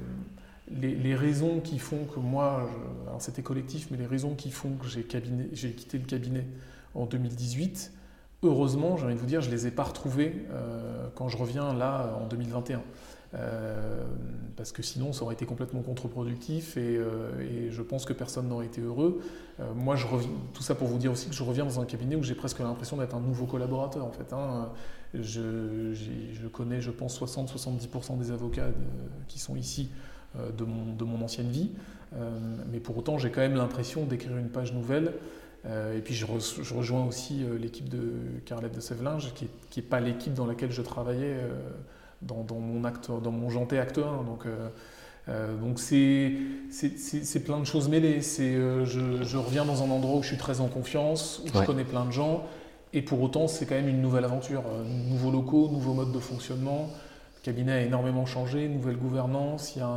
les, 0.71 1.15
raisons 1.15 1.61
qui 1.61 1.79
font 1.79 2.05
que 2.05 2.19
moi, 2.19 2.69
alors 3.07 3.23
c'était 3.23 3.43
collectif, 3.43 3.89
mais 3.91 3.97
les 3.97 4.07
raisons 4.07 4.35
qui 4.35 4.51
font 4.51 4.77
que 4.77 4.87
j'ai 4.87 5.03
quitté 5.73 5.99
le 5.99 6.05
cabinet 6.05 6.45
en 6.95 7.07
2018, 7.07 7.93
heureusement, 8.43 8.97
j'ai 8.97 9.05
envie 9.05 9.15
de 9.15 9.21
vous 9.21 9.27
dire, 9.27 9.41
je 9.41 9.51
ne 9.51 9.55
les 9.55 9.67
ai 9.67 9.71
pas 9.71 9.85
retrouvées 9.85 10.47
euh, 10.51 11.09
quand 11.15 11.29
je 11.29 11.37
reviens 11.37 11.73
là 11.73 12.19
en 12.21 12.27
2021. 12.27 12.83
Parce 14.57 14.73
que 14.73 14.83
sinon 14.83 15.13
ça 15.13 15.25
aurait 15.25 15.35
été 15.35 15.45
complètement 15.45 15.83
contre-productif 15.83 16.77
et, 16.77 17.01
je 17.71 17.83
pense 17.83 18.05
que 18.05 18.13
personne 18.13 18.49
n'aurait 18.49 18.67
été 18.67 18.81
heureux. 18.81 19.21
moi, 19.75 19.97
je 19.97 20.07
reviens, 20.07 20.31
tout 20.55 20.63
ça 20.63 20.75
pour 20.75 20.89
vous 20.89 20.99
dire 20.99 21.13
aussi 21.13 21.29
que 21.29 21.35
je 21.35 21.43
reviens 21.43 21.65
dans 21.65 21.81
un 21.81 21.85
cabinet 21.85 22.17
où 22.17 22.23
j'ai 22.23 22.35
presque 22.35 22.61
l'impression 22.61 22.97
d'être 22.97 23.15
un 23.15 23.21
nouveau 23.21 23.47
collaborateur 23.47 24.05
en 24.05 24.13
fait. 24.13 24.33
Hein. 24.33 24.71
Je, 25.15 26.47
connais, 26.53 26.81
je 26.81 26.91
pense, 26.91 27.21
60-70% 27.21 28.19
des 28.19 28.31
avocats 28.31 28.69
qui 29.29 29.39
sont 29.39 29.57
ici 29.57 29.91
de 30.37 30.65
mon, 30.65 31.23
ancienne 31.23 31.51
vie, 31.51 31.71
mais 32.73 32.81
pour 32.81 32.97
autant 32.97 33.19
j'ai 33.19 33.31
quand 33.31 33.43
même 33.43 33.57
l'impression 33.57 34.05
d'écrire 34.05 34.37
une 34.39 34.49
page 34.49 34.73
nouvelle 34.73 35.13
euh, 35.69 35.97
et 35.97 36.01
puis 36.01 36.15
je, 36.15 36.27
rejoins 36.27 37.05
aussi 37.05 37.43
euh, 37.43 37.59
l'équipe 37.59 37.89
de 37.89 38.13
Carlette 38.45 38.75
de 38.75 38.81
Sevelinge, 38.81 39.33
qui 39.35 39.49
n'est 39.77 39.83
pas 39.83 40.01
l'équipe 40.01 40.33
dans 40.33 40.47
laquelle 40.47 40.71
je 40.71 40.83
travaillais 40.83 41.39
euh, 42.31 42.43
dans, 42.47 42.59
mon 42.59 42.85
acte, 42.85 43.11
dans 43.11 43.31
mon 43.31 43.51
janté 43.51 43.79
acte 43.79 43.99
1. 43.99 44.25
Donc, 44.25 44.47
donc 45.61 45.81
c'est 45.81 47.45
plein 47.45 47.59
de 47.59 47.65
choses 47.65 47.89
mêlées. 47.89 48.21
Je, 48.21 48.85
je, 49.23 49.37
reviens 49.37 49.65
dans 49.65 49.83
un 49.83 49.91
endroit 49.91 50.19
où 50.19 50.23
je 50.23 50.29
suis 50.29 50.37
très 50.37 50.61
en 50.61 50.69
confiance, 50.69 51.43
où 51.45 51.49
je 51.59 51.65
connais 51.65 51.85
plein 51.85 52.05
de 52.05 52.13
gens, 52.13 52.45
et 52.93 53.03
pour 53.03 53.21
autant 53.21 53.49
c'est 53.49 53.67
quand 53.67 53.75
même 53.75 53.89
une 53.89 54.01
nouvelle 54.01 54.25
aventure. 54.25 54.63
Nouveaux 55.09 55.33
locaux, 55.33 55.69
nouveaux 55.69 55.95
modes 55.95 56.13
de 56.13 56.21
fonctionnement. 56.21 56.91
Le 57.37 57.43
cabinet 57.43 57.73
a 57.73 57.81
énormément 57.83 58.27
changé, 58.27 58.69
nouvelle 58.69 58.97
gouvernance, 58.97 59.75
il 59.75 59.81
y 59.81 59.83
a 59.83 59.89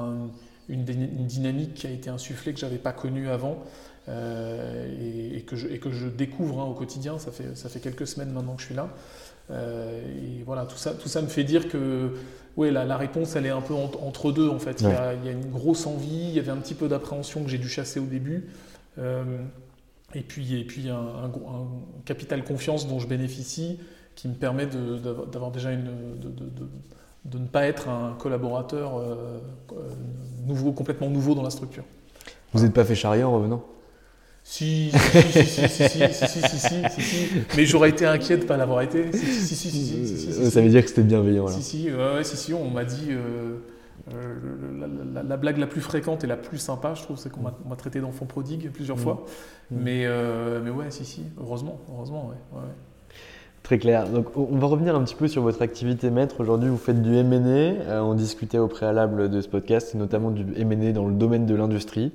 une, 0.70 0.88
une, 0.88 1.26
dynamique 1.26 1.74
qui 1.74 1.88
a 1.88 1.90
été 1.90 2.10
insufflée 2.10 2.54
que 2.54 2.60
je 2.60 2.66
n'avais 2.66 2.78
pas 2.78 2.92
connue 2.92 3.30
avant. 3.30 3.58
Euh, 4.10 5.36
et, 5.36 5.42
que 5.42 5.56
je, 5.56 5.68
et, 5.68 5.78
que 5.78 5.92
je, 5.92 6.08
découvre 6.08 6.62
hein, 6.62 6.66
au 6.66 6.74
quotidien. 6.74 7.20
Ça 7.20 7.32
fait, 7.32 7.56
ça 7.56 7.70
fait 7.70 7.80
quelques 7.80 8.08
semaines 8.08 8.32
maintenant 8.32 8.56
que 8.56 8.62
je 8.62 8.68
suis 8.68 8.76
là. 8.76 8.90
Euh, 9.52 10.02
et 10.40 10.44
voilà, 10.44 10.66
tout 10.66 10.78
ça, 10.78 10.92
tout 10.94 11.08
ça 11.08 11.22
me 11.22 11.28
fait 11.28 11.44
dire 11.44 11.70
que 11.70 12.14
ouais, 12.58 12.72
la, 12.72 12.86
la 12.86 12.98
réponse, 12.98 13.36
elle 13.36 13.46
est 13.46 13.52
un 13.52 13.62
peu 13.62 13.74
entre 13.74 14.32
deux 14.32 14.50
en 14.50 14.60
fait. 14.60 14.82
Il, 14.82 14.90
y 14.90 14.92
a, 14.92 15.14
il, 15.14 15.26
y 15.26 15.30
a, 15.30 15.32
une 15.32 15.50
grosse 15.50 15.88
envie, 15.88 16.28
il 16.30 16.34
y 16.34 16.40
avait 16.40 16.52
un 16.52 16.58
petit 16.58 16.76
peu 16.76 16.88
d'appréhension 16.88 17.44
que 17.44 17.50
j'ai 17.50 17.58
dû 17.58 17.70
chasser 17.70 18.00
au 18.00 18.06
début. 18.06 18.50
Euh, 18.98 19.24
et 20.14 20.22
puis, 20.22 20.60
et 20.60 20.64
puis 20.64 20.90
un, 20.90 20.98
un, 20.98 21.32
capital 22.06 22.44
confiance 22.44 22.88
dont 22.88 23.00
je 23.00 23.08
bénéficie 23.08 23.80
qui 24.16 24.28
me 24.28 24.34
permet 24.34 24.66
d'avoir 24.66 25.52
déjà 25.52 25.72
une. 25.72 25.86
De, 26.20 26.30
de, 26.30 26.50
de, 27.26 27.38
ne 27.38 27.48
pas 27.48 27.66
être 27.66 27.90
un 27.90 28.16
collaborateur 28.18 29.02
nouveau, 30.46 30.72
complètement 30.72 31.10
nouveau 31.10 31.36
dans 31.36 31.44
la 31.44 31.50
structure. 31.50 31.84
Vous 32.54 32.64
n'êtes 32.64 32.74
pas 32.74 32.86
fait 32.86 32.96
charrier 32.96 33.24
en 33.24 33.34
revenant? 33.34 33.64
Si, 34.52 34.92
si, 34.92 35.48
si, 35.48 35.68
si, 35.70 36.42
si, 36.90 37.02
si, 37.02 37.30
mais 37.56 37.66
j'aurais 37.66 37.92
été 37.92 38.08
inquiet 38.08 38.38
de 38.38 38.42
ne 38.42 38.48
pas 38.48 38.58
l'avoir 38.58 38.82
été. 38.82 39.12
Si, 39.14 39.56
si, 39.56 39.70
si, 39.70 40.50
Ça 40.50 40.60
veut 40.60 40.70
dire 40.70 40.82
que 40.82 40.90
c'était 40.90 41.04
bienveillant. 41.04 41.48
Si, 41.50 41.62
si, 41.62 41.92
ouais, 41.92 42.24
si, 42.24 42.36
si, 42.36 42.54
on 42.56 42.68
m'a 42.68 42.84
dit. 42.84 43.10
la, 44.12 45.38
blague 45.38 45.60
la 45.60 45.68
plus 45.68 45.82
fréquente 45.82 46.24
et 46.24 46.28
la 46.28 46.36
plus 46.36 46.58
sympa, 46.58 46.96
je 46.96 47.04
trouve, 47.04 47.18
c'est 47.18 47.32
qu'on 47.32 47.42
m'a 47.42 47.76
traité 47.78 48.00
d'enfant 48.00 48.26
prodigue 48.26 48.72
plusieurs 48.72 49.00
fois. 49.00 49.24
Mais, 49.70 50.08
mais 50.64 50.72
ouais, 50.72 50.90
si, 50.90 51.06
si, 51.06 51.22
heureusement, 51.40 51.80
heureusement, 51.94 52.34
ouais. 52.54 52.60
Très 53.64 53.78
clair. 53.78 54.08
Donc, 54.08 54.36
on 54.38 54.58
va 54.58 54.68
revenir 54.68 54.96
un 54.96 55.04
petit 55.04 55.16
peu 55.16 55.28
sur 55.28 55.42
votre 55.42 55.62
activité 55.62 56.10
maître. 56.10 56.40
Aujourd'hui, 56.40 56.70
vous 56.70 56.78
faites 56.78 57.02
du 57.02 57.16
M&A. 57.16 57.38
Euh, 57.38 58.00
on 58.00 58.14
discutait 58.14 58.58
au 58.58 58.68
préalable 58.68 59.30
de 59.30 59.42
ce 59.42 59.48
podcast, 59.48 59.96
notamment 59.96 60.32
du 60.32 60.46
M&A 60.56 60.92
dans 60.92 61.06
le 61.06 61.14
domaine 61.14 61.46
de 61.46 61.56
l'industrie. 61.56 62.12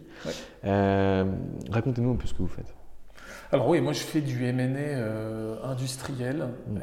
Euh, 0.65 1.25
racontez-nous 1.71 2.13
un 2.13 2.17
peu 2.17 2.27
ce 2.27 2.33
que 2.33 2.39
vous 2.39 2.49
faites. 2.49 2.75
Alors 3.53 3.69
oui, 3.69 3.81
moi 3.81 3.93
je 3.93 4.01
fais 4.01 4.21
du 4.21 4.45
M&A 4.47 4.63
euh, 4.79 5.57
industriel 5.63 6.49
mm. 6.67 6.79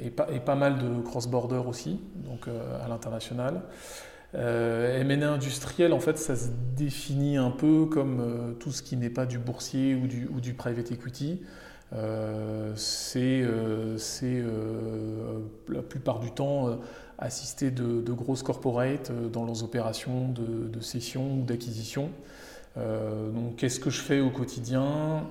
et, 0.00 0.10
pas, 0.10 0.28
et, 0.32 0.38
pas, 0.38 0.54
mal 0.54 0.78
de 0.78 1.00
cross-border 1.00 1.62
aussi, 1.66 2.00
donc 2.24 2.46
à 2.46 2.86
l'international. 2.88 3.62
M&A 4.34 5.32
industriel, 5.32 5.92
en 5.92 6.00
fait, 6.00 6.18
ça 6.18 6.36
se 6.36 6.48
définit 6.76 7.38
un 7.38 7.50
peu 7.50 7.86
comme 7.86 8.54
tout 8.60 8.70
ce 8.70 8.82
qui 8.82 8.96
n'est 8.96 9.10
pas 9.10 9.26
du 9.26 9.38
boursier 9.38 9.94
ou 9.96 10.06
du, 10.06 10.28
ou 10.32 10.40
du 10.40 10.52
private 10.52 10.92
equity. 10.92 11.40
Euh, 11.94 12.72
c'est 12.76 13.40
euh, 13.42 13.96
euh, 14.22 15.40
la 15.68 15.82
plupart 15.82 16.20
du 16.20 16.30
temps 16.30 16.78
assister 17.18 17.70
de, 17.70 18.12
grosses 18.12 18.42
corporates 18.42 19.10
dans 19.32 19.44
leurs 19.44 19.64
opérations 19.64 20.28
de, 20.28 20.68
de 20.68 20.80
cession 20.80 21.40
ou 21.40 21.44
d'acquisition. 21.44 22.10
donc 22.76 23.56
qu'est-ce 23.56 23.80
que 23.80 23.90
je 23.90 24.00
fais 24.00 24.20
au 24.20 24.30
quotidien? 24.30 25.24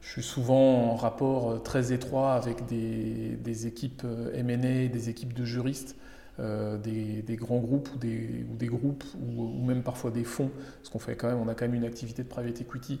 Je 0.00 0.10
suis 0.10 0.22
souvent 0.22 0.92
en 0.92 0.96
rapport 0.96 1.62
très 1.62 1.92
étroit 1.92 2.34
avec 2.34 2.64
des, 2.66 3.66
équipes 3.66 4.04
M&A, 4.34 4.88
des 4.88 5.10
équipes 5.10 5.34
de 5.34 5.44
juristes 5.44 5.96
des, 6.38 7.36
grands 7.36 7.58
groupes 7.58 7.90
ou 7.94 7.98
des, 7.98 8.46
ou 8.50 8.56
des 8.56 8.68
groupes 8.68 9.04
ou, 9.20 9.62
même 9.62 9.82
parfois 9.82 10.10
des 10.10 10.24
fonds, 10.24 10.50
parce 10.78 10.88
qu'on 10.88 10.98
fait 10.98 11.16
quand 11.16 11.28
même, 11.28 11.40
on 11.40 11.48
a 11.48 11.54
quand 11.54 11.66
même 11.66 11.74
une 11.74 11.84
activité 11.84 12.22
de 12.22 12.28
private 12.28 12.62
equity 12.62 13.00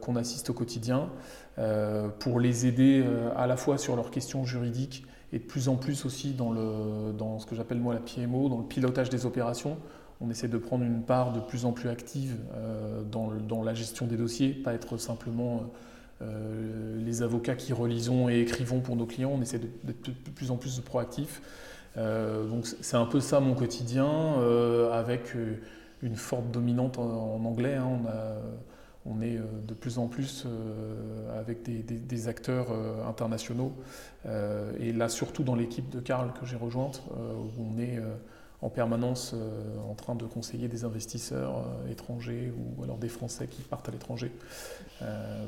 qu'on 0.00 0.16
assiste 0.16 0.50
au 0.50 0.52
quotidien 0.52 1.08
euh, 1.56 2.08
pour 2.08 2.40
les 2.40 2.66
aider 2.66 3.00
euh, 3.06 3.30
à 3.36 3.46
la 3.46 3.56
fois 3.56 3.78
sur 3.78 3.94
leurs 3.94 4.10
questions 4.10 4.44
juridiques 4.44 5.04
et 5.32 5.38
de 5.38 5.44
plus 5.44 5.68
en 5.68 5.76
plus 5.76 6.04
aussi 6.04 6.32
dans, 6.32 6.50
le, 6.50 7.12
dans 7.16 7.38
ce 7.38 7.46
que 7.46 7.54
j'appelle 7.54 7.78
moi 7.78 7.94
la 7.94 8.00
PMO, 8.00 8.48
dans 8.48 8.58
le 8.58 8.64
pilotage 8.64 9.08
des 9.08 9.24
opérations. 9.24 9.76
On 10.20 10.30
essaie 10.30 10.48
de 10.48 10.58
prendre 10.58 10.82
une 10.82 11.02
part 11.02 11.32
de 11.32 11.38
plus 11.38 11.64
en 11.64 11.70
plus 11.70 11.88
active 11.88 12.36
dans, 13.10 13.62
la 13.62 13.74
gestion 13.74 14.06
des 14.06 14.16
dossiers, 14.16 14.50
pas 14.50 14.72
être 14.72 14.96
simplement 14.96 15.64
les 17.04 17.22
avocats 17.22 17.56
qui 17.56 17.72
relisons 17.72 18.28
et 18.28 18.38
écrivons 18.38 18.78
pour 18.78 18.94
nos 18.94 19.06
clients. 19.06 19.32
On 19.34 19.42
essaie 19.42 19.58
d'être 19.58 20.04
de, 20.04 20.30
plus 20.30 20.52
en 20.52 20.56
plus 20.56 20.78
proactif. 20.80 21.42
donc 21.96 22.66
c'est 22.80 22.96
un 22.96 23.06
peu 23.06 23.18
ça 23.18 23.40
mon 23.40 23.54
quotidien, 23.54 24.36
avec 24.92 25.34
une 26.00 26.16
forte 26.16 26.48
dominante 26.52 26.96
en, 26.96 27.44
anglais. 27.44 27.74
Hein. 27.74 27.98
On 29.06 29.20
est 29.20 29.36
euh, 29.36 29.42
de 29.66 29.74
plus 29.74 29.98
en 29.98 30.08
plus 30.08 30.44
euh, 30.46 31.40
avec 31.40 31.62
des, 31.62 32.28
acteurs 32.28 32.68
euh, 32.70 33.06
internationaux. 33.06 33.72
et 34.80 34.92
là, 34.92 35.08
surtout 35.08 35.42
dans 35.42 35.54
l'équipe 35.54 35.90
de 35.90 36.00
Karl 36.00 36.32
que 36.40 36.46
j'ai 36.46 36.56
rejointe, 36.56 37.02
où 37.12 37.62
on 37.62 37.78
est 37.78 38.00
en 38.62 38.70
permanence 38.70 39.34
en 39.86 39.94
train 39.94 40.14
de 40.14 40.24
conseiller 40.24 40.68
des 40.68 40.84
investisseurs 40.84 41.66
étrangers 41.90 42.50
ou 42.56 42.82
alors 42.82 42.96
des 42.96 43.10
Français 43.10 43.46
qui 43.46 43.60
partent 43.60 43.86
à 43.90 43.92
l'étranger. 43.92 44.32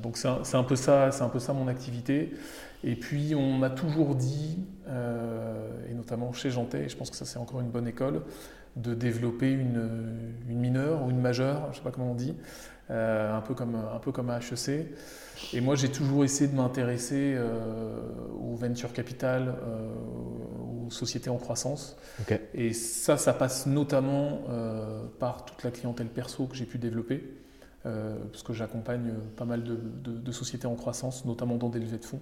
donc 0.02 0.18
c'est 0.18 0.56
un, 0.56 0.62
peu 0.64 0.76
ça, 0.76 1.08
un 1.20 1.28
peu 1.30 1.38
ça 1.38 1.54
mon 1.54 1.68
activité. 1.68 2.34
Et 2.84 2.96
puis 2.96 3.34
on 3.34 3.56
m'a 3.56 3.70
toujours 3.70 4.14
dit, 4.14 4.58
et 5.88 5.94
notamment 5.94 6.34
chez 6.34 6.50
Jantet, 6.50 6.84
et 6.84 6.88
je 6.90 6.96
pense 6.98 7.08
que 7.08 7.16
ça 7.16 7.24
c'est 7.24 7.38
encore 7.38 7.62
une 7.62 7.70
bonne 7.70 7.88
école, 7.88 8.20
de 8.76 8.92
développer 8.92 9.50
une, 9.50 10.34
une 10.50 10.58
mineure 10.58 11.02
ou 11.02 11.08
une 11.08 11.20
majeure, 11.20 11.62
je 11.66 11.70
ne 11.70 11.74
sais 11.76 11.80
pas 11.80 11.92
comment 11.92 12.10
on 12.10 12.14
dit, 12.14 12.34
un, 12.88 13.40
peu 13.40 13.54
comme, 13.54 13.74
un 13.74 13.98
peu 13.98 14.12
comme 14.12 14.30
à 14.30 14.38
HEC. 14.38 14.94
Et 15.52 15.60
moi, 15.60 15.74
j'ai 15.74 15.90
toujours 15.90 16.24
essayé 16.24 16.50
de 16.50 16.56
m'intéresser 16.56 17.34
euh, 17.36 17.98
au 18.40 18.54
venture 18.56 18.92
capital, 18.92 19.54
euh, 19.62 19.88
aux 20.86 20.90
sociétés 20.90 21.30
en 21.30 21.36
croissance. 21.36 21.96
Et 22.54 22.72
ça, 22.72 23.16
ça 23.16 23.32
passe 23.32 23.66
notamment 23.66 24.42
par 25.18 25.44
toute 25.44 25.62
la 25.64 25.70
clientèle 25.70 26.08
perso 26.08 26.46
que 26.46 26.54
j'ai 26.54 26.64
pu 26.64 26.78
développer, 26.78 27.24
parce 27.82 28.42
que 28.44 28.52
j'accompagne 28.52 29.12
pas 29.36 29.44
mal 29.44 29.64
de, 29.64 29.76
de, 30.04 30.32
sociétés 30.32 30.66
en 30.66 30.76
croissance, 30.76 31.24
notamment 31.24 31.56
dans 31.56 31.68
des 31.68 31.80
levées 31.80 31.98
de 31.98 32.04
fonds. 32.04 32.20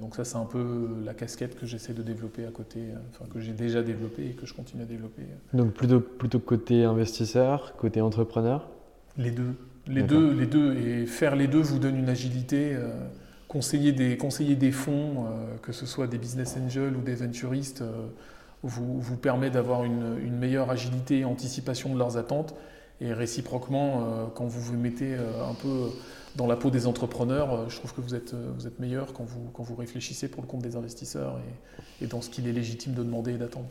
donc 0.00 0.16
ça, 0.16 0.24
c'est 0.24 0.36
un 0.36 0.46
peu 0.46 0.88
la 1.04 1.12
casquette 1.12 1.58
que 1.58 1.66
j'essaie 1.66 1.92
de 1.92 2.02
développer 2.02 2.46
à 2.46 2.50
côté, 2.50 2.80
enfin 3.10 3.26
que 3.30 3.40
j'ai 3.40 3.52
déjà 3.52 3.82
développée 3.82 4.30
et 4.30 4.32
que 4.32 4.46
je 4.46 4.54
continue 4.54 4.82
à 4.82 4.86
développer. 4.86 5.22
Donc 5.52 5.74
plutôt, 5.74 6.00
plutôt 6.00 6.38
côté 6.38 6.84
investisseur, 6.84 7.76
côté 7.76 8.00
entrepreneur 8.00 8.70
les 9.16 9.30
deux. 9.30 9.54
Les 9.86 10.02
deux, 10.02 10.32
les 10.32 10.46
deux. 10.46 10.76
Et 10.76 11.06
faire 11.06 11.36
les 11.36 11.46
deux 11.46 11.60
vous 11.60 11.78
donne 11.78 11.96
une 11.96 12.08
agilité. 12.08 12.74
Euh, 12.74 12.90
conseiller, 13.48 13.92
des, 13.92 14.16
conseiller 14.16 14.56
des 14.56 14.72
fonds, 14.72 15.26
euh, 15.26 15.56
que 15.62 15.72
ce 15.72 15.86
soit 15.86 16.06
des 16.06 16.18
business 16.18 16.56
angels 16.56 16.96
ou 16.96 17.02
des 17.02 17.14
venturistes, 17.14 17.82
euh, 17.82 18.06
vous, 18.62 18.98
vous 18.98 19.16
permet 19.16 19.50
d'avoir 19.50 19.84
une, 19.84 20.18
une, 20.24 20.36
meilleure 20.36 20.70
agilité 20.70 21.20
et 21.20 21.24
anticipation 21.24 21.92
de 21.92 21.98
leurs 21.98 22.16
attentes. 22.16 22.54
Et 23.00 23.12
réciproquement, 23.12 24.30
quand 24.34 24.46
vous 24.46 24.60
vous 24.60 24.78
mettez 24.78 25.14
un 25.14 25.54
peu 25.54 25.90
dans 26.36 26.46
la 26.46 26.56
peau 26.56 26.70
des 26.70 26.86
entrepreneurs, 26.86 27.68
je 27.68 27.76
trouve 27.76 27.94
que 27.94 28.00
vous 28.00 28.14
êtes, 28.14 28.34
vous 28.56 28.66
êtes 28.66 28.80
meilleur 28.80 29.12
quand 29.12 29.24
vous, 29.24 29.50
quand 29.52 29.62
vous 29.62 29.76
réfléchissez 29.76 30.28
pour 30.28 30.42
le 30.42 30.48
compte 30.48 30.62
des 30.62 30.76
investisseurs 30.76 31.38
et, 31.38 32.04
et 32.04 32.06
dans 32.06 32.20
ce 32.20 32.30
qu'il 32.30 32.48
est 32.48 32.52
légitime 32.52 32.94
de 32.94 33.02
demander 33.02 33.34
et 33.34 33.38
d'attendre. 33.38 33.66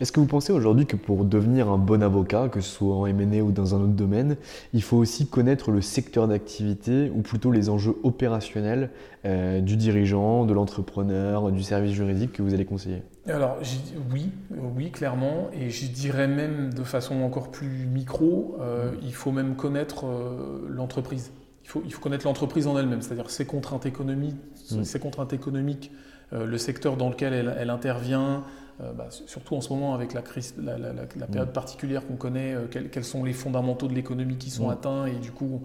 Est-ce 0.00 0.12
que 0.12 0.20
vous 0.20 0.26
pensez 0.26 0.52
aujourd'hui 0.52 0.86
que 0.86 0.96
pour 0.96 1.24
devenir 1.24 1.68
un 1.68 1.78
bon 1.78 2.02
avocat, 2.02 2.48
que 2.48 2.60
ce 2.60 2.70
soit 2.70 2.94
en 2.94 3.06
M&A 3.06 3.42
ou 3.42 3.52
dans 3.52 3.74
un 3.74 3.80
autre 3.80 3.92
domaine, 3.92 4.36
il 4.72 4.82
faut 4.82 4.96
aussi 4.96 5.26
connaître 5.26 5.70
le 5.70 5.80
secteur 5.80 6.26
d'activité 6.28 7.10
ou 7.14 7.22
plutôt 7.22 7.52
les 7.52 7.68
enjeux 7.68 7.96
opérationnels 8.02 8.90
euh, 9.24 9.60
du 9.60 9.76
dirigeant, 9.76 10.44
de 10.46 10.52
l'entrepreneur, 10.52 11.52
du 11.52 11.62
service 11.62 11.92
juridique 11.92 12.32
que 12.32 12.42
vous 12.42 12.54
allez 12.54 12.64
conseiller? 12.64 13.02
Alors 13.26 13.58
oui, 14.12 14.30
oui, 14.76 14.90
clairement, 14.90 15.50
et 15.52 15.70
je 15.70 15.86
dirais 15.86 16.26
même 16.26 16.72
de 16.72 16.82
façon 16.82 17.22
encore 17.22 17.50
plus 17.50 17.86
micro, 17.86 18.56
euh, 18.60 18.92
il 19.02 19.14
faut 19.14 19.30
même 19.30 19.54
connaître 19.56 20.06
euh, 20.06 20.66
l'entreprise. 20.68 21.30
Il 21.70 21.72
faut, 21.72 21.82
il 21.84 21.92
faut 21.92 22.00
connaître 22.00 22.26
l'entreprise 22.26 22.66
en 22.66 22.76
elle-même, 22.76 23.00
c'est-à-dire 23.00 23.30
ses 23.30 23.46
contraintes 23.46 23.86
économiques, 23.86 24.34
mm. 24.72 24.82
ses 24.82 24.98
contraintes 24.98 25.32
économiques 25.32 25.92
le 26.32 26.58
secteur 26.58 26.96
dans 26.96 27.08
lequel 27.08 27.32
elle, 27.32 27.56
elle 27.58 27.70
intervient, 27.70 28.44
bah, 28.78 29.08
surtout 29.10 29.56
en 29.56 29.60
ce 29.60 29.72
moment 29.72 29.94
avec 29.94 30.12
la, 30.12 30.22
crise, 30.22 30.54
la, 30.62 31.26
période 31.26 31.52
particulière 31.52 32.06
qu'on 32.06 32.14
connaît, 32.14 32.54
quels, 32.70 33.04
sont 33.04 33.24
les 33.24 33.32
fondamentaux 33.32 33.88
de 33.88 33.94
l'économie 33.94 34.36
qui 34.36 34.48
sont 34.48 34.68
atteints 34.70 35.06
et 35.06 35.16
du 35.16 35.32
coup 35.32 35.62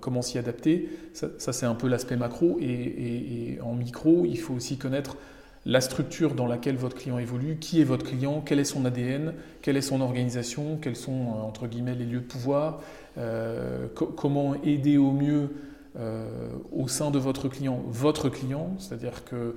comment 0.00 0.22
s'y 0.22 0.38
adapter. 0.38 0.88
Ça, 1.12 1.52
c'est 1.52 1.66
un 1.66 1.74
peu 1.74 1.86
l'aspect 1.86 2.16
macro. 2.16 2.56
et, 2.58 3.58
en 3.62 3.74
micro, 3.74 4.24
il 4.24 4.38
faut 4.38 4.54
aussi 4.54 4.78
connaître 4.78 5.18
la 5.66 5.80
structure 5.80 6.34
dans 6.34 6.46
laquelle 6.46 6.76
votre 6.76 6.96
client 6.96 7.18
évolue, 7.18 7.56
qui 7.56 7.80
est 7.80 7.84
votre 7.84 8.06
client, 8.06 8.40
quel 8.40 8.60
est 8.60 8.64
son 8.64 8.84
ADN, 8.84 9.34
quelle 9.62 9.76
est 9.76 9.82
son 9.82 10.00
organisation, 10.00 10.78
quels 10.80 10.96
sont 10.96 11.12
euh, 11.12 11.42
entre 11.42 11.66
guillemets 11.66 11.96
les 11.96 12.06
lieux 12.06 12.20
de 12.20 12.24
pouvoir, 12.24 12.80
euh, 13.18 13.88
comment 13.92 14.54
aider 14.62 14.96
au 14.96 15.10
mieux 15.10 15.50
euh, 15.98 16.28
au 16.72 16.88
sein 16.88 17.10
de 17.10 17.18
votre 17.18 17.48
client 17.48 17.82
votre 17.88 18.28
client, 18.28 18.76
c'est-à-dire 18.78 19.24
que 19.24 19.54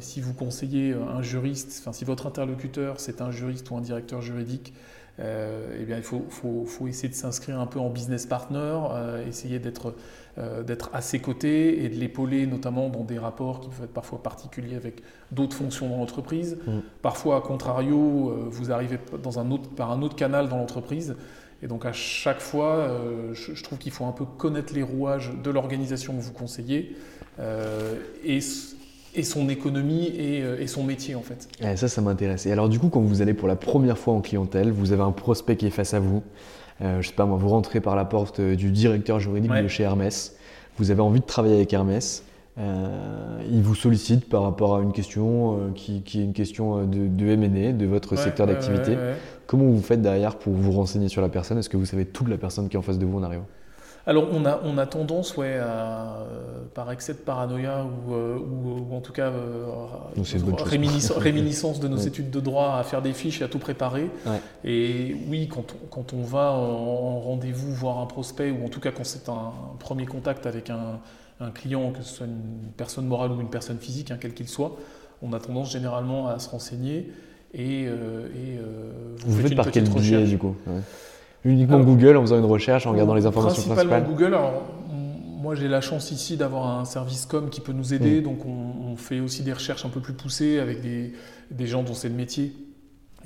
si 0.00 0.20
vous 0.20 0.34
conseillez 0.34 0.92
un 0.92 1.22
juriste, 1.22 1.78
enfin 1.80 1.92
si 1.92 2.04
votre 2.04 2.26
interlocuteur 2.26 3.00
c'est 3.00 3.22
un 3.22 3.30
juriste 3.30 3.70
ou 3.70 3.76
un 3.76 3.80
directeur 3.80 4.20
juridique, 4.20 4.74
eh 5.18 5.84
bien 5.84 5.96
il 5.96 6.02
faut, 6.02 6.24
faut, 6.28 6.86
essayer 6.86 7.08
de 7.08 7.14
s'inscrire 7.14 7.58
un 7.58 7.66
peu 7.66 7.78
en 7.78 7.90
business 7.90 8.26
partner, 8.26 8.78
essayer 9.26 9.58
d'être 9.58 9.94
euh, 10.38 10.62
d'être 10.62 10.90
à 10.92 11.00
ses 11.00 11.18
côtés 11.18 11.82
et 11.82 11.88
de 11.88 11.94
l'épauler, 11.94 12.46
notamment 12.46 12.90
dans 12.90 13.04
des 13.04 13.18
rapports 13.18 13.60
qui 13.60 13.70
peuvent 13.70 13.84
être 13.84 13.94
parfois 13.94 14.22
particuliers 14.22 14.76
avec 14.76 15.00
d'autres 15.32 15.56
fonctions 15.56 15.88
dans 15.88 15.96
l'entreprise. 15.96 16.58
Mm. 16.66 16.80
Parfois, 17.00 17.38
à 17.38 17.40
contrario, 17.40 18.28
euh, 18.28 18.44
vous 18.50 18.70
arrivez 18.70 18.98
dans 19.22 19.38
un 19.38 19.50
autre, 19.50 19.70
par 19.70 19.90
un 19.90 20.02
autre 20.02 20.14
canal 20.14 20.50
dans 20.50 20.58
l'entreprise. 20.58 21.16
Et 21.62 21.68
donc 21.68 21.86
à 21.86 21.94
chaque 21.94 22.40
fois, 22.40 22.74
euh, 22.74 23.32
je, 23.32 23.62
trouve 23.62 23.78
qu'il 23.78 23.92
faut 23.92 24.04
un 24.04 24.12
peu 24.12 24.26
connaître 24.26 24.74
les 24.74 24.82
rouages 24.82 25.32
de 25.42 25.50
l'organisation 25.50 26.14
que 26.14 26.20
vous 26.20 26.34
conseillez 26.34 26.94
et, 28.22 28.40
et, 29.16 29.22
son 29.22 29.48
économie 29.48 30.06
et, 30.06 30.38
et, 30.60 30.66
son 30.66 30.84
métier 30.84 31.14
en 31.14 31.22
fait. 31.22 31.48
Et 31.60 31.76
ça, 31.76 31.88
ça 31.88 32.00
m'intéresse. 32.00 32.46
Et 32.46 32.52
alors 32.52 32.68
du 32.68 32.78
coup, 32.78 32.88
quand 32.88 33.00
vous 33.00 33.22
allez 33.22 33.34
pour 33.34 33.48
la 33.48 33.56
première 33.56 33.98
fois 33.98 34.14
en 34.14 34.20
clientèle, 34.20 34.70
vous 34.70 34.92
avez 34.92 35.02
un 35.02 35.12
prospect 35.12 35.56
qui 35.56 35.66
est 35.66 35.70
face 35.70 35.94
à 35.94 36.00
vous. 36.00 36.22
Euh, 36.82 37.00
je 37.00 37.08
sais 37.08 37.14
pas 37.14 37.26
moi, 37.26 37.38
vous 37.38 37.48
rentrez 37.48 37.80
par 37.80 37.96
la 37.96 38.04
porte 38.04 38.40
euh, 38.40 38.54
du 38.54 38.70
directeur 38.70 39.18
juridique 39.18 39.52
de 39.52 39.68
chez 39.68 39.84
Hermès, 39.84 40.36
vous 40.76 40.90
avez 40.90 41.00
envie 41.00 41.20
de 41.20 41.24
travailler 41.24 41.54
avec 41.54 41.72
Hermès, 41.72 42.22
euh, 42.58 43.40
il 43.50 43.62
vous 43.62 43.74
sollicite 43.74 44.28
par 44.28 44.42
rapport 44.42 44.76
à 44.76 44.82
une 44.82 44.92
question 44.92 45.72
qui, 45.74 46.02
est 46.06 46.14
une 46.14 46.32
question 46.32 46.84
de, 46.84 47.06
de 47.06 47.26
M&A, 47.26 47.72
de 47.72 47.86
votre 47.86 48.16
secteur 48.16 48.46
d'activité. 48.46 48.96
Comment 49.46 49.64
vous 49.64 49.82
faites 49.82 50.02
derrière 50.02 50.36
pour 50.36 50.52
vous 50.54 50.72
renseigner 50.72 51.08
sur 51.08 51.22
la 51.22 51.28
personne? 51.28 51.58
Est-ce 51.58 51.68
que 51.68 51.76
vous 51.76 51.86
savez 51.86 52.04
toute 52.04 52.28
la 52.28 52.36
personne 52.36 52.68
qui 52.68 52.76
est 52.76 52.78
en 52.78 52.82
face 52.82 52.98
de 52.98 53.06
vous 53.06 53.18
en 53.18 53.22
arrivant? 53.22 53.46
Alors 54.08 54.28
on 54.32 54.44
a, 54.44 54.60
on 54.64 54.78
a 54.78 54.86
tendance, 54.86 55.36
ouais, 55.36 55.58
à, 55.58 56.18
par 56.74 56.92
excès 56.92 57.12
de 57.12 57.18
paranoïa 57.18 57.84
ou, 57.84 58.14
euh, 58.14 58.38
ou, 58.38 58.94
en 58.94 59.00
tout 59.00 59.12
cas 59.12 59.30
euh, 59.30 59.66
réminiscence, 60.62 61.80
de 61.80 61.88
nos 61.88 61.96
études 61.96 62.30
de 62.30 62.38
droit 62.38 62.76
à 62.78 62.84
faire 62.84 63.02
des 63.02 63.12
fiches 63.12 63.40
et 63.40 63.44
à 63.44 63.48
tout 63.48 63.58
préparer. 63.58 64.08
Et 64.64 65.16
oui, 65.28 65.48
quand 65.48 65.74
on, 65.74 65.86
quand 65.88 66.12
on 66.12 66.22
va 66.22 66.52
en 66.52 67.18
rendez-vous 67.18 67.74
voir 67.74 67.98
un 67.98 68.06
prospect 68.06 68.52
ou 68.52 68.64
en 68.64 68.68
tout 68.68 68.80
cas 68.80 68.92
quand 68.92 69.04
c'est 69.04 69.28
un, 69.28 69.52
premier 69.80 70.06
contact 70.06 70.46
avec 70.46 70.70
un, 70.70 71.00
un, 71.40 71.50
client, 71.50 71.90
que 71.90 72.02
ce 72.02 72.14
soit 72.14 72.26
une 72.26 72.70
personne 72.76 73.06
morale 73.06 73.32
ou 73.32 73.40
une 73.40 73.50
personne 73.50 73.78
physique, 73.78 74.12
hein, 74.12 74.18
quel 74.20 74.34
qu'il 74.34 74.48
soit, 74.48 74.76
on 75.20 75.32
a 75.32 75.40
tendance 75.40 75.72
généralement 75.72 76.28
à 76.28 76.38
se 76.38 76.48
renseigner 76.48 77.10
et, 77.54 77.86
euh, 77.88 78.28
et 78.28 78.58
vous, 79.24 79.32
vous 79.32 79.42
faites, 79.42 79.56
par 79.56 79.72
quel 79.72 79.88
biais 79.88 80.24
du 80.24 80.38
coup? 80.38 80.54
Uniquement 81.46 81.80
Google 81.80 82.16
en 82.16 82.22
faisant 82.22 82.38
une 82.38 82.44
recherche, 82.44 82.86
en 82.86 82.92
regardant 82.92 83.14
les 83.14 83.26
informations 83.26 83.62
principalement 83.62 83.90
principales 83.90 84.16
Google. 84.16 84.34
Alors, 84.34 84.62
moi, 85.46 85.54
j'ai 85.54 85.68
la 85.68 85.80
chance 85.80 86.10
ici 86.10 86.36
d'avoir 86.36 86.66
un 86.78 86.84
service 86.84 87.24
com 87.24 87.50
qui 87.50 87.60
peut 87.60 87.72
nous 87.72 87.94
aider. 87.94 88.20
Mm. 88.20 88.24
Donc, 88.24 88.44
on, 88.44 88.96
fait 88.96 89.20
aussi 89.20 89.42
des 89.42 89.52
recherches 89.52 89.84
un 89.84 89.90
peu 89.90 90.00
plus 90.00 90.14
poussées 90.14 90.58
avec 90.58 90.80
des, 90.80 91.12
des 91.50 91.66
gens 91.66 91.82
dont 91.82 91.92
c'est 91.92 92.08
le 92.08 92.14
métier 92.14 92.54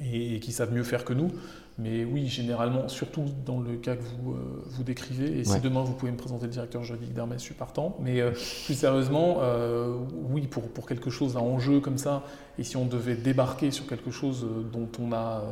et, 0.05 0.41
qui 0.41 0.51
savent 0.51 0.73
mieux 0.73 0.83
faire 0.83 1.05
que 1.05 1.13
nous. 1.13 1.31
Mais 1.79 2.05
oui, 2.05 2.27
généralement, 2.27 2.89
surtout 2.89 3.25
dans 3.47 3.61
le 3.61 3.77
cas 3.77 3.97
que 3.97 4.03
vous, 4.03 4.33
euh, 4.33 4.65
vous 4.67 4.83
décrivez, 4.83 5.39
et 5.39 5.45
si 5.45 5.61
demain 5.61 5.83
vous 5.83 5.95
pouvez 5.95 6.13
me 6.13 6.17
présenter 6.17 6.47
le 6.47 6.53
directeur 6.53 6.83
juridique 6.83 7.15
d'Hermès, 7.15 7.39
je 7.39 7.45
suis 7.45 7.55
partant. 7.55 7.97
Mais 8.01 8.21
euh, 8.21 8.33
plus 8.33 8.75
sérieusement, 8.75 9.39
euh, 9.41 9.97
oui, 10.29 10.47
pour, 10.47 10.65
pour 10.65 10.87
quelque 10.87 11.09
chose 11.09 11.37
à 11.37 11.41
enjeu 11.41 11.81
comme 11.81 11.97
ça, 11.97 12.25
et 12.59 12.65
si 12.65 12.77
on 12.77 12.85
devait 12.85 13.15
débarquer 13.15 13.71
sur 13.71 13.87
quelque 13.87 14.11
chose 14.11 14.47
dont 14.73 14.89
on 15.01 15.13
a 15.13 15.45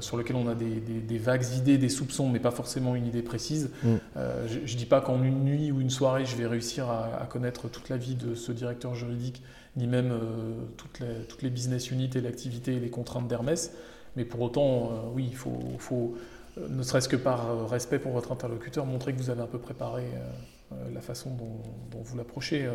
sur 0.00 0.16
lequel 0.16 0.36
on 0.36 0.48
a 0.48 0.54
des, 0.54 1.18
vagues 1.18 1.46
idées, 1.56 1.78
des 1.78 1.88
soupçons, 1.88 2.28
mais 2.28 2.40
pas 2.40 2.50
forcément 2.50 2.94
une 2.94 3.06
idée 3.06 3.22
précise. 3.22 3.70
Mm. 3.82 3.94
Euh, 4.16 4.46
je 4.48 4.72
ne 4.72 4.78
dis 4.78 4.86
pas 4.86 5.00
qu'en 5.00 5.22
une 5.22 5.44
nuit 5.44 5.70
ou 5.70 5.80
une 5.80 5.90
soirée, 5.90 6.24
je 6.24 6.36
vais 6.36 6.46
réussir 6.46 6.90
à, 6.90 7.26
connaître 7.30 7.68
toute 7.68 7.88
la 7.88 7.96
vie 7.96 8.14
de 8.14 8.34
ce 8.34 8.52
directeur 8.52 8.94
juridique, 8.94 9.42
ni 9.76 9.86
même 9.86 10.10
euh, 10.12 10.54
toutes, 10.76 11.00
les, 11.00 11.24
toutes, 11.28 11.42
les, 11.42 11.50
business 11.50 11.90
units 11.90 12.10
et 12.14 12.20
l'activité 12.20 12.74
et 12.74 12.80
les 12.80 12.90
contraintes 12.90 13.28
d'Hermès. 13.28 13.72
Mais 14.16 14.24
pour 14.24 14.40
autant, 14.40 15.12
oui, 15.14 15.28
il 15.30 15.36
faut, 15.36 16.16
ne 16.56 16.82
serait-ce 16.82 17.08
que 17.08 17.16
par 17.16 17.68
respect 17.68 17.98
pour 17.98 18.12
votre 18.12 18.32
interlocuteur, 18.32 18.86
montrer 18.86 19.12
que 19.12 19.18
vous 19.18 19.28
avez 19.28 19.42
un 19.42 19.46
peu 19.46 19.58
préparé 19.58 20.04
la 20.94 21.02
façon 21.02 21.30
dont, 21.34 21.60
dont 21.90 22.02
vous 22.02 22.16
l'approchez. 22.16 22.66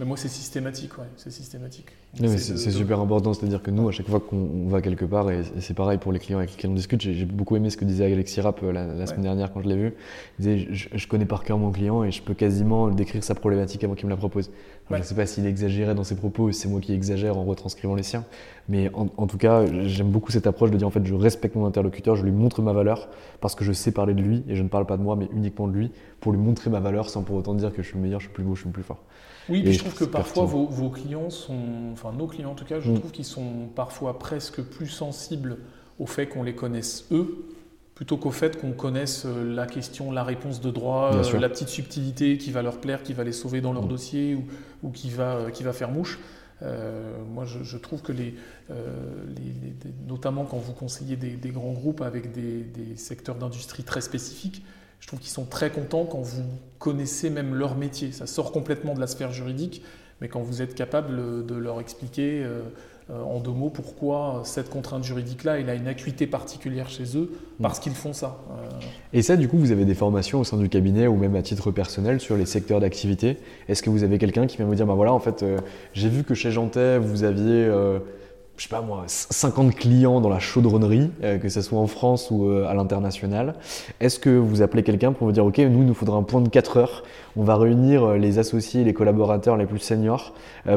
Mais 0.00 0.06
moi, 0.06 0.16
c'est 0.16 0.28
systématique, 0.28 0.96
ouais, 0.96 1.04
c'est 1.18 1.30
systématique. 1.30 1.88
c'est 2.14 2.70
super 2.70 3.00
important, 3.00 3.34
c'est-à-dire 3.34 3.62
que 3.62 3.70
nous, 3.70 3.86
à 3.86 3.92
chaque 3.92 4.08
fois 4.08 4.18
qu'on 4.18 4.66
va 4.66 4.80
quelque 4.80 5.04
part, 5.04 5.30
et, 5.30 5.42
c'est 5.58 5.74
pareil 5.74 5.98
pour 5.98 6.10
les 6.10 6.18
clients 6.18 6.38
avec 6.38 6.52
lesquels 6.52 6.70
on 6.70 6.74
discute, 6.74 7.02
j'ai 7.02 7.26
beaucoup 7.26 7.54
aimé 7.54 7.68
ce 7.68 7.76
que 7.76 7.84
disait 7.84 8.10
Alexis 8.10 8.40
Rapp 8.40 8.62
euh, 8.62 8.72
la, 8.72 9.06
semaine 9.06 9.24
dernière 9.24 9.52
quand 9.52 9.60
je 9.60 9.68
l'ai 9.68 9.76
vu. 9.76 9.92
Il 10.38 10.42
disait 10.46 10.68
je, 10.70 11.06
connais 11.06 11.26
par 11.26 11.44
cœur 11.44 11.58
mon 11.58 11.70
client 11.70 12.02
et 12.02 12.12
je 12.12 12.22
peux 12.22 12.32
quasiment 12.32 12.88
décrire 12.88 13.22
sa 13.22 13.34
problématique 13.34 13.84
avant 13.84 13.94
qu'il 13.94 14.06
me 14.06 14.10
la 14.10 14.16
propose. 14.16 14.50
Je 14.90 14.96
ne 14.96 15.02
sais 15.02 15.14
pas 15.14 15.26
s'il 15.26 15.44
exagérait 15.44 15.94
dans 15.94 16.02
ses 16.02 16.16
propos 16.16 16.50
c'est 16.50 16.66
moi 16.66 16.80
qui 16.80 16.94
exagère 16.94 17.36
en 17.36 17.44
retranscrivant 17.44 17.94
les 17.94 18.02
siens, 18.02 18.24
mais 18.70 18.90
en, 18.94 19.26
tout 19.26 19.36
cas, 19.36 19.66
j'aime 19.84 20.08
beaucoup 20.08 20.32
cette 20.32 20.46
approche 20.46 20.70
de 20.70 20.78
dire 20.78 20.86
en 20.86 20.90
fait, 20.90 21.04
je 21.04 21.14
respecte 21.14 21.56
mon 21.56 21.66
interlocuteur, 21.66 22.16
je 22.16 22.24
lui 22.24 22.32
montre 22.32 22.62
ma 22.62 22.72
valeur 22.72 23.10
parce 23.42 23.54
que 23.54 23.66
je 23.66 23.72
sais 23.72 23.92
parler 23.92 24.14
de 24.14 24.22
lui 24.22 24.44
et 24.48 24.56
je 24.56 24.62
ne 24.62 24.68
parle 24.68 24.86
pas 24.86 24.96
de 24.96 25.02
moi, 25.02 25.14
mais 25.14 25.28
uniquement 25.34 25.68
de 25.68 25.74
lui 25.74 25.90
pour 26.20 26.32
lui 26.32 26.40
montrer 26.40 26.70
ma 26.70 26.80
valeur 26.80 27.10
sans 27.10 27.22
pour 27.22 27.36
autant 27.36 27.52
dire 27.52 27.70
que 27.74 27.82
je 27.82 27.88
suis 27.88 27.96
le 27.98 28.02
meilleur, 28.02 28.20
je 28.20 28.28
suis 28.28 28.34
plus 28.34 28.44
beau, 28.44 28.54
je 28.54 28.62
suis 28.62 28.70
plus 28.70 28.82
fort. 28.82 29.02
Oui, 29.50 29.62
puis 29.62 29.72
je 29.72 29.80
trouve 29.80 29.94
que 29.94 30.04
parfois 30.04 30.44
vos, 30.44 30.90
clients 30.90 31.30
sont, 31.30 31.90
enfin 31.92 32.12
nos 32.12 32.26
clients 32.26 32.52
en 32.52 32.54
tout 32.54 32.64
cas, 32.64 32.80
je 32.80 32.90
mm. 32.90 32.98
trouve 32.98 33.10
qu'ils 33.10 33.24
sont 33.24 33.68
parfois 33.74 34.18
presque 34.18 34.62
plus 34.62 34.88
sensibles 34.88 35.58
au 35.98 36.06
fait 36.06 36.26
qu'on 36.26 36.42
les 36.42 36.54
connaisse 36.54 37.06
eux, 37.10 37.44
plutôt 37.94 38.16
qu'au 38.16 38.30
fait 38.30 38.58
qu'on 38.58 38.72
connaisse 38.72 39.24
euh, 39.26 39.54
la 39.54 39.66
question, 39.66 40.12
la 40.12 40.24
réponse 40.24 40.60
de 40.60 40.70
droit, 40.70 41.10
euh, 41.12 41.38
la 41.38 41.48
petite 41.48 41.68
subtilité 41.68 42.38
qui 42.38 42.50
va 42.50 42.62
leur 42.62 42.80
plaire, 42.80 43.02
qui 43.02 43.12
va 43.12 43.24
les 43.24 43.32
sauver 43.32 43.60
dans 43.60 43.72
leur 43.72 43.84
mm. 43.84 43.88
dossier 43.88 44.38
ou, 44.82 44.90
qui, 44.90 45.10
va, 45.10 45.34
euh, 45.34 45.50
qui 45.50 45.62
va 45.62 45.72
faire 45.72 45.90
mouche. 45.90 46.18
moi, 46.62 47.44
je, 47.44 47.76
trouve 47.76 48.02
que 48.02 48.12
les, 48.12 48.34
notamment 50.06 50.44
quand 50.44 50.58
vous 50.58 50.72
conseillez 50.72 51.16
des, 51.16 51.50
grands 51.50 51.72
groupes 51.72 52.02
avec 52.02 52.32
des, 52.32 52.62
des 52.62 52.96
secteurs 52.96 53.36
d'industrie 53.36 53.82
très 53.82 54.00
spécifiques, 54.00 54.62
je 55.00 55.06
trouve 55.06 55.18
qu'ils 55.18 55.30
sont 55.30 55.44
très 55.44 55.70
contents 55.70 56.04
quand 56.04 56.20
vous 56.20 56.44
connaissez 56.78 57.30
même 57.30 57.54
leur 57.54 57.76
métier. 57.76 58.12
Ça 58.12 58.26
sort 58.26 58.52
complètement 58.52 58.94
de 58.94 59.00
la 59.00 59.06
sphère 59.06 59.32
juridique, 59.32 59.82
mais 60.20 60.28
quand 60.28 60.40
vous 60.40 60.62
êtes 60.62 60.74
capable 60.74 61.46
de 61.46 61.54
leur 61.54 61.80
expliquer 61.80 62.42
euh, 62.44 62.60
euh, 63.10 63.22
en 63.22 63.40
deux 63.40 63.50
mots 63.50 63.70
pourquoi 63.70 64.42
cette 64.44 64.68
contrainte 64.68 65.02
juridique-là, 65.02 65.58
elle 65.58 65.70
a 65.70 65.74
une 65.74 65.88
acuité 65.88 66.26
particulière 66.26 66.90
chez 66.90 67.16
eux, 67.16 67.32
parce 67.60 67.78
mm. 67.78 67.82
qu'ils 67.82 67.94
font 67.94 68.12
ça. 68.12 68.38
Euh. 68.50 68.68
Et 69.14 69.22
ça, 69.22 69.36
du 69.36 69.48
coup, 69.48 69.56
vous 69.56 69.72
avez 69.72 69.86
des 69.86 69.94
formations 69.94 70.40
au 70.40 70.44
sein 70.44 70.58
du 70.58 70.68
cabinet 70.68 71.06
ou 71.06 71.16
même 71.16 71.34
à 71.34 71.42
titre 71.42 71.70
personnel 71.70 72.20
sur 72.20 72.36
les 72.36 72.46
secteurs 72.46 72.80
d'activité. 72.80 73.38
Est-ce 73.68 73.82
que 73.82 73.90
vous 73.90 74.04
avez 74.04 74.18
quelqu'un 74.18 74.46
qui 74.46 74.58
vient 74.58 74.66
vous 74.66 74.74
dire, 74.74 74.86
bah 74.86 74.94
voilà, 74.94 75.14
en 75.14 75.20
fait, 75.20 75.44
j'ai 75.94 76.08
vu 76.10 76.24
que 76.24 76.34
chez 76.34 76.50
Jantet, 76.50 76.98
vous 76.98 77.24
aviez 77.24 77.68
je 78.60 78.64
sais 78.64 78.68
pas 78.68 78.82
moi, 78.82 79.04
50 79.06 79.74
clients 79.74 80.20
dans 80.20 80.28
la 80.28 80.38
chaudronnerie, 80.38 81.10
euh, 81.24 81.38
que 81.38 81.48
ce 81.48 81.62
soit 81.62 81.78
en 81.78 81.86
France 81.86 82.30
ou 82.30 82.44
euh, 82.44 82.68
à 82.68 82.74
l'international, 82.74 83.54
est-ce 84.00 84.18
que 84.18 84.28
vous 84.28 84.60
appelez 84.60 84.82
quelqu'un 84.82 85.12
pour 85.12 85.28
vous 85.28 85.32
dire, 85.32 85.46
OK, 85.46 85.56
nous, 85.56 85.80
il 85.80 85.86
nous 85.86 85.94
faudra 85.94 86.18
un 86.18 86.22
point 86.22 86.42
de 86.42 86.50
4 86.50 86.76
heures, 86.76 87.02
on 87.36 87.42
va 87.42 87.56
réunir 87.56 88.04
euh, 88.04 88.16
les 88.18 88.38
associés, 88.38 88.84
les 88.84 88.92
collaborateurs 88.92 89.56
les 89.56 89.64
plus 89.64 89.78
seniors 89.78 90.34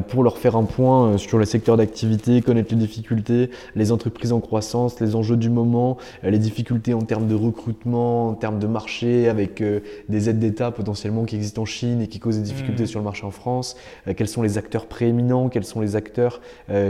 pour 0.08 0.24
leur 0.24 0.38
faire 0.38 0.56
un 0.56 0.64
point 0.64 1.18
sur 1.18 1.38
le 1.38 1.44
secteur 1.44 1.76
d'activité, 1.76 2.42
connaître 2.42 2.74
les 2.74 2.80
difficultés, 2.80 3.50
les 3.76 3.92
entreprises 3.92 4.32
en 4.32 4.40
croissance, 4.40 5.02
les 5.02 5.14
enjeux 5.14 5.36
du 5.36 5.50
moment, 5.50 5.98
les 6.24 6.40
difficultés 6.40 6.94
en 6.94 7.02
termes 7.02 7.28
de 7.28 7.36
recrutement, 7.36 8.30
en 8.30 8.34
termes 8.34 8.60
de 8.60 8.68
marché, 8.68 9.28
avec 9.28 9.62
des 10.08 10.30
aides 10.30 10.40
d'État 10.40 10.72
potentiellement 10.72 11.26
qui 11.26 11.36
existent 11.36 11.64
en 11.64 11.66
Chine 11.66 12.02
et 12.02 12.08
qui 12.08 12.20
causent 12.20 12.38
des 12.38 12.44
difficultés 12.44 12.84
mmh. 12.84 12.88
sur 12.88 13.00
le 13.00 13.04
marché 13.04 13.26
en 13.26 13.32
France, 13.32 13.76
quels 14.16 14.30
sont 14.30 14.42
les 14.42 14.58
acteurs 14.58 14.86
prééminents, 14.86 15.50
quels 15.50 15.66
sont 15.66 15.82
les 15.82 15.98
acteurs 15.98 16.40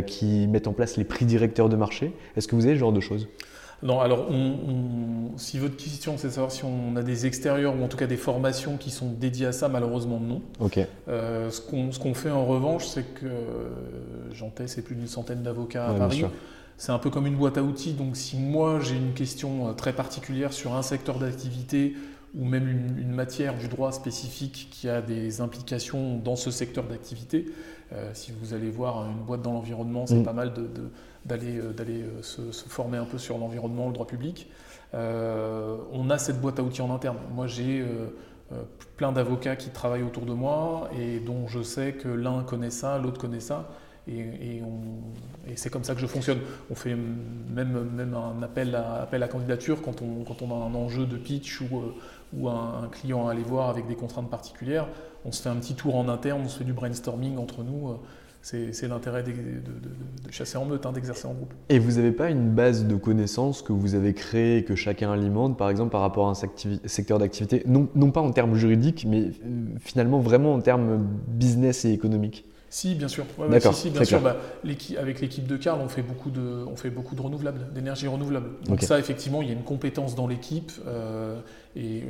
qui 0.05 0.47
mettent 0.47 0.67
en 0.67 0.73
place 0.73 0.82
les 0.97 1.03
prix 1.03 1.25
directeurs 1.25 1.69
de 1.69 1.75
marché? 1.75 2.13
Est-ce 2.35 2.47
que 2.47 2.55
vous 2.55 2.65
avez 2.65 2.75
ce 2.75 2.79
genre 2.79 2.93
de 2.93 2.99
choses? 2.99 3.27
Non, 3.81 3.99
alors 3.99 4.29
si 5.35 5.59
votre 5.59 5.75
question 5.75 6.17
c'est 6.17 6.27
de 6.27 6.33
savoir 6.33 6.53
si 6.53 6.63
on 6.63 6.95
a 6.95 7.03
des 7.03 7.25
extérieurs 7.25 7.75
ou 7.77 7.83
en 7.83 7.89
tout 7.89 7.97
cas 7.97 8.07
des 8.07 8.15
formations 8.15 8.77
qui 8.77 8.91
sont 8.91 9.11
dédiées 9.11 9.47
à 9.47 9.51
ça, 9.51 9.67
malheureusement 9.67 10.21
non. 10.21 10.41
Ok. 10.61 10.79
Euh, 11.09 11.51
ce 11.51 11.99
qu'on 11.99 12.13
fait 12.13 12.31
en 12.31 12.45
revanche, 12.45 12.85
c'est 12.85 13.03
que 13.03 13.27
j'en 14.31 14.51
c'est 14.67 14.83
plus 14.83 14.95
d'une 14.95 15.07
centaine 15.07 15.43
d'avocats 15.43 15.89
à 15.89 15.93
Paris. 15.95 16.23
C'est 16.77 16.91
un 16.91 16.99
peu 16.99 17.09
comme 17.09 17.27
une 17.27 17.35
boîte 17.35 17.57
à 17.57 17.63
outils, 17.63 17.93
donc 17.93 18.17
si 18.17 18.37
moi 18.37 18.79
j'ai 18.79 18.95
une 18.95 19.13
question 19.13 19.69
euh, 19.69 19.73
très 19.73 19.93
particulière 19.93 20.53
sur 20.53 20.73
un 20.73 20.81
secteur 20.81 21.19
d'activité 21.19 21.93
ou 22.35 22.45
même 22.45 22.67
une, 22.67 23.11
matière 23.11 23.55
du 23.57 23.67
droit 23.67 23.91
spécifique 23.91 24.69
qui 24.71 24.89
a 24.89 25.01
des 25.01 25.39
implications 25.39 26.17
dans 26.17 26.35
ce 26.35 26.49
secteur 26.49 26.85
d'activité. 26.85 27.45
Si 28.13 28.31
vous 28.31 28.53
allez 28.53 28.69
voir 28.69 29.05
une 29.09 29.23
boîte 29.23 29.41
dans 29.41 29.53
l'environnement, 29.53 30.05
c'est 30.07 30.15
mm. 30.15 30.23
pas 30.23 30.33
mal 30.33 30.53
d'aller 31.25 32.03
se, 32.21 32.41
former 32.51 32.97
un 32.97 33.05
peu 33.05 33.17
sur 33.17 33.37
l'environnement, 33.37 33.87
le 33.87 33.93
droit 33.93 34.07
public. 34.07 34.49
on 34.93 36.09
a 36.09 36.17
cette 36.17 36.41
boîte 36.41 36.59
à 36.59 36.63
outils 36.63 36.81
en 36.81 36.93
interne. 36.93 37.17
Moi, 37.33 37.47
j'ai 37.47 37.85
plein 38.97 39.11
d'avocats 39.11 39.55
qui 39.55 39.69
travaillent 39.69 40.03
autour 40.03 40.25
de 40.25 40.33
moi 40.33 40.89
et 40.99 41.19
dont 41.19 41.47
je 41.47 41.61
sais 41.61 41.93
que 41.93 42.07
l'un 42.07 42.43
connaît 42.43 42.69
ça, 42.69 42.97
l'autre 42.97 43.19
connaît 43.19 43.39
ça. 43.39 43.69
Et, 44.07 44.61
c'est 45.55 45.69
comme 45.69 45.83
ça 45.83 45.95
que 45.95 46.01
je 46.01 46.07
fonctionne. 46.07 46.39
On 46.69 46.75
fait 46.75 46.95
même, 46.95 47.89
même 47.95 48.13
un 48.13 48.41
appel 48.43 48.75
à, 48.75 49.03
appel 49.03 49.23
à 49.23 49.27
candidature 49.27 49.81
quand 49.81 50.01
on, 50.01 50.23
quand 50.23 50.41
on 50.41 50.51
a 50.51 50.65
un 50.65 50.75
enjeu 50.75 51.05
de 51.05 51.17
pitch 51.17 51.61
ou, 51.61 51.77
euh, 51.77 51.93
ou 52.33 52.49
un, 52.49 52.89
client 52.91 53.27
à 53.27 53.31
aller 53.31 53.43
voir 53.43 53.69
avec 53.69 53.87
des 53.87 53.95
contraintes 53.95 54.29
particulières. 54.29 54.87
On 55.25 55.31
se 55.31 55.41
fait 55.41 55.49
un 55.49 55.55
petit 55.55 55.75
tour 55.75 55.95
en 55.95 56.09
interne, 56.09 56.41
on 56.45 56.49
se 56.49 56.57
fait 56.57 56.63
du 56.63 56.73
brainstorming 56.73 57.37
entre 57.37 57.63
nous. 57.63 57.89
Euh, 57.89 57.95
c'est 58.43 58.87
l'intérêt 58.89 59.23
de, 59.23 59.31
chasser 60.29 60.57
en 60.57 60.65
meute, 60.65 60.85
hein, 60.85 60.91
d'exercer 60.91 61.27
en 61.27 61.33
groupe. 61.33 61.53
Et 61.69 61.79
vous 61.79 61.93
n'avez 61.93 62.11
pas 62.11 62.29
une 62.29 62.49
base 62.49 62.85
de 62.85 62.95
connaissances 62.95 63.61
que 63.61 63.71
vous 63.71 63.95
avez 63.95 64.13
créée 64.13 64.57
et 64.57 64.63
que 64.65 64.75
chacun 64.75 65.13
alimente, 65.13 65.57
par 65.57 65.69
exemple 65.69 65.91
par 65.91 66.01
rapport 66.01 66.27
à 66.27 66.31
un 66.31 66.33
secteur 66.85 67.19
d'activité, 67.19 67.63
non, 67.65 67.87
non, 67.95 68.11
pas 68.11 68.19
en 68.19 68.31
termes 68.31 68.55
juridiques, 68.55 69.05
mais 69.07 69.21
euh, 69.21 69.31
finalement 69.79 70.19
vraiment 70.19 70.53
en 70.55 70.59
termes 70.59 71.07
business 71.27 71.85
et 71.85 71.93
économiques? 71.93 72.45
Si, 72.73 72.95
bien 72.95 73.07
sûr. 73.07 73.25
D'accord. 73.51 73.75
si, 73.75 73.91
bien 73.91 74.03
sûr. 74.03 74.19
Bah, 74.19 74.35
avec 74.97 75.21
l'équipe 75.21 75.45
de 75.45 75.57
Carl, 75.57 75.79
on 75.79 75.89
fait 75.89 76.01
beaucoup 76.01 76.31
de, 76.31 76.65
on 76.67 76.75
fait 76.75 76.89
beaucoup 76.89 77.13
de 77.13 77.21
renouvelables, 77.21 77.71
d'énergie 77.71 78.07
renouvelable. 78.07 78.49
Donc 78.65 78.81
ça, 78.81 78.97
effectivement, 78.97 79.43
il 79.43 79.47
y 79.47 79.51
a 79.51 79.53
une 79.53 79.63
compétence 79.63 80.15
dans 80.15 80.25
l'équipe 80.25 80.71
euh, 80.87 81.39
et, 81.75 82.03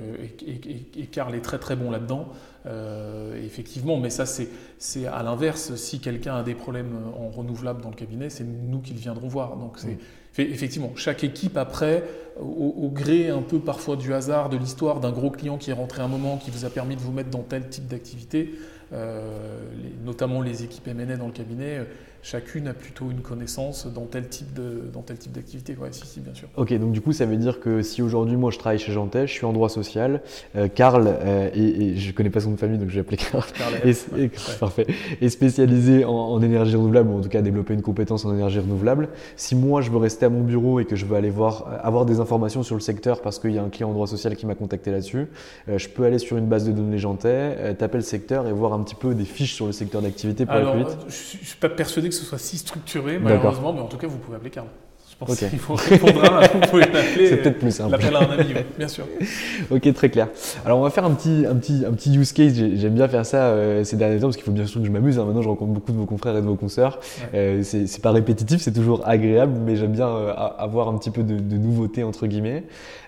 et, 0.98 1.06
Carl 1.08 1.36
est 1.36 1.42
très 1.42 1.60
très 1.60 1.76
bon 1.76 1.92
là-dedans. 1.92 2.30
Euh, 2.66 3.44
effectivement, 3.44 3.98
mais 3.98 4.10
ça, 4.10 4.26
c'est 4.26 5.06
à 5.06 5.22
l'inverse. 5.24 5.76
Si 5.76 6.00
quelqu'un 6.00 6.36
a 6.36 6.44
des 6.44 6.56
problèmes 6.56 6.96
en 7.18 7.30
renouvelable 7.30 7.82
dans 7.82 7.90
le 7.90 7.96
cabinet, 7.96 8.30
c'est 8.30 8.46
nous 8.46 8.80
qui 8.80 8.94
le 8.94 9.00
viendrons 9.00 9.28
voir. 9.28 9.58
Donc 9.58 9.78
c'est 9.80 9.98
effectivement 10.38 10.92
chaque 10.96 11.24
équipe 11.24 11.58
après, 11.58 12.04
au, 12.40 12.74
au, 12.78 12.90
gré 12.90 13.30
un 13.30 13.42
peu 13.42 13.60
parfois 13.60 13.96
du 13.96 14.14
hasard, 14.14 14.50
de 14.50 14.58
l'histoire 14.58 15.00
d'un 15.00 15.12
gros 15.12 15.30
client 15.30 15.58
qui 15.58 15.72
est 15.72 15.74
rentré 15.74 16.02
un 16.02 16.08
moment, 16.08 16.38
qui 16.38 16.52
vous 16.52 16.66
a 16.66 16.70
permis 16.70 16.96
de 16.96 17.02
vous 17.02 17.12
mettre 17.12 17.30
dans 17.30 17.44
tel 17.44 17.68
type 17.68 17.88
d'activité. 17.88 18.54
Euh, 18.94 19.64
notamment 20.06 20.42
les 20.42 20.64
équipes 20.64 20.88
M&A 20.88 21.18
dans 21.18 21.26
le 21.26 21.32
cabinet, 21.32 21.80
euh, 21.80 21.86
chacune 22.24 22.70
a 22.70 22.74
plutôt 22.74 23.12
une 23.12 23.20
connaissance 23.20 23.86
dans 23.86 24.06
tel 24.06 24.28
type 24.28 24.54
de, 24.54 24.82
dans 24.92 25.02
tel 25.02 25.18
type 25.18 25.34
d'activité. 25.34 25.76
Ouais, 25.80 25.90
si, 25.92 26.08
si, 26.08 26.22
bien 26.22 26.34
sûr. 26.34 26.48
Ok, 26.56 26.74
donc 26.80 26.94
du 26.94 27.02
coup, 27.02 27.12
ça 27.12 27.26
veut 27.26 27.36
dire 27.36 27.60
que 27.60 27.82
si 27.82 28.02
aujourd'hui, 28.02 28.38
moi, 28.38 28.50
je 28.50 28.58
travaille 28.58 28.80
chez 28.80 28.94
Jantet, 28.94 29.28
je 29.28 29.34
suis 29.34 29.46
en 29.46 29.52
droit 29.52 29.68
social, 29.70 30.22
euh, 30.56 30.70
Karl, 30.74 31.06
euh, 31.08 31.50
et, 31.54 31.98
je 31.98 32.12
connais 32.14 32.30
pas 32.30 32.40
son 32.40 32.50
nom 32.50 32.56
de 32.56 32.60
famille, 32.60 32.80
donc 32.80 32.90
je 32.90 32.96
vais 32.96 33.02
appeler 33.02 33.18
Karl, 33.18 33.44
et, 33.86 34.30
parfait, 34.60 34.88
est 35.22 35.30
spécialisé 35.30 36.06
en, 36.06 36.42
énergie 36.42 36.76
renouvelable, 36.76 37.10
ou 37.10 37.18
en 37.18 37.22
tout 37.22 37.30
cas 37.30 37.42
développer 37.42 37.74
une 37.74 37.82
compétence 37.82 38.24
en 38.26 38.34
énergie 38.34 38.60
renouvelable. 38.60 39.10
Si 39.36 39.56
moi, 39.56 39.82
je 39.82 39.92
veux 39.92 39.98
rester 39.98 40.26
à 40.26 40.30
mon 40.30 40.42
bureau 40.42 40.80
et 40.80 40.86
que 40.86 40.96
je 40.96 41.06
veux 41.06 41.18
aller 41.18 41.30
voir, 41.30 41.68
avoir 41.84 42.06
des 42.06 42.22
informations 42.22 42.64
sur 42.64 42.76
le 42.76 42.82
secteur 42.82 43.22
parce 43.22 43.38
qu'il 43.38 43.52
y 43.52 43.58
a 43.58 43.64
un 43.64 43.70
client 43.70 43.90
en 43.90 43.94
droit 43.94 44.08
social 44.08 44.36
qui 44.38 44.46
m'a 44.46 44.56
contacté 44.56 44.92
là-dessus, 44.92 45.28
euh, 45.68 45.78
je 45.78 45.90
peux 45.90 46.06
aller 46.06 46.20
sur 46.20 46.38
une 46.38 46.48
base 46.48 46.66
de 46.66 46.72
données 46.72 46.98
Jantet, 46.98 47.76
taper 47.76 47.98
le 47.98 48.04
secteur 48.04 48.48
et 48.48 48.54
voir 48.54 48.74
un 48.74 48.82
petit 48.82 48.96
peu 48.96 49.14
des 49.14 49.26
fiches 49.26 49.56
sur 49.56 49.66
le 49.66 49.74
secteur 49.74 50.02
d'activité 50.02 50.46
pour 50.46 50.56
Alors, 50.56 50.76
Je 51.08 51.14
suis 51.14 51.58
pas 51.60 51.70
persuadé 51.70 52.08
que 52.08 52.13
ce 52.14 52.26
soit 52.26 52.38
si 52.38 52.58
structuré, 52.58 53.20
malheureusement, 53.20 53.74
mais 53.74 53.82
en 53.82 53.88
tout 53.88 53.98
cas, 53.98 54.08
vous 54.08 54.18
pouvez 54.18 54.38
appeler 54.38 54.52
Carl. 54.52 54.68
Je 55.14 55.26
pense 55.26 55.38
qu'il 55.38 55.60
faut 55.60 55.76
répondre 55.76 56.24
à, 56.26 56.48
vous 56.48 56.60
pouvez 56.60 56.82
l'appeler. 56.82 57.30
C'est 57.30 57.38
peut-être 57.38 57.60
plus 57.60 57.72
simple. 57.72 57.92
L'appel 57.92 58.16
à 58.16 58.20
un 58.20 58.32
ami, 58.32 58.54
bien 58.78 58.88
sûr. 58.88 59.06
ok, 59.72 59.94
très 59.94 60.10
clair. 60.10 60.28
Alors, 60.66 60.80
on 60.80 60.82
va 60.82 60.90
faire 60.90 61.06
un 61.06 61.12
petit, 61.12 61.46
un 61.48 61.56
petit, 61.56 61.84
un 61.88 61.94
petit 61.94 62.16
use 62.18 62.34
case. 62.34 62.56
J'aime 62.56 62.96
bien 62.96 63.08
faire 63.08 63.26
ça 63.26 63.46
euh, 63.46 63.84
ces 63.84 63.96
derniers 63.96 64.18
temps 64.18 64.28
parce 64.28 64.38
qu'il 64.38 64.46
faut 64.46 64.52
bien 64.52 64.66
sûr 64.66 64.82
que 64.82 64.88
je 64.88 64.92
m'amuse. 64.92 65.20
Hein. 65.20 65.26
Maintenant, 65.26 65.44
je 65.44 65.50
rencontre 65.50 65.72
beaucoup 65.72 65.92
de 65.92 65.98
vos 65.98 66.06
confrères 66.06 66.36
et 66.36 66.42
de 66.42 66.48
vos 66.48 66.56
consoeurs. 66.56 67.00
Euh, 67.36 67.62
c'est 67.64 68.02
pas 68.02 68.12
répétitif, 68.12 68.62
c'est 68.62 68.74
toujours 68.74 69.08
agréable, 69.08 69.54
mais 69.64 69.76
j'aime 69.76 69.92
bien 69.92 70.08
euh, 70.08 70.34
avoir 70.34 70.88
un 70.88 70.98
petit 70.98 71.12
peu 71.12 71.24
de, 71.24 71.38
de 71.38 71.58
nouveauté, 71.58 72.04
entre 72.04 72.26
guillemets. 72.26 72.64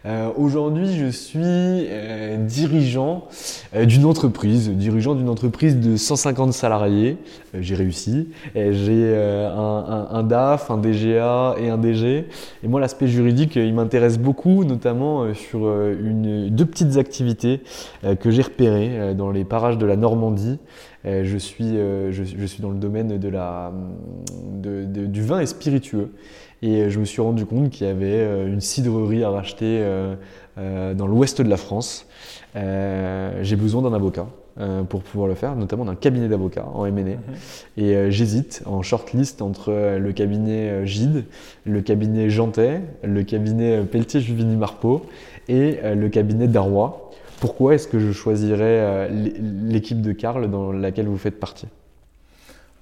Euh, 0.06 0.30
aujourd'hui, 0.38 0.96
je 0.96 1.08
suis 1.08 1.42
euh, 1.44 2.38
dirigeant 2.38 3.28
euh, 3.76 3.86
d'une 3.86 4.06
entreprise, 4.06 4.70
dirigeant 4.70 5.16
d'une 5.16 5.30
entreprise 5.30 5.80
de 5.80 5.98
150 5.98 6.54
salariés. 6.54 7.18
j'ai 7.56 7.74
réussi. 7.74 8.30
J'ai 8.54 9.16
un, 9.16 10.24
DAF, 10.24 10.70
un 10.70 10.78
DGA 10.78 11.56
et 11.60 11.70
un 11.70 11.78
DG. 11.78 12.28
Et 12.64 12.68
moi, 12.68 12.80
l'aspect 12.80 13.08
juridique, 13.08 13.56
il 13.56 13.74
m'intéresse 13.74 14.20
beaucoup, 14.20 14.64
notamment 14.64 15.34
sur 15.34 15.62
deux 15.62 16.66
petites 16.66 16.98
activités 16.98 17.62
que 18.20 18.30
j'ai 18.30 18.42
repérées 18.42 19.16
dans 19.16 19.32
les 19.32 19.46
parages 19.46 19.78
de 19.78 19.86
la 19.86 19.96
Normandie. 19.96 20.60
Je 21.06 21.38
suis, 21.38 21.78
dans 22.60 22.72
le 22.72 22.78
domaine 22.78 23.18
du 23.18 23.32
vin 25.22 25.40
et 25.40 25.46
spiritueux. 25.46 26.12
Et 26.62 26.90
je 26.90 27.00
me 27.00 27.06
suis 27.06 27.22
rendu 27.22 27.46
compte 27.46 27.70
qu'il 27.70 27.86
y 27.86 27.90
avait 27.90 28.06
euh, 28.06 28.48
une 28.48 28.62
cidrerie 28.62 29.24
à 29.24 29.30
racheter 29.30 29.80
euh, 29.82 30.16
euh, 30.58 30.94
dans 30.94 31.08
l'ouest 31.08 31.42
de 31.42 31.50
la 31.50 31.58
France. 31.58 32.08
J'ai 32.56 33.56
besoin 33.56 33.82
d'un 33.82 33.94
avocat. 33.94 34.28
pour 34.90 35.02
pouvoir 35.02 35.28
le 35.28 35.36
faire, 35.36 35.54
notamment 35.58 35.84
d'un 35.84 35.96
cabinet 35.96 36.30
d'avocats 36.30 36.66
en 36.74 36.86
M&A. 36.86 37.02
Mhm. 37.02 37.18
Et 37.76 38.10
j'hésite 38.10 38.64
en 38.66 38.82
shortlist 38.82 39.42
entre 39.42 39.98
le 39.98 40.14
cabinet 40.14 40.86
Gide, 40.88 41.26
le 41.66 41.82
cabinet 41.82 42.30
Jantet, 42.30 42.82
le 43.04 43.24
cabinet 43.24 43.84
Pelletier-Juvigny-Marpeau 43.84 45.06
et 45.50 45.80
le 45.84 46.08
cabinet 46.08 46.48
Darrois. 46.48 47.12
Pourquoi 47.42 47.76
est-ce 47.76 47.90
que 47.90 48.00
je 48.00 48.14
choisirais 48.14 49.10
l'équipe 49.10 50.02
de 50.02 50.14
Karl 50.14 50.50
dans 50.50 50.72
laquelle 50.72 51.08
vous 51.08 51.18
faites 51.18 51.38
partie? 51.38 51.68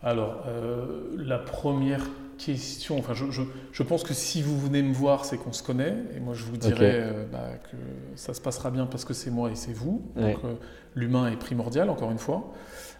Alors, 0.04 0.45
la 1.18 1.39
première 1.39 2.06
question. 2.38 2.97
Enfin, 2.97 3.14
je, 3.14 3.26
je, 3.72 3.84
pense 3.84 4.04
que 4.04 4.14
si 4.14 4.41
vous 4.41 4.60
venez 4.60 4.82
me 4.82 4.93
voir, 4.93 5.26
c'est 5.26 5.38
qu'on 5.38 5.54
se 5.54 5.64
connaît. 5.64 5.95
Et 6.16 6.20
moi, 6.20 6.34
je 6.34 6.43
vous 6.43 6.58
dirais 6.58 6.99
euh, 7.01 7.26
bah, 7.32 7.49
que 7.72 7.78
ça 8.16 8.34
se 8.34 8.41
passera 8.41 8.72
bien 8.72 8.86
parce 8.86 9.06
que 9.06 9.14
c'est 9.14 9.32
moi 9.32 9.51
et 9.51 9.56
c'est 9.56 9.74
vous. 9.74 10.01
Donc, 10.16 10.38
euh, 10.43 10.56
l'humain 10.95 11.32
est 11.32 11.38
primordial, 11.38 11.89
encore 11.89 12.12
une 12.12 12.18
fois. 12.18 12.51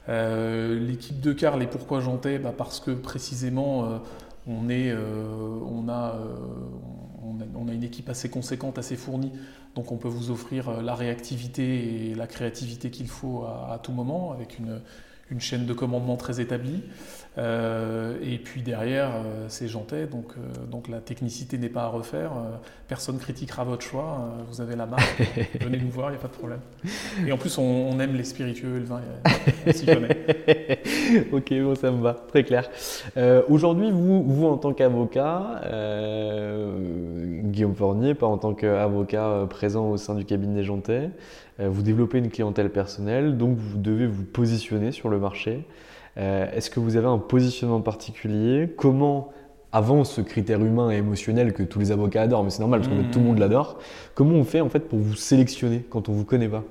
Euh, 0.10 0.80
l'équipe 0.80 1.20
de 1.22 1.34
Carl 1.34 1.62
et 1.62 1.68
pourquoi 1.68 2.00
j'entais 2.00 2.40
bah, 2.40 2.54
Parce 2.56 2.80
que 2.80 2.92
précisément, 2.92 4.02
on, 4.48 4.70
est, 4.70 4.94
on, 4.94 5.88
a, 5.90 6.20
on, 7.56 7.68
a, 7.68 7.74
une 7.74 7.84
équipe 7.84 8.10
assez 8.10 8.30
conséquente, 8.30 8.78
assez 8.78 8.96
fournie. 8.96 9.32
Donc, 9.76 9.92
on 9.92 9.98
peut 9.98 10.10
vous 10.10 10.32
offrir 10.32 10.82
la 10.82 10.96
réactivité 10.96 12.10
et 12.12 12.16
la 12.16 12.28
créativité 12.28 12.92
qu'il 12.92 13.08
faut 13.08 13.44
à, 13.46 13.74
à, 13.74 13.80
tout 13.80 13.92
moment 13.92 14.32
avec 14.32 14.60
une, 14.60 14.82
une 15.34 15.42
chaîne 15.42 15.66
de 15.66 15.74
commandement 15.74 16.16
très 16.16 16.40
établie. 16.40 16.84
Euh, 17.40 18.16
et 18.22 18.38
puis 18.38 18.62
derrière, 18.62 19.10
euh, 19.16 19.46
c'est 19.48 19.68
Jantet, 19.68 20.06
donc, 20.06 20.34
euh, 20.38 20.66
donc 20.70 20.88
la 20.88 21.00
technicité 21.00 21.58
n'est 21.58 21.70
pas 21.70 21.84
à 21.84 21.88
refaire. 21.88 22.32
personne 22.88 23.18
critiquera 23.18 23.64
votre 23.64 23.82
choix. 23.82 24.30
vous 24.50 24.62
avez 24.62 24.76
la 24.76 24.86
marque. 24.86 25.22
Venez 25.62 25.80
nous 25.80 25.90
voir, 25.90 26.10
il 26.10 26.14
n'y 26.14 26.18
a 26.18 26.22
pas 26.22 26.28
de 26.28 26.34
problème. 26.34 26.60
Et 27.26 27.32
en 27.32 27.38
plus, 27.38 27.58
on, 27.58 28.00
aime 28.00 28.16
les 28.16 28.24
spiritueux 28.24 28.76
et 28.76 28.80
le 28.80 28.86
vin. 28.86 29.02
On 29.66 29.72
s'y 29.72 29.86
connaît. 29.86 30.18
ok, 31.32 31.54
bon, 31.62 31.76
ça 31.76 31.92
me 31.92 32.02
va, 32.02 32.14
très 32.14 32.44
clair. 32.44 32.70
Aujourd'hui, 33.50 33.90
vous, 33.92 34.24
vous, 34.24 34.46
en 34.46 34.58
tant 34.58 34.74
qu'avocat, 34.74 35.62
Guillaume 37.46 37.76
Fournier, 37.76 38.14
pas 38.14 38.28
en 38.28 38.38
tant 38.38 38.54
qu'avocat 38.54 39.48
présent 39.50 39.90
au 39.90 39.98
sein 39.98 40.16
du 40.16 40.26
cabinet 40.26 40.64
Jantet, 40.64 41.10
vous 41.60 41.82
développez 41.82 42.20
une 42.20 42.30
clientèle 42.30 42.70
personnelle, 42.70 43.38
donc 43.38 43.58
vous 43.58 43.78
devez 43.78 44.06
vous 44.06 44.24
positionner 44.24 44.92
sur 44.92 45.10
le 45.10 45.20
marché. 45.20 45.66
Euh, 46.18 46.52
est-ce 46.54 46.70
que 46.70 46.80
vous 46.80 46.96
avez 46.96 47.08
un 47.08 47.18
positionnement 47.18 47.82
particulier? 47.82 48.74
Comment, 48.78 49.30
avant 49.72 50.04
ce 50.04 50.22
critère 50.22 50.64
humain 50.64 50.92
et 50.92 50.98
émotionnel 50.98 51.54
que 51.54 51.64
tous 51.64 51.80
les 51.80 51.92
avocats 51.92 52.22
adorent, 52.22 52.44
mais 52.44 52.50
c'est 52.50 52.60
normal 52.60 52.82
parce 52.82 52.94
que 52.94 53.12
tout 53.12 53.20
le 53.20 53.26
monde 53.26 53.38
mmh. 53.38 53.42
l'adore, 53.42 53.80
comment 54.14 54.36
on 54.36 54.44
fait 54.44 54.62
en 54.62 54.70
fait 54.70 54.82
pour 54.82 55.00
vous 55.00 55.16
sélectionner 55.16 55.84
quand 55.90 56.10
on 56.10 56.14
vous 56.14 56.26
connaît 56.26 56.50
pas? 56.50 56.64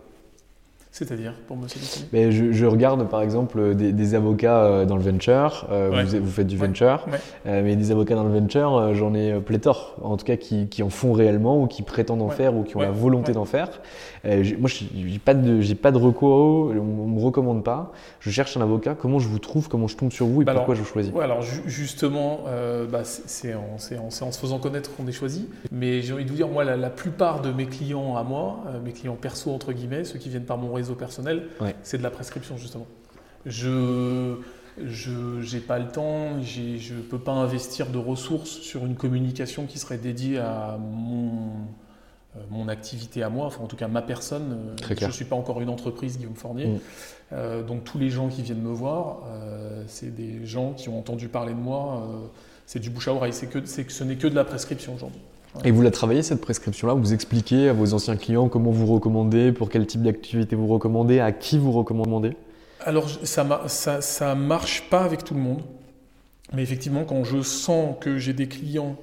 C'est-à-dire, 0.92 1.32
pour 1.48 1.56
me 1.56 1.66
sélectionner 1.66 2.06
Mais 2.12 2.30
je, 2.30 2.66
regarde 2.66 3.08
par 3.08 3.22
exemple 3.22 3.74
des, 3.74 4.14
avocats 4.14 4.62
euh, 4.62 4.84
dans 4.84 4.96
le 4.96 5.02
venture, 5.02 5.66
euh, 5.72 6.04
vous, 6.20 6.30
faites 6.30 6.46
du 6.46 6.58
venture, 6.58 7.06
mais 7.46 7.76
des 7.76 7.90
avocats 7.90 8.14
dans 8.14 8.24
le 8.24 8.32
venture, 8.32 8.94
j'en 8.94 9.14
ai 9.14 9.40
pléthore, 9.40 9.96
en 10.02 10.16
tout 10.16 10.26
cas 10.26 10.36
qui, 10.36 10.68
qui, 10.68 10.82
en 10.82 10.90
font 10.90 11.12
réellement 11.12 11.60
ou 11.60 11.66
qui 11.66 11.82
prétendent 11.82 12.22
en 12.22 12.28
faire 12.28 12.54
ou 12.54 12.62
qui 12.62 12.76
ont 12.76 12.80
la 12.80 12.90
volonté 12.90 13.32
d'en 13.32 13.46
faire. 13.46 13.80
Euh, 14.24 14.44
moi, 14.58 14.70
j'ai 14.70 15.18
pas 15.18 15.34
de, 15.34 15.60
j'ai 15.60 15.74
pas 15.74 15.90
de 15.90 15.98
recours, 15.98 16.70
on, 16.70 17.08
me 17.08 17.20
recommande 17.20 17.64
pas. 17.64 17.92
Je 18.20 18.30
cherche 18.30 18.56
un 18.56 18.60
avocat. 18.60 18.94
Comment 18.94 19.18
je 19.18 19.28
vous 19.28 19.38
trouve? 19.38 19.68
Comment 19.68 19.88
je 19.88 19.96
tombe 19.96 20.12
sur 20.12 20.26
vous 20.26 20.42
et 20.42 20.44
bah 20.44 20.54
pourquoi 20.54 20.74
je 20.74 20.80
vous 20.80 20.86
choisis 20.86 21.12
Alors 21.20 21.42
justement, 21.42 22.40
euh, 22.46 22.86
bah, 22.86 23.02
c'est 23.04 23.54
en, 23.54 23.76
en, 23.76 24.10
se 24.10 24.38
faisant 24.38 24.58
connaître 24.58 24.94
qu'on 24.94 25.06
est 25.06 25.12
choisi. 25.12 25.48
Mais 25.70 26.02
j'ai 26.02 26.12
envie 26.12 26.24
de 26.24 26.30
vous 26.30 26.36
dire, 26.36 26.48
moi, 26.48 26.64
la, 26.64 26.90
plupart 26.90 27.40
de 27.40 27.50
mes 27.50 27.66
clients 27.66 28.16
à 28.16 28.22
moi, 28.22 28.60
euh, 28.68 28.80
mes 28.84 28.92
clients 28.92 29.16
perso 29.20 29.50
entre 29.50 29.72
guillemets, 29.72 30.04
ceux 30.04 30.18
qui 30.18 30.28
viennent 30.28 30.44
par 30.44 30.58
mon 30.58 30.72
réseau 30.72 30.81
personnel, 30.94 31.48
c'est 31.82 31.98
de 31.98 32.02
la 32.02 32.10
prescription 32.10 32.56
justement. 32.56 32.86
Je 33.46 34.36
je 34.82 35.54
n'ai 35.54 35.60
pas 35.60 35.78
le 35.78 35.88
temps, 35.88 36.42
je 36.42 36.94
ne 36.94 37.02
peux 37.02 37.18
pas 37.18 37.32
investir 37.32 37.88
de 37.90 37.98
ressources 37.98 38.50
sur 38.50 38.86
une 38.86 38.94
communication 38.94 39.66
qui 39.66 39.78
serait 39.78 39.98
dédiée 39.98 40.38
à 40.38 40.78
mon, 40.80 41.50
mon 42.50 42.68
activité 42.68 43.22
à 43.22 43.28
moi, 43.28 43.46
enfin 43.46 43.62
en 43.62 43.66
tout 43.66 43.76
cas 43.76 43.88
ma 43.88 44.00
personne. 44.00 44.74
Très 44.78 44.96
je 44.96 45.04
ne 45.04 45.10
suis 45.10 45.26
pas 45.26 45.36
encore 45.36 45.60
une 45.60 45.68
entreprise, 45.68 46.16
Guillaume 46.16 46.36
Fournier. 46.36 46.80
Mm. 47.30 47.66
donc 47.66 47.84
tous 47.84 47.98
les 47.98 48.08
gens 48.08 48.28
qui 48.28 48.42
viennent 48.42 48.62
me 48.62 48.72
voir, 48.72 49.24
c'est 49.88 50.14
des 50.14 50.46
gens 50.46 50.72
qui 50.72 50.88
ont 50.88 50.98
entendu 50.98 51.28
parler 51.28 51.52
de 51.52 51.58
moi. 51.58 52.08
c'est 52.64 52.80
du 52.80 52.88
bouche 52.88 53.08
à 53.08 53.12
oreille. 53.12 53.34
C'est 53.34 53.48
que, 53.48 53.58
que 53.58 53.92
ce 53.92 54.04
n'est 54.04 54.16
que 54.16 54.26
de 54.26 54.34
la 54.34 54.44
prescription 54.44 54.94
aujourd'hui. 54.94 55.20
Et 55.64 55.70
vous 55.70 55.82
la 55.82 55.90
travaillez 55.90 56.22
cette 56.22 56.40
prescription-là? 56.40 56.94
Vous 56.94 57.12
expliquez 57.12 57.68
à 57.68 57.72
vos 57.72 57.94
anciens 57.94 58.16
clients 58.16 58.48
comment 58.48 58.70
vous 58.70 58.86
recommandez, 58.86 59.52
pour 59.52 59.68
quel 59.68 59.86
type 59.86 60.02
d'activité 60.02 60.56
vous 60.56 60.66
recommandez, 60.66 61.20
à 61.20 61.32
qui 61.32 61.58
vous 61.58 61.72
recommandez? 61.72 62.36
Alors 62.80 63.08
ça, 63.08 64.00
ça, 64.00 64.34
marche 64.34 64.88
pas 64.90 65.04
avec 65.04 65.24
tout 65.24 65.34
le 65.34 65.40
monde. 65.40 65.62
Mais 66.52 66.62
effectivement, 66.62 67.04
quand 67.04 67.24
je 67.24 67.42
sens 67.42 67.96
que 68.00 68.18
j'ai 68.18 68.32
des 68.32 68.48
clients 68.48 68.96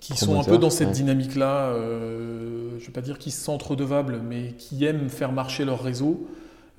qui 0.00 0.16
sont 0.16 0.38
un 0.38 0.44
peu 0.44 0.58
dans 0.58 0.70
cette 0.70 0.92
dynamique-là, 0.92 1.70
euh, 1.70 2.70
je 2.78 2.82
ne 2.82 2.86
vais 2.86 2.92
pas 2.92 3.00
dire 3.00 3.18
qu'ils 3.18 3.32
se 3.32 3.42
sentent 3.42 3.62
redevables, 3.62 4.20
mais 4.26 4.52
qui 4.58 4.84
aiment 4.84 5.08
faire 5.08 5.32
marcher 5.32 5.64
leur 5.64 5.82
réseau, 5.82 6.28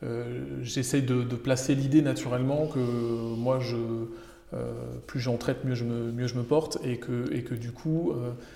euh, 0.03 0.45
j'essaie 0.61 1.01
de, 1.01 1.23
placer 1.35 1.75
l'idée 1.75 2.01
naturellement 2.01 2.67
que 2.67 2.79
moi, 2.79 3.59
je, 3.59 3.75
plus 5.07 5.19
j'en 5.19 5.37
traite, 5.37 5.65
mieux 5.65 5.75
je, 5.75 5.83
me, 5.83 6.11
mieux 6.11 6.27
je 6.27 6.35
me 6.35 6.43
porte, 6.43 6.77
et 6.83 6.97
que, 6.97 7.33
et 7.33 7.43
que 7.43 7.53
du 7.53 7.71
coup, 7.71 8.13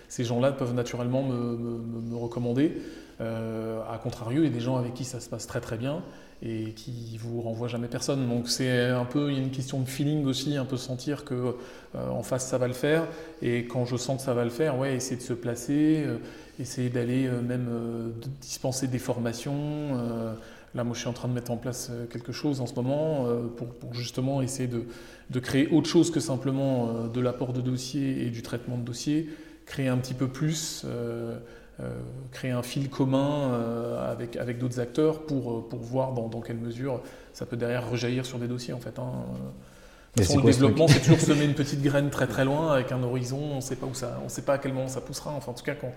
ces 0.08 0.24
gens-là 0.24 0.52
peuvent 0.52 0.74
naturellement 0.74 1.24
me, 1.24 1.58
me, 1.58 2.16
recommander. 2.16 2.82
a 3.20 4.00
contrario, 4.02 4.42
il 4.42 4.46
y 4.46 4.50
a 4.50 4.54
des 4.54 4.62
gens 4.62 4.78
avec 4.78 4.94
qui 4.94 5.04
ça 5.04 5.20
se 5.20 5.30
passe 5.30 5.48
très 5.48 5.60
très 5.60 5.78
bien, 5.78 6.02
et 6.44 6.72
qui 6.74 7.18
vous 7.20 7.42
renvoie 7.42 7.68
jamais 7.68 7.88
personne. 7.88 8.28
Donc 8.28 8.50
c'est 8.50 8.90
un 8.90 9.06
peu 9.06 9.32
une 9.32 9.52
question 9.52 9.80
de 9.80 9.88
feeling 9.88 10.26
aussi, 10.26 10.58
un 10.58 10.66
peu 10.66 10.78
sentir 10.78 11.24
que 11.24 11.56
euh, 11.96 12.10
en 12.10 12.24
face 12.24 12.48
ça 12.48 12.58
va 12.58 12.68
le 12.68 12.74
faire. 12.74 13.08
Et 13.42 13.66
quand 13.66 13.86
je 13.86 13.96
sens 13.96 14.18
que 14.18 14.24
ça 14.24 14.34
va 14.34 14.44
le 14.44 14.50
faire, 14.50 14.78
ouais, 14.78 14.96
essayer 14.96 15.18
de 15.18 15.22
se 15.22 15.34
placer, 15.34 16.04
euh, 16.06 16.18
essayer 16.60 16.90
d'aller 16.90 17.28
euh, 17.28 17.42
même 17.42 17.70
dispenser 18.42 18.88
des 18.88 19.00
formations. 19.00 19.56
Là, 20.76 20.84
moi, 20.84 20.94
je 20.94 21.00
suis 21.00 21.10
en 21.10 21.14
train 21.14 21.28
de 21.28 21.34
mettre 21.34 21.52
en 21.52 21.58
place 21.58 21.92
quelque 22.12 22.32
chose 22.32 22.62
en 22.62 22.66
ce 22.66 22.76
moment 22.76 23.28
pour, 23.58 23.68
pour, 23.68 23.94
justement 23.94 24.42
essayer 24.42 24.68
de, 24.68 24.86
de, 25.30 25.40
créer 25.40 25.68
autre 25.70 25.90
chose 25.90 26.12
que 26.12 26.20
simplement 26.20 27.08
de 27.08 27.22
l'apport 27.22 27.54
de 27.54 27.62
dossiers 27.62 28.26
et 28.26 28.30
du 28.30 28.42
traitement 28.42 28.78
de 28.78 28.84
dossiers, 28.84 29.30
créer 29.66 29.88
un 29.88 29.98
petit 29.98 30.14
peu 30.14 30.28
plus. 30.28 30.86
Euh, 31.82 31.90
créer 32.32 32.52
un 32.52 32.62
fil 32.62 32.90
commun 32.90 33.54
euh, 33.54 34.12
avec, 34.12 34.36
avec 34.36 34.60
d'autres 34.60 34.80
acteurs 34.80 35.26
pour, 35.26 35.52
euh, 35.52 35.68
pour 35.68 35.80
voir 35.80 36.12
dans, 36.14 36.28
dans, 36.28 36.42
quelle 36.42 36.58
mesure 36.58 37.02
ça 37.34 37.48
peut 37.48 37.58
derrière 37.58 37.90
rejaillir 37.90 38.26
sur 38.26 38.38
des 38.38 38.48
dossiers 38.48 38.74
en 38.74 38.80
fait. 38.80 39.00
Hein. 39.00 39.12
le 40.16 40.42
développement, 40.44 40.88
c'est 40.88 41.00
toujours 41.00 41.20
semer 41.20 41.46
une 41.46 41.56
petite 41.56 41.82
graine 41.82 42.12
très 42.12 42.28
très 42.28 42.46
loin 42.46 42.74
avec 42.74 42.92
un 42.92 43.02
horizon. 43.02 43.40
On 43.54 43.56
ne 43.56 43.62
sait 43.62 43.78
pas 43.78 43.88
où 43.88 43.96
ça, 43.96 44.22
on 44.24 44.30
sait 44.30 44.44
pas 44.44 44.56
à 44.56 44.58
quel 44.60 44.74
moment 44.74 44.90
ça 44.90 45.02
poussera. 45.02 45.32
Enfin, 45.32 45.54
en 45.54 45.56
tout 45.56 45.64
cas, 45.64 45.74
quand 45.74 45.92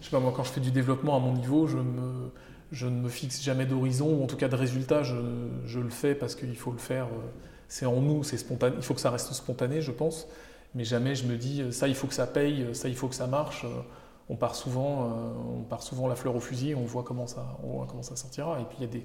je 0.00 0.06
sais 0.06 0.10
pas 0.10 0.20
moi, 0.20 0.32
quand 0.34 0.44
je 0.44 0.50
fais 0.50 0.60
du 0.60 0.70
développement 0.70 1.16
à 1.16 1.20
mon 1.20 1.34
niveau, 1.34 1.66
je 1.66 1.76
me, 1.76 2.30
je 2.72 2.86
ne 2.86 3.00
me 3.00 3.08
fixe 3.08 3.42
jamais 3.42 3.66
d'horizon 3.66 4.08
ou 4.14 4.24
en 4.24 4.26
tout 4.26 4.36
cas 4.36 4.48
de 4.48 4.56
résultat. 4.56 5.02
Je, 5.02 5.78
le 5.78 5.90
fais 5.90 6.14
parce 6.14 6.34
qu'il 6.34 6.56
faut 6.56 6.72
le 6.72 6.78
faire. 6.78 7.08
C'est 7.68 7.86
en 7.86 8.00
nous, 8.00 8.24
c'est 8.24 8.38
spontané. 8.38 8.76
Il 8.76 8.82
faut 8.82 8.94
que 8.94 9.00
ça 9.00 9.10
reste 9.10 9.32
spontané, 9.32 9.80
je 9.80 9.92
pense. 9.92 10.26
Mais 10.74 10.84
jamais 10.84 11.14
je 11.14 11.26
me 11.26 11.36
dis 11.36 11.64
ça, 11.72 11.88
il 11.88 11.94
faut 11.94 12.06
que 12.06 12.14
ça 12.14 12.26
paye, 12.26 12.66
ça, 12.74 12.88
il 12.88 12.94
faut 12.94 13.08
que 13.08 13.14
ça 13.14 13.26
marche 13.26 13.64
on 14.28 14.36
part 14.36 14.54
souvent, 14.54 15.04
euh, 15.04 15.58
on 15.58 15.62
part 15.62 15.82
souvent 15.82 16.06
la 16.06 16.16
fleur 16.16 16.36
au 16.36 16.40
fusil, 16.40 16.74
on 16.74 16.84
voit 16.84 17.02
comment 17.02 17.26
ça, 17.26 17.58
on 17.62 17.78
voit 17.78 17.86
comment 17.86 18.02
ça 18.02 18.16
sortira. 18.16 18.60
Et 18.60 18.64
puis 18.64 18.76
il 18.80 18.82
y 18.82 18.84
a 18.84 18.90
des, 18.90 19.04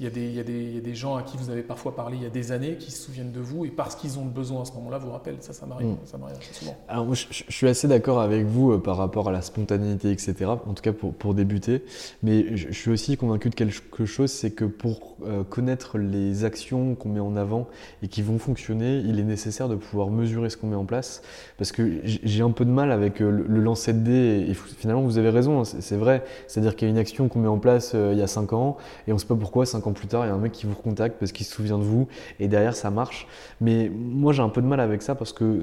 il 0.00 0.04
y, 0.04 0.06
a 0.06 0.10
des, 0.10 0.26
il, 0.26 0.34
y 0.34 0.38
a 0.38 0.44
des, 0.44 0.52
il 0.52 0.74
y, 0.76 0.78
a 0.78 0.80
des, 0.80 0.94
gens 0.94 1.16
à 1.16 1.22
qui 1.22 1.36
vous 1.36 1.50
avez 1.50 1.62
parfois 1.62 1.96
parlé 1.96 2.16
il 2.18 2.22
y 2.22 2.26
a 2.26 2.30
des 2.30 2.52
années 2.52 2.76
qui 2.76 2.92
se 2.92 3.02
souviennent 3.02 3.32
de 3.32 3.40
vous 3.40 3.64
et 3.64 3.68
parce 3.68 3.96
qu'ils 3.96 4.16
ont 4.20 4.24
besoin 4.24 4.62
à 4.62 4.64
ce 4.64 4.72
moment-là 4.74 4.98
vous 4.98 5.10
rappellent. 5.10 5.38
Ça, 5.40 5.52
ça 5.52 5.66
m'arrive, 5.66 5.88
mm. 5.88 5.96
ça 6.04 6.18
m'arrive 6.18 6.36
souvent. 6.52 6.76
Alors 6.86 7.04
moi, 7.04 7.16
je, 7.16 7.42
suis 7.48 7.66
assez 7.66 7.88
d'accord 7.88 8.20
avec 8.20 8.46
vous 8.46 8.70
euh, 8.70 8.78
par 8.78 8.96
rapport 8.96 9.28
à 9.28 9.32
la 9.32 9.42
spontanéité, 9.42 10.12
etc. 10.12 10.34
En 10.46 10.72
tout 10.72 10.82
cas 10.82 10.92
pour, 10.92 11.14
pour 11.14 11.34
débuter. 11.34 11.82
Mais 12.22 12.56
je, 12.56 12.70
suis 12.70 12.92
aussi 12.92 13.16
convaincu 13.16 13.50
de 13.50 13.56
quelque 13.56 14.06
chose, 14.06 14.30
c'est 14.30 14.52
que 14.52 14.64
pour 14.64 15.16
euh, 15.26 15.42
connaître 15.42 15.98
les 15.98 16.44
actions 16.44 16.94
qu'on 16.94 17.08
met 17.08 17.18
en 17.18 17.36
avant 17.36 17.66
et 18.04 18.06
qui 18.06 18.22
vont 18.22 18.38
fonctionner, 18.38 18.98
il 18.98 19.18
est 19.18 19.24
nécessaire 19.24 19.68
de 19.68 19.74
pouvoir 19.74 20.10
mesurer 20.10 20.48
ce 20.48 20.56
qu'on 20.56 20.68
met 20.68 20.76
en 20.76 20.84
place. 20.84 21.22
Parce 21.56 21.72
que 21.72 22.00
j'ai 22.04 22.42
un 22.42 22.52
peu 22.52 22.64
de 22.64 22.70
mal 22.70 22.92
avec 22.92 23.20
euh, 23.20 23.44
le, 23.48 23.60
lancer 23.60 23.92
de 23.94 23.98
dés. 23.98 24.46
Et, 24.48 24.54
finalement, 24.54 25.02
vous 25.02 25.18
avez 25.18 25.30
raison, 25.30 25.62
hein, 25.62 25.64
c'est 25.64 25.96
vrai. 25.96 26.22
C'est-à-dire 26.46 26.76
qu'il 26.76 26.86
y 26.86 26.88
a 26.88 26.92
une 26.92 26.98
action 26.98 27.28
qu'on 27.28 27.40
met 27.40 27.48
en 27.48 27.58
place 27.58 27.96
il 27.98 28.16
y 28.16 28.22
a 28.22 28.28
5 28.28 28.52
ans 28.52 28.76
et 29.08 29.10
on 29.10 29.16
ne 29.16 29.20
sait 29.20 29.26
pas 29.26 29.34
pourquoi 29.34 29.66
5 29.66 29.87
ans 29.87 29.87
plus 29.92 30.06
tard, 30.06 30.24
il 30.24 30.28
y 30.28 30.30
a 30.30 30.34
un 30.34 30.38
mec 30.38 30.52
qui 30.52 30.66
vous 30.66 30.74
recontacte 30.74 31.18
parce 31.18 31.32
qu'il 31.32 31.46
se 31.46 31.52
souvient 31.52 31.78
de 31.78 31.82
vous 31.82 32.08
et 32.40 32.48
derrière 32.48 32.74
ça 32.74 32.90
marche. 32.90 33.26
Mais 33.60 33.90
moi 33.90 34.32
j'ai 34.32 34.42
un 34.42 34.48
peu 34.48 34.62
de 34.62 34.66
mal 34.66 34.80
avec 34.80 35.02
ça 35.02 35.14
parce 35.14 35.32
que 35.32 35.62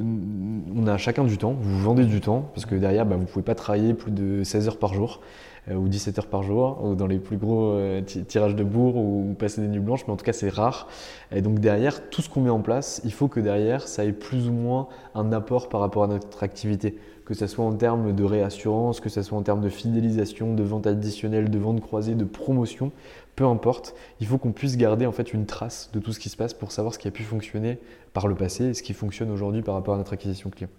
on 0.75 0.87
a 0.87 0.97
chacun 0.97 1.23
du 1.23 1.37
temps, 1.37 1.55
vous 1.59 1.79
vendez 1.79 2.05
du 2.05 2.21
temps 2.21 2.49
parce 2.53 2.65
que 2.65 2.75
derrière 2.75 3.05
bah, 3.05 3.15
vous 3.15 3.25
pouvez 3.25 3.43
pas 3.43 3.55
travailler 3.55 3.93
plus 3.93 4.11
de 4.11 4.43
16 4.43 4.67
heures 4.67 4.77
par 4.77 4.93
jour 4.93 5.21
euh, 5.69 5.75
ou 5.75 5.87
17 5.87 6.19
heures 6.19 6.27
par 6.27 6.43
jour 6.43 6.83
ou 6.83 6.95
dans 6.95 7.07
les 7.07 7.19
plus 7.19 7.37
gros 7.37 7.71
euh, 7.71 8.01
tirages 8.01 8.55
de 8.55 8.63
bourre 8.63 8.97
ou, 8.97 9.35
passer 9.37 9.61
des 9.61 9.67
nuits 9.67 9.79
blanches, 9.79 10.05
mais 10.07 10.13
en 10.13 10.17
tout 10.17 10.25
cas 10.25 10.33
c'est 10.33 10.49
rare. 10.49 10.87
Et 11.31 11.41
donc 11.41 11.59
derrière 11.59 12.09
tout 12.09 12.21
ce 12.21 12.29
qu'on 12.29 12.41
met 12.41 12.49
en 12.49 12.61
place, 12.61 13.01
il 13.03 13.13
faut 13.13 13.27
que 13.27 13.39
derrière 13.39 13.87
ça 13.87 14.05
ait 14.05 14.13
plus 14.13 14.47
ou 14.47 14.53
moins 14.53 14.87
un 15.13 15.31
apport 15.31 15.69
par 15.69 15.81
rapport 15.81 16.03
à 16.03 16.07
notre 16.07 16.43
activité 16.43 16.97
que 17.25 17.33
ce 17.33 17.47
soit 17.47 17.65
en 17.65 17.73
termes 17.73 18.13
de 18.13 18.23
réassurance, 18.23 18.99
que 18.99 19.09
ce 19.09 19.23
soit 19.23 19.37
en 19.37 19.41
termes 19.41 19.61
de 19.61 19.69
fidélisation, 19.69 20.53
de 20.53 20.63
vente 20.63 20.85
additionnelle, 20.85 21.49
de 21.49 21.57
vente 21.57 21.81
croisée, 21.81 22.13
de 22.13 22.23
promotion, 22.23 22.91
peu 23.35 23.45
importe, 23.45 23.95
il 24.19 24.27
faut 24.27 24.37
qu'on 24.37 24.51
puisse 24.51 24.77
garder 24.77 25.05
en 25.05 25.11
fait 25.11 25.33
une 25.33 25.45
trace 25.45 25.89
de 25.93 25.99
tout 25.99 26.13
ce 26.13 26.19
qui 26.19 26.29
se 26.29 26.37
passe 26.37 26.53
pour 26.53 26.71
savoir 26.71 26.93
ce 26.93 26.99
qui 26.99 27.07
a 27.07 27.11
pu 27.11 27.23
fonctionner 27.23 27.79
par 28.13 28.27
le 28.27 28.35
passé 28.35 28.65
et 28.65 28.73
ce 28.73 28.83
qui 28.83 28.93
fonctionne 28.93 29.29
aujourd'hui 29.29 29.61
par 29.61 29.75
rapport 29.75 29.95
à 29.95 29.97
notre 29.97 30.13
acquisition 30.13 30.49
client. 30.49 30.69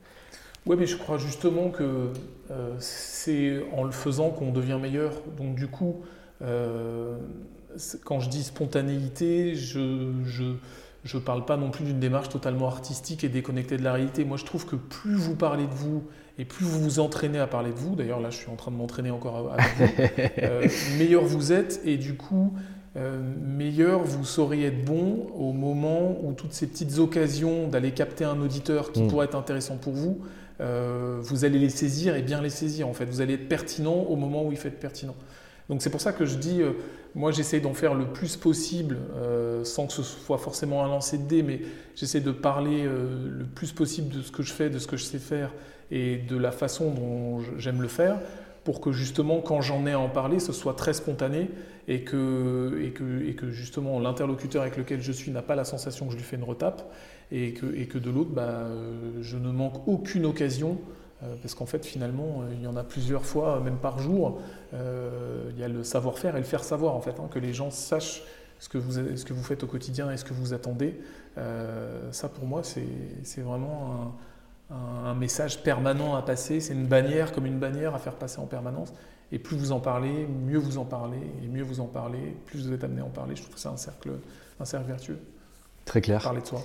Oui, 0.66 0.76
mais 0.78 0.86
je 0.86 0.96
crois 0.96 1.18
justement 1.18 1.70
que 1.70 2.10
euh, 2.50 2.74
c'est 2.78 3.62
en 3.72 3.84
le 3.84 3.92
faisant 3.92 4.30
qu'on 4.30 4.50
devient 4.50 4.78
meilleur. 4.80 5.12
Donc 5.36 5.54
du 5.54 5.68
coup, 5.68 6.02
euh, 6.42 7.16
quand 8.04 8.20
je 8.20 8.28
dis 8.28 8.42
spontanéité, 8.42 9.54
je 9.54 10.54
ne 11.14 11.22
parle 11.22 11.44
pas 11.44 11.56
non 11.56 11.70
plus 11.70 11.84
d'une 11.84 12.00
démarche 12.00 12.28
totalement 12.28 12.66
artistique 12.66 13.24
et 13.24 13.28
déconnectée 13.28 13.76
de 13.76 13.84
la 13.84 13.92
réalité. 13.92 14.24
Moi, 14.24 14.36
je 14.36 14.44
trouve 14.44 14.66
que 14.66 14.76
plus 14.76 15.14
vous 15.14 15.36
parlez 15.36 15.66
de 15.66 15.74
vous 15.74 16.02
et 16.38 16.44
plus 16.44 16.64
vous 16.64 16.80
vous 16.80 17.00
entraînez 17.00 17.38
à 17.38 17.46
parler 17.46 17.70
de 17.70 17.76
vous, 17.76 17.94
d'ailleurs 17.94 18.20
là 18.20 18.30
je 18.30 18.36
suis 18.36 18.50
en 18.50 18.56
train 18.56 18.70
de 18.70 18.76
m'entraîner 18.76 19.10
encore 19.10 19.52
avec 19.52 19.66
vous, 19.78 20.02
euh, 20.42 20.68
meilleur 20.98 21.24
vous 21.24 21.52
êtes 21.52 21.80
et 21.84 21.96
du 21.96 22.14
coup 22.14 22.52
euh, 22.96 23.20
meilleur 23.42 24.02
vous 24.02 24.24
sauriez 24.24 24.66
être 24.66 24.84
bon 24.84 25.28
au 25.34 25.52
moment 25.52 26.18
où 26.22 26.32
toutes 26.32 26.52
ces 26.52 26.66
petites 26.66 26.98
occasions 26.98 27.68
d'aller 27.68 27.92
capter 27.92 28.24
un 28.24 28.40
auditeur 28.40 28.92
qui 28.92 29.02
mm. 29.02 29.08
pourrait 29.08 29.26
être 29.26 29.34
intéressant 29.34 29.76
pour 29.76 29.92
vous, 29.92 30.20
euh, 30.60 31.18
vous 31.20 31.44
allez 31.44 31.58
les 31.58 31.68
saisir 31.68 32.16
et 32.16 32.22
bien 32.22 32.40
les 32.40 32.50
saisir 32.50 32.88
en 32.88 32.94
fait. 32.94 33.04
Vous 33.06 33.20
allez 33.20 33.34
être 33.34 33.48
pertinent 33.48 34.06
au 34.08 34.16
moment 34.16 34.44
où 34.44 34.52
il 34.52 34.58
fait 34.58 34.68
être 34.68 34.80
pertinent. 34.80 35.14
Donc 35.68 35.82
c'est 35.82 35.90
pour 35.90 36.00
ça 36.00 36.12
que 36.12 36.24
je 36.26 36.36
dis, 36.36 36.60
moi 37.14 37.32
j'essaie 37.32 37.60
d'en 37.60 37.74
faire 37.74 37.94
le 37.94 38.06
plus 38.06 38.36
possible, 38.36 38.98
sans 39.64 39.86
que 39.86 39.92
ce 39.92 40.02
soit 40.02 40.38
forcément 40.38 40.84
un 40.84 40.88
lancer 40.88 41.18
de 41.18 41.24
dés, 41.24 41.42
mais 41.42 41.60
j'essaie 41.96 42.20
de 42.20 42.30
parler 42.30 42.84
le 42.84 43.44
plus 43.44 43.72
possible 43.72 44.14
de 44.14 44.22
ce 44.22 44.30
que 44.30 44.44
je 44.44 44.52
fais, 44.52 44.70
de 44.70 44.78
ce 44.78 44.86
que 44.86 44.96
je 44.96 45.02
sais 45.02 45.18
faire, 45.18 45.50
et 45.90 46.18
de 46.18 46.36
la 46.36 46.52
façon 46.52 46.90
dont 46.92 47.40
j'aime 47.58 47.82
le 47.82 47.88
faire 47.88 48.18
pour 48.66 48.80
que 48.80 48.90
justement 48.90 49.40
quand 49.40 49.60
j'en 49.60 49.86
ai 49.86 49.92
à 49.92 50.00
en 50.00 50.08
parler, 50.08 50.40
ce 50.40 50.52
soit 50.52 50.74
très 50.74 50.92
spontané 50.92 51.50
et 51.86 52.02
que, 52.02 52.92
justement 53.50 54.00
l'interlocuteur 54.00 54.62
avec 54.62 54.76
lequel 54.76 55.00
je 55.00 55.12
suis 55.12 55.30
n'a 55.30 55.40
pas 55.40 55.54
la 55.54 55.64
sensation 55.64 56.06
que 56.06 56.12
je 56.12 56.16
lui 56.16 56.24
fais 56.24 56.34
une 56.34 56.42
retape 56.42 56.82
et 57.30 57.52
que, 57.52 57.98
de 57.98 58.10
l'autre, 58.10 58.30
bah, 58.30 58.66
je 59.20 59.36
ne 59.36 59.52
manque 59.52 59.86
aucune 59.86 60.26
occasion 60.26 60.72
euh, 60.72 61.05
parce 61.42 61.54
qu'en 61.54 61.66
fait 61.66 61.84
finalement 61.84 62.44
il 62.52 62.62
y 62.62 62.66
en 62.66 62.76
a 62.76 62.84
plusieurs 62.84 63.24
fois, 63.24 63.60
même 63.60 63.76
par 63.76 63.98
jour, 63.98 64.40
euh, 64.74 65.50
il 65.50 65.58
y 65.58 65.64
a 65.64 65.68
le 65.68 65.82
savoir-faire 65.82 66.36
et 66.36 66.40
le 66.40 66.44
faire 66.44 66.64
savoir 66.64 66.94
en 66.94 67.00
fait, 67.00 67.18
hein, 67.20 67.28
que 67.30 67.38
les 67.38 67.52
gens 67.52 67.70
sachent 67.70 68.22
ce 68.58 68.68
que, 68.68 68.78
vous, 68.78 69.16
ce 69.16 69.24
que 69.24 69.32
vous 69.32 69.42
faites 69.42 69.64
au 69.64 69.66
quotidien 69.66 70.10
et 70.10 70.16
ce 70.16 70.24
que 70.24 70.34
vous 70.34 70.52
attendez. 70.52 70.98
Euh, 71.38 72.10
ça 72.12 72.28
pour 72.28 72.46
moi 72.46 72.62
c'est 72.62 73.40
vraiment 73.40 73.92
un 74.02 74.12
un, 74.70 75.14
message 75.14 75.62
permanent 75.62 76.14
à 76.14 76.22
passer, 76.22 76.60
c'est 76.60 76.74
une 76.74 76.86
bannière 76.86 77.32
comme 77.32 77.46
une 77.46 77.58
bannière 77.58 77.94
à 77.94 77.98
faire 77.98 78.14
passer 78.14 78.38
en 78.38 78.46
permanence. 78.46 78.92
Et 79.32 79.38
plus 79.38 79.56
vous 79.56 79.72
en 79.72 79.80
parlez, 79.80 80.26
mieux 80.26 80.58
vous 80.58 80.78
en 80.78 80.84
parlez, 80.84 81.20
et 81.42 81.48
mieux 81.48 81.62
vous 81.62 81.80
en 81.80 81.86
parlez, 81.86 82.36
plus 82.46 82.66
vous 82.66 82.72
êtes 82.72 82.84
amené 82.84 83.00
à 83.00 83.04
en 83.04 83.10
parler. 83.10 83.34
Je 83.34 83.42
trouve 83.42 83.54
que 83.54 83.60
c'est 83.60 83.68
un 83.68 83.76
cercle, 83.76 84.10
un 84.60 84.64
cercle 84.64 84.86
vertueux. 84.86 85.18
Très 85.84 86.00
clair. 86.00 86.22
Parler 86.22 86.42
de 86.42 86.46
soi. 86.46 86.62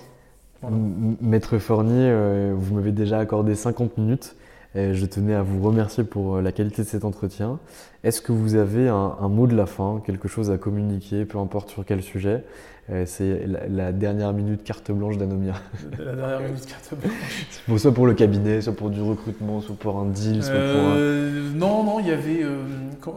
Maître 1.20 1.58
Fornier, 1.58 2.08
euh, 2.08 2.54
vous 2.56 2.76
m'avez 2.76 2.92
déjà 2.92 3.18
accordé 3.18 3.56
50 3.56 3.98
minutes. 3.98 4.36
Je 4.74 5.04
tenais 5.06 5.34
à 5.34 5.42
vous 5.42 5.62
remercier 5.62 6.02
pour 6.02 6.36
euh, 6.36 6.42
la 6.42 6.50
qualité 6.50 6.82
de 6.82 6.88
cet 6.88 7.04
entretien. 7.04 7.58
Est-ce 8.04 8.22
que 8.22 8.32
vous 8.32 8.54
avez 8.54 8.88
un, 8.88 9.16
un, 9.20 9.28
mot 9.28 9.46
de 9.46 9.54
la 9.54 9.66
fin, 9.66 10.02
quelque 10.04 10.28
chose 10.28 10.50
à 10.50 10.56
communiquer, 10.56 11.24
peu 11.24 11.38
importe 11.38 11.70
sur 11.70 11.84
quel 11.84 12.02
sujet? 12.02 12.44
Euh, 12.90 13.04
c'est 13.06 13.46
la, 13.46 13.92
dernière 13.92 14.32
minute 14.32 14.64
carte 14.64 14.90
blanche 14.90 15.16
d'Anomia. 15.16 15.54
La 15.98 16.16
dernière 16.16 16.40
minute 16.40 16.66
carte 16.66 16.94
blanche. 17.00 17.78
soit 17.80 17.94
pour 17.94 18.06
le 18.06 18.14
cabinet, 18.14 18.60
soit 18.60 18.74
pour 18.74 18.90
du 18.90 19.00
recrutement, 19.00 19.60
soit 19.60 19.76
pour 19.76 19.98
un 19.98 20.06
deal, 20.06 20.42
soit 20.42 20.52
pour 20.52 20.60
un... 20.60 20.96
Euh, 20.96 21.52
non, 21.52 21.84
non, 21.84 22.00
il 22.00 22.08
y 22.08 22.10
avait 22.10 22.42
euh, 22.42 22.64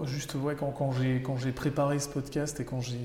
juste 0.06 0.36
ouais, 0.36 0.56
quand, 0.56 0.72
quand 0.72 0.92
j'ai 0.92 1.52
préparé 1.52 1.98
ce 1.98 2.10
podcast 2.10 2.60
et 2.60 2.64
quand 2.64 2.80
j'ai 2.80 3.00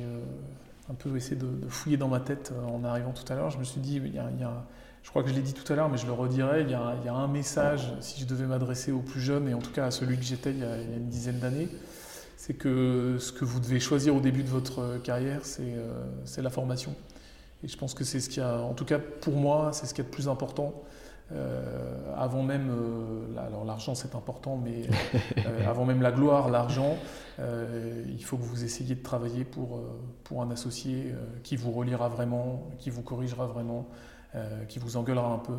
un 0.90 0.94
peu 0.94 1.16
essayé 1.16 1.36
de, 1.36 1.46
fouiller 1.68 1.96
dans 1.96 2.08
ma 2.08 2.20
tête 2.20 2.52
en 2.68 2.84
arrivant 2.84 3.12
tout 3.12 3.30
à 3.32 3.36
l'heure, 3.36 3.50
je 3.50 3.58
me 3.58 3.64
suis 3.64 3.80
dit 3.80 3.96
il 4.04 4.14
y 4.14 4.18
a, 4.18 4.64
je 5.02 5.10
crois 5.10 5.22
que 5.22 5.28
je 5.28 5.34
l'ai 5.34 5.42
dit 5.42 5.54
tout 5.54 5.70
à 5.72 5.76
l'heure, 5.76 5.88
mais 5.88 5.98
je 5.98 6.06
le 6.06 6.12
redirai, 6.12 6.62
il 6.62 6.70
y, 6.70 6.74
a, 6.74 7.14
un 7.14 7.28
message, 7.28 7.92
si 8.00 8.20
je 8.20 8.26
devais 8.26 8.46
m'adresser 8.46 8.92
aux 8.92 9.00
plus 9.00 9.20
jeunes, 9.20 9.48
et 9.48 9.54
en 9.54 9.58
tout 9.58 9.72
cas 9.72 9.86
à 9.86 9.90
celui 9.90 10.16
que 10.16 10.22
j'étais 10.22 10.50
il, 10.50 10.58
y 10.58 10.64
a 10.64 10.76
une 10.76 11.08
dizaine 11.08 11.38
d'années, 11.38 11.68
c'est 12.36 12.54
que 12.54 13.16
ce 13.18 13.32
que 13.32 13.44
vous 13.44 13.60
devez 13.60 13.80
choisir 13.80 14.14
au 14.14 14.20
début 14.20 14.42
de 14.42 14.48
votre 14.48 14.98
carrière, 15.02 15.40
c'est 15.44 16.42
la 16.42 16.50
formation. 16.50 16.94
Et 17.62 17.68
je 17.68 17.76
pense 17.76 17.94
que 17.94 18.04
c'est 18.04 18.20
ce 18.20 18.28
qui 18.28 18.40
a, 18.40 18.60
en 18.60 18.72
tout 18.72 18.84
cas 18.84 18.98
pour 18.98 19.34
moi, 19.34 19.70
c'est 19.72 19.86
ce 19.86 19.94
qui 19.94 20.00
est 20.00 20.04
le 20.04 20.10
plus 20.10 20.28
important. 20.28 20.82
Euh, 21.32 22.12
avant 22.16 22.42
même, 22.42 22.70
euh, 22.70 23.46
alors 23.46 23.64
l'argent 23.64 23.94
c'est 23.94 24.16
important, 24.16 24.56
mais 24.56 24.82
euh, 25.46 25.66
avant 25.68 25.84
même 25.84 26.02
la 26.02 26.10
gloire, 26.10 26.50
l'argent, 26.50 26.96
il 27.38 28.22
faut 28.24 28.36
que 28.36 28.42
vous 28.42 28.64
essayiez 28.64 28.94
de 28.94 29.02
travailler 29.02 29.44
pour, 29.44 29.80
pour 30.24 30.42
un 30.42 30.50
associé 30.50 31.14
qui 31.42 31.56
vous 31.56 31.70
relira 31.70 32.10
vraiment, 32.10 32.68
qui 32.78 32.90
vous 32.90 33.00
corrigera 33.00 33.46
vraiment, 33.46 33.88
qui 34.68 34.78
vous 34.78 34.96
engueulera 34.96 35.32
un 35.32 35.38
peu 35.38 35.54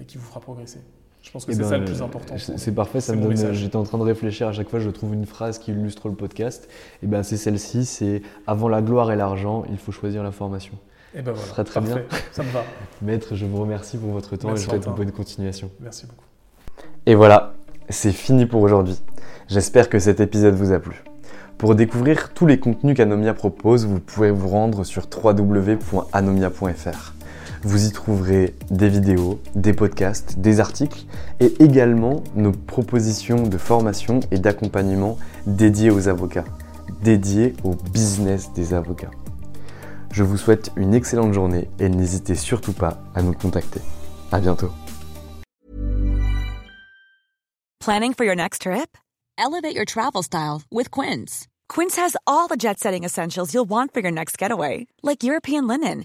et 0.00 0.04
qui 0.04 0.18
vous 0.18 0.24
fera 0.24 0.40
progresser. 0.40 0.80
Je 1.26 1.32
pense 1.32 1.44
que 1.44 1.50
eh 1.50 1.54
c'est 1.54 1.62
ben, 1.62 1.68
ça 1.68 1.78
le 1.78 1.84
plus 1.84 2.02
important. 2.02 2.36
C'est 2.38 2.72
parfait, 2.72 3.00
ça 3.00 3.14
me 3.14 3.22
donne. 3.22 3.52
J'étais 3.52 3.74
en 3.74 3.82
train 3.82 3.98
de 3.98 4.04
réfléchir 4.04 4.46
à 4.46 4.52
chaque 4.52 4.68
fois, 4.68 4.78
je 4.78 4.90
trouve 4.90 5.12
une 5.12 5.26
phrase 5.26 5.58
qui 5.58 5.72
illustre 5.72 6.08
le 6.08 6.14
podcast. 6.14 6.68
Et 6.68 6.98
eh 7.02 7.06
ben 7.08 7.24
c'est 7.24 7.36
celle-ci, 7.36 7.84
c'est 7.84 8.22
avant 8.46 8.68
la 8.68 8.80
gloire 8.80 9.10
et 9.10 9.16
l'argent, 9.16 9.64
il 9.68 9.78
faut 9.78 9.90
choisir 9.90 10.22
la 10.22 10.30
formation. 10.30 10.74
Et 11.14 11.18
eh 11.18 11.22
ben 11.22 11.32
voilà, 11.32 11.48
très 11.48 11.64
très 11.64 11.80
bien. 11.80 12.02
Ça 12.30 12.44
me 12.44 12.50
va. 12.50 12.62
Maître, 13.02 13.34
je 13.34 13.44
vous 13.44 13.60
remercie 13.60 13.96
pour 13.96 14.10
votre 14.10 14.36
temps 14.36 14.52
et 14.52 14.56
je 14.56 14.62
vous 14.62 14.70
souhaite 14.70 14.86
une 14.86 14.94
bonne 14.94 15.10
continuation. 15.10 15.68
Merci 15.80 16.06
beaucoup. 16.06 16.24
Et 17.06 17.16
voilà, 17.16 17.54
c'est 17.88 18.12
fini 18.12 18.46
pour 18.46 18.62
aujourd'hui. 18.62 19.00
J'espère 19.48 19.88
que 19.88 19.98
cet 19.98 20.20
épisode 20.20 20.54
vous 20.54 20.70
a 20.72 20.78
plu. 20.78 21.02
Pour 21.58 21.74
découvrir 21.74 22.34
tous 22.34 22.46
les 22.46 22.60
contenus 22.60 22.96
qu'Anomia 22.96 23.34
propose, 23.34 23.84
vous 23.84 23.98
pouvez 23.98 24.30
vous 24.30 24.48
rendre 24.48 24.84
sur 24.84 25.08
www.anomia.fr. 25.24 27.15
Vous 27.66 27.84
y 27.84 27.90
trouverez 27.90 28.54
des 28.70 28.88
vidéos, 28.88 29.40
des 29.56 29.72
podcasts, 29.72 30.38
des 30.38 30.60
articles 30.60 31.04
et 31.40 31.52
également 31.60 32.22
nos 32.36 32.52
propositions 32.52 33.42
de 33.42 33.58
formation 33.58 34.20
et 34.30 34.38
d'accompagnement 34.38 35.18
dédiées 35.48 35.90
aux 35.90 36.06
avocats, 36.06 36.44
dédiées 37.02 37.56
au 37.64 37.74
business 37.92 38.52
des 38.52 38.72
avocats. 38.72 39.10
Je 40.12 40.22
vous 40.22 40.36
souhaite 40.36 40.70
une 40.76 40.94
excellente 40.94 41.34
journée 41.34 41.68
et 41.80 41.88
n'hésitez 41.88 42.36
surtout 42.36 42.72
pas 42.72 42.98
à 43.16 43.22
nous 43.22 43.34
contacter. 43.34 43.80
À 44.30 44.38
bientôt. 44.38 44.70
Planning 47.80 48.14
for 48.14 48.24
your 48.24 48.36
next 48.36 48.62
trip? 48.62 48.96
Elevate 49.36 49.74
your 49.74 49.84
travel 49.84 50.22
style 50.22 50.62
with 50.70 50.92
Quince. 50.92 51.48
Quince 51.68 51.96
has 51.96 52.16
all 52.28 52.46
the 52.46 52.56
jet-setting 52.56 53.02
essentials 53.02 53.52
you'll 53.52 53.68
want 53.68 53.92
for 53.92 53.98
your 54.00 54.12
next 54.12 54.38
getaway, 54.38 54.86
like 55.02 55.24
European 55.24 55.66
linen, 55.66 56.04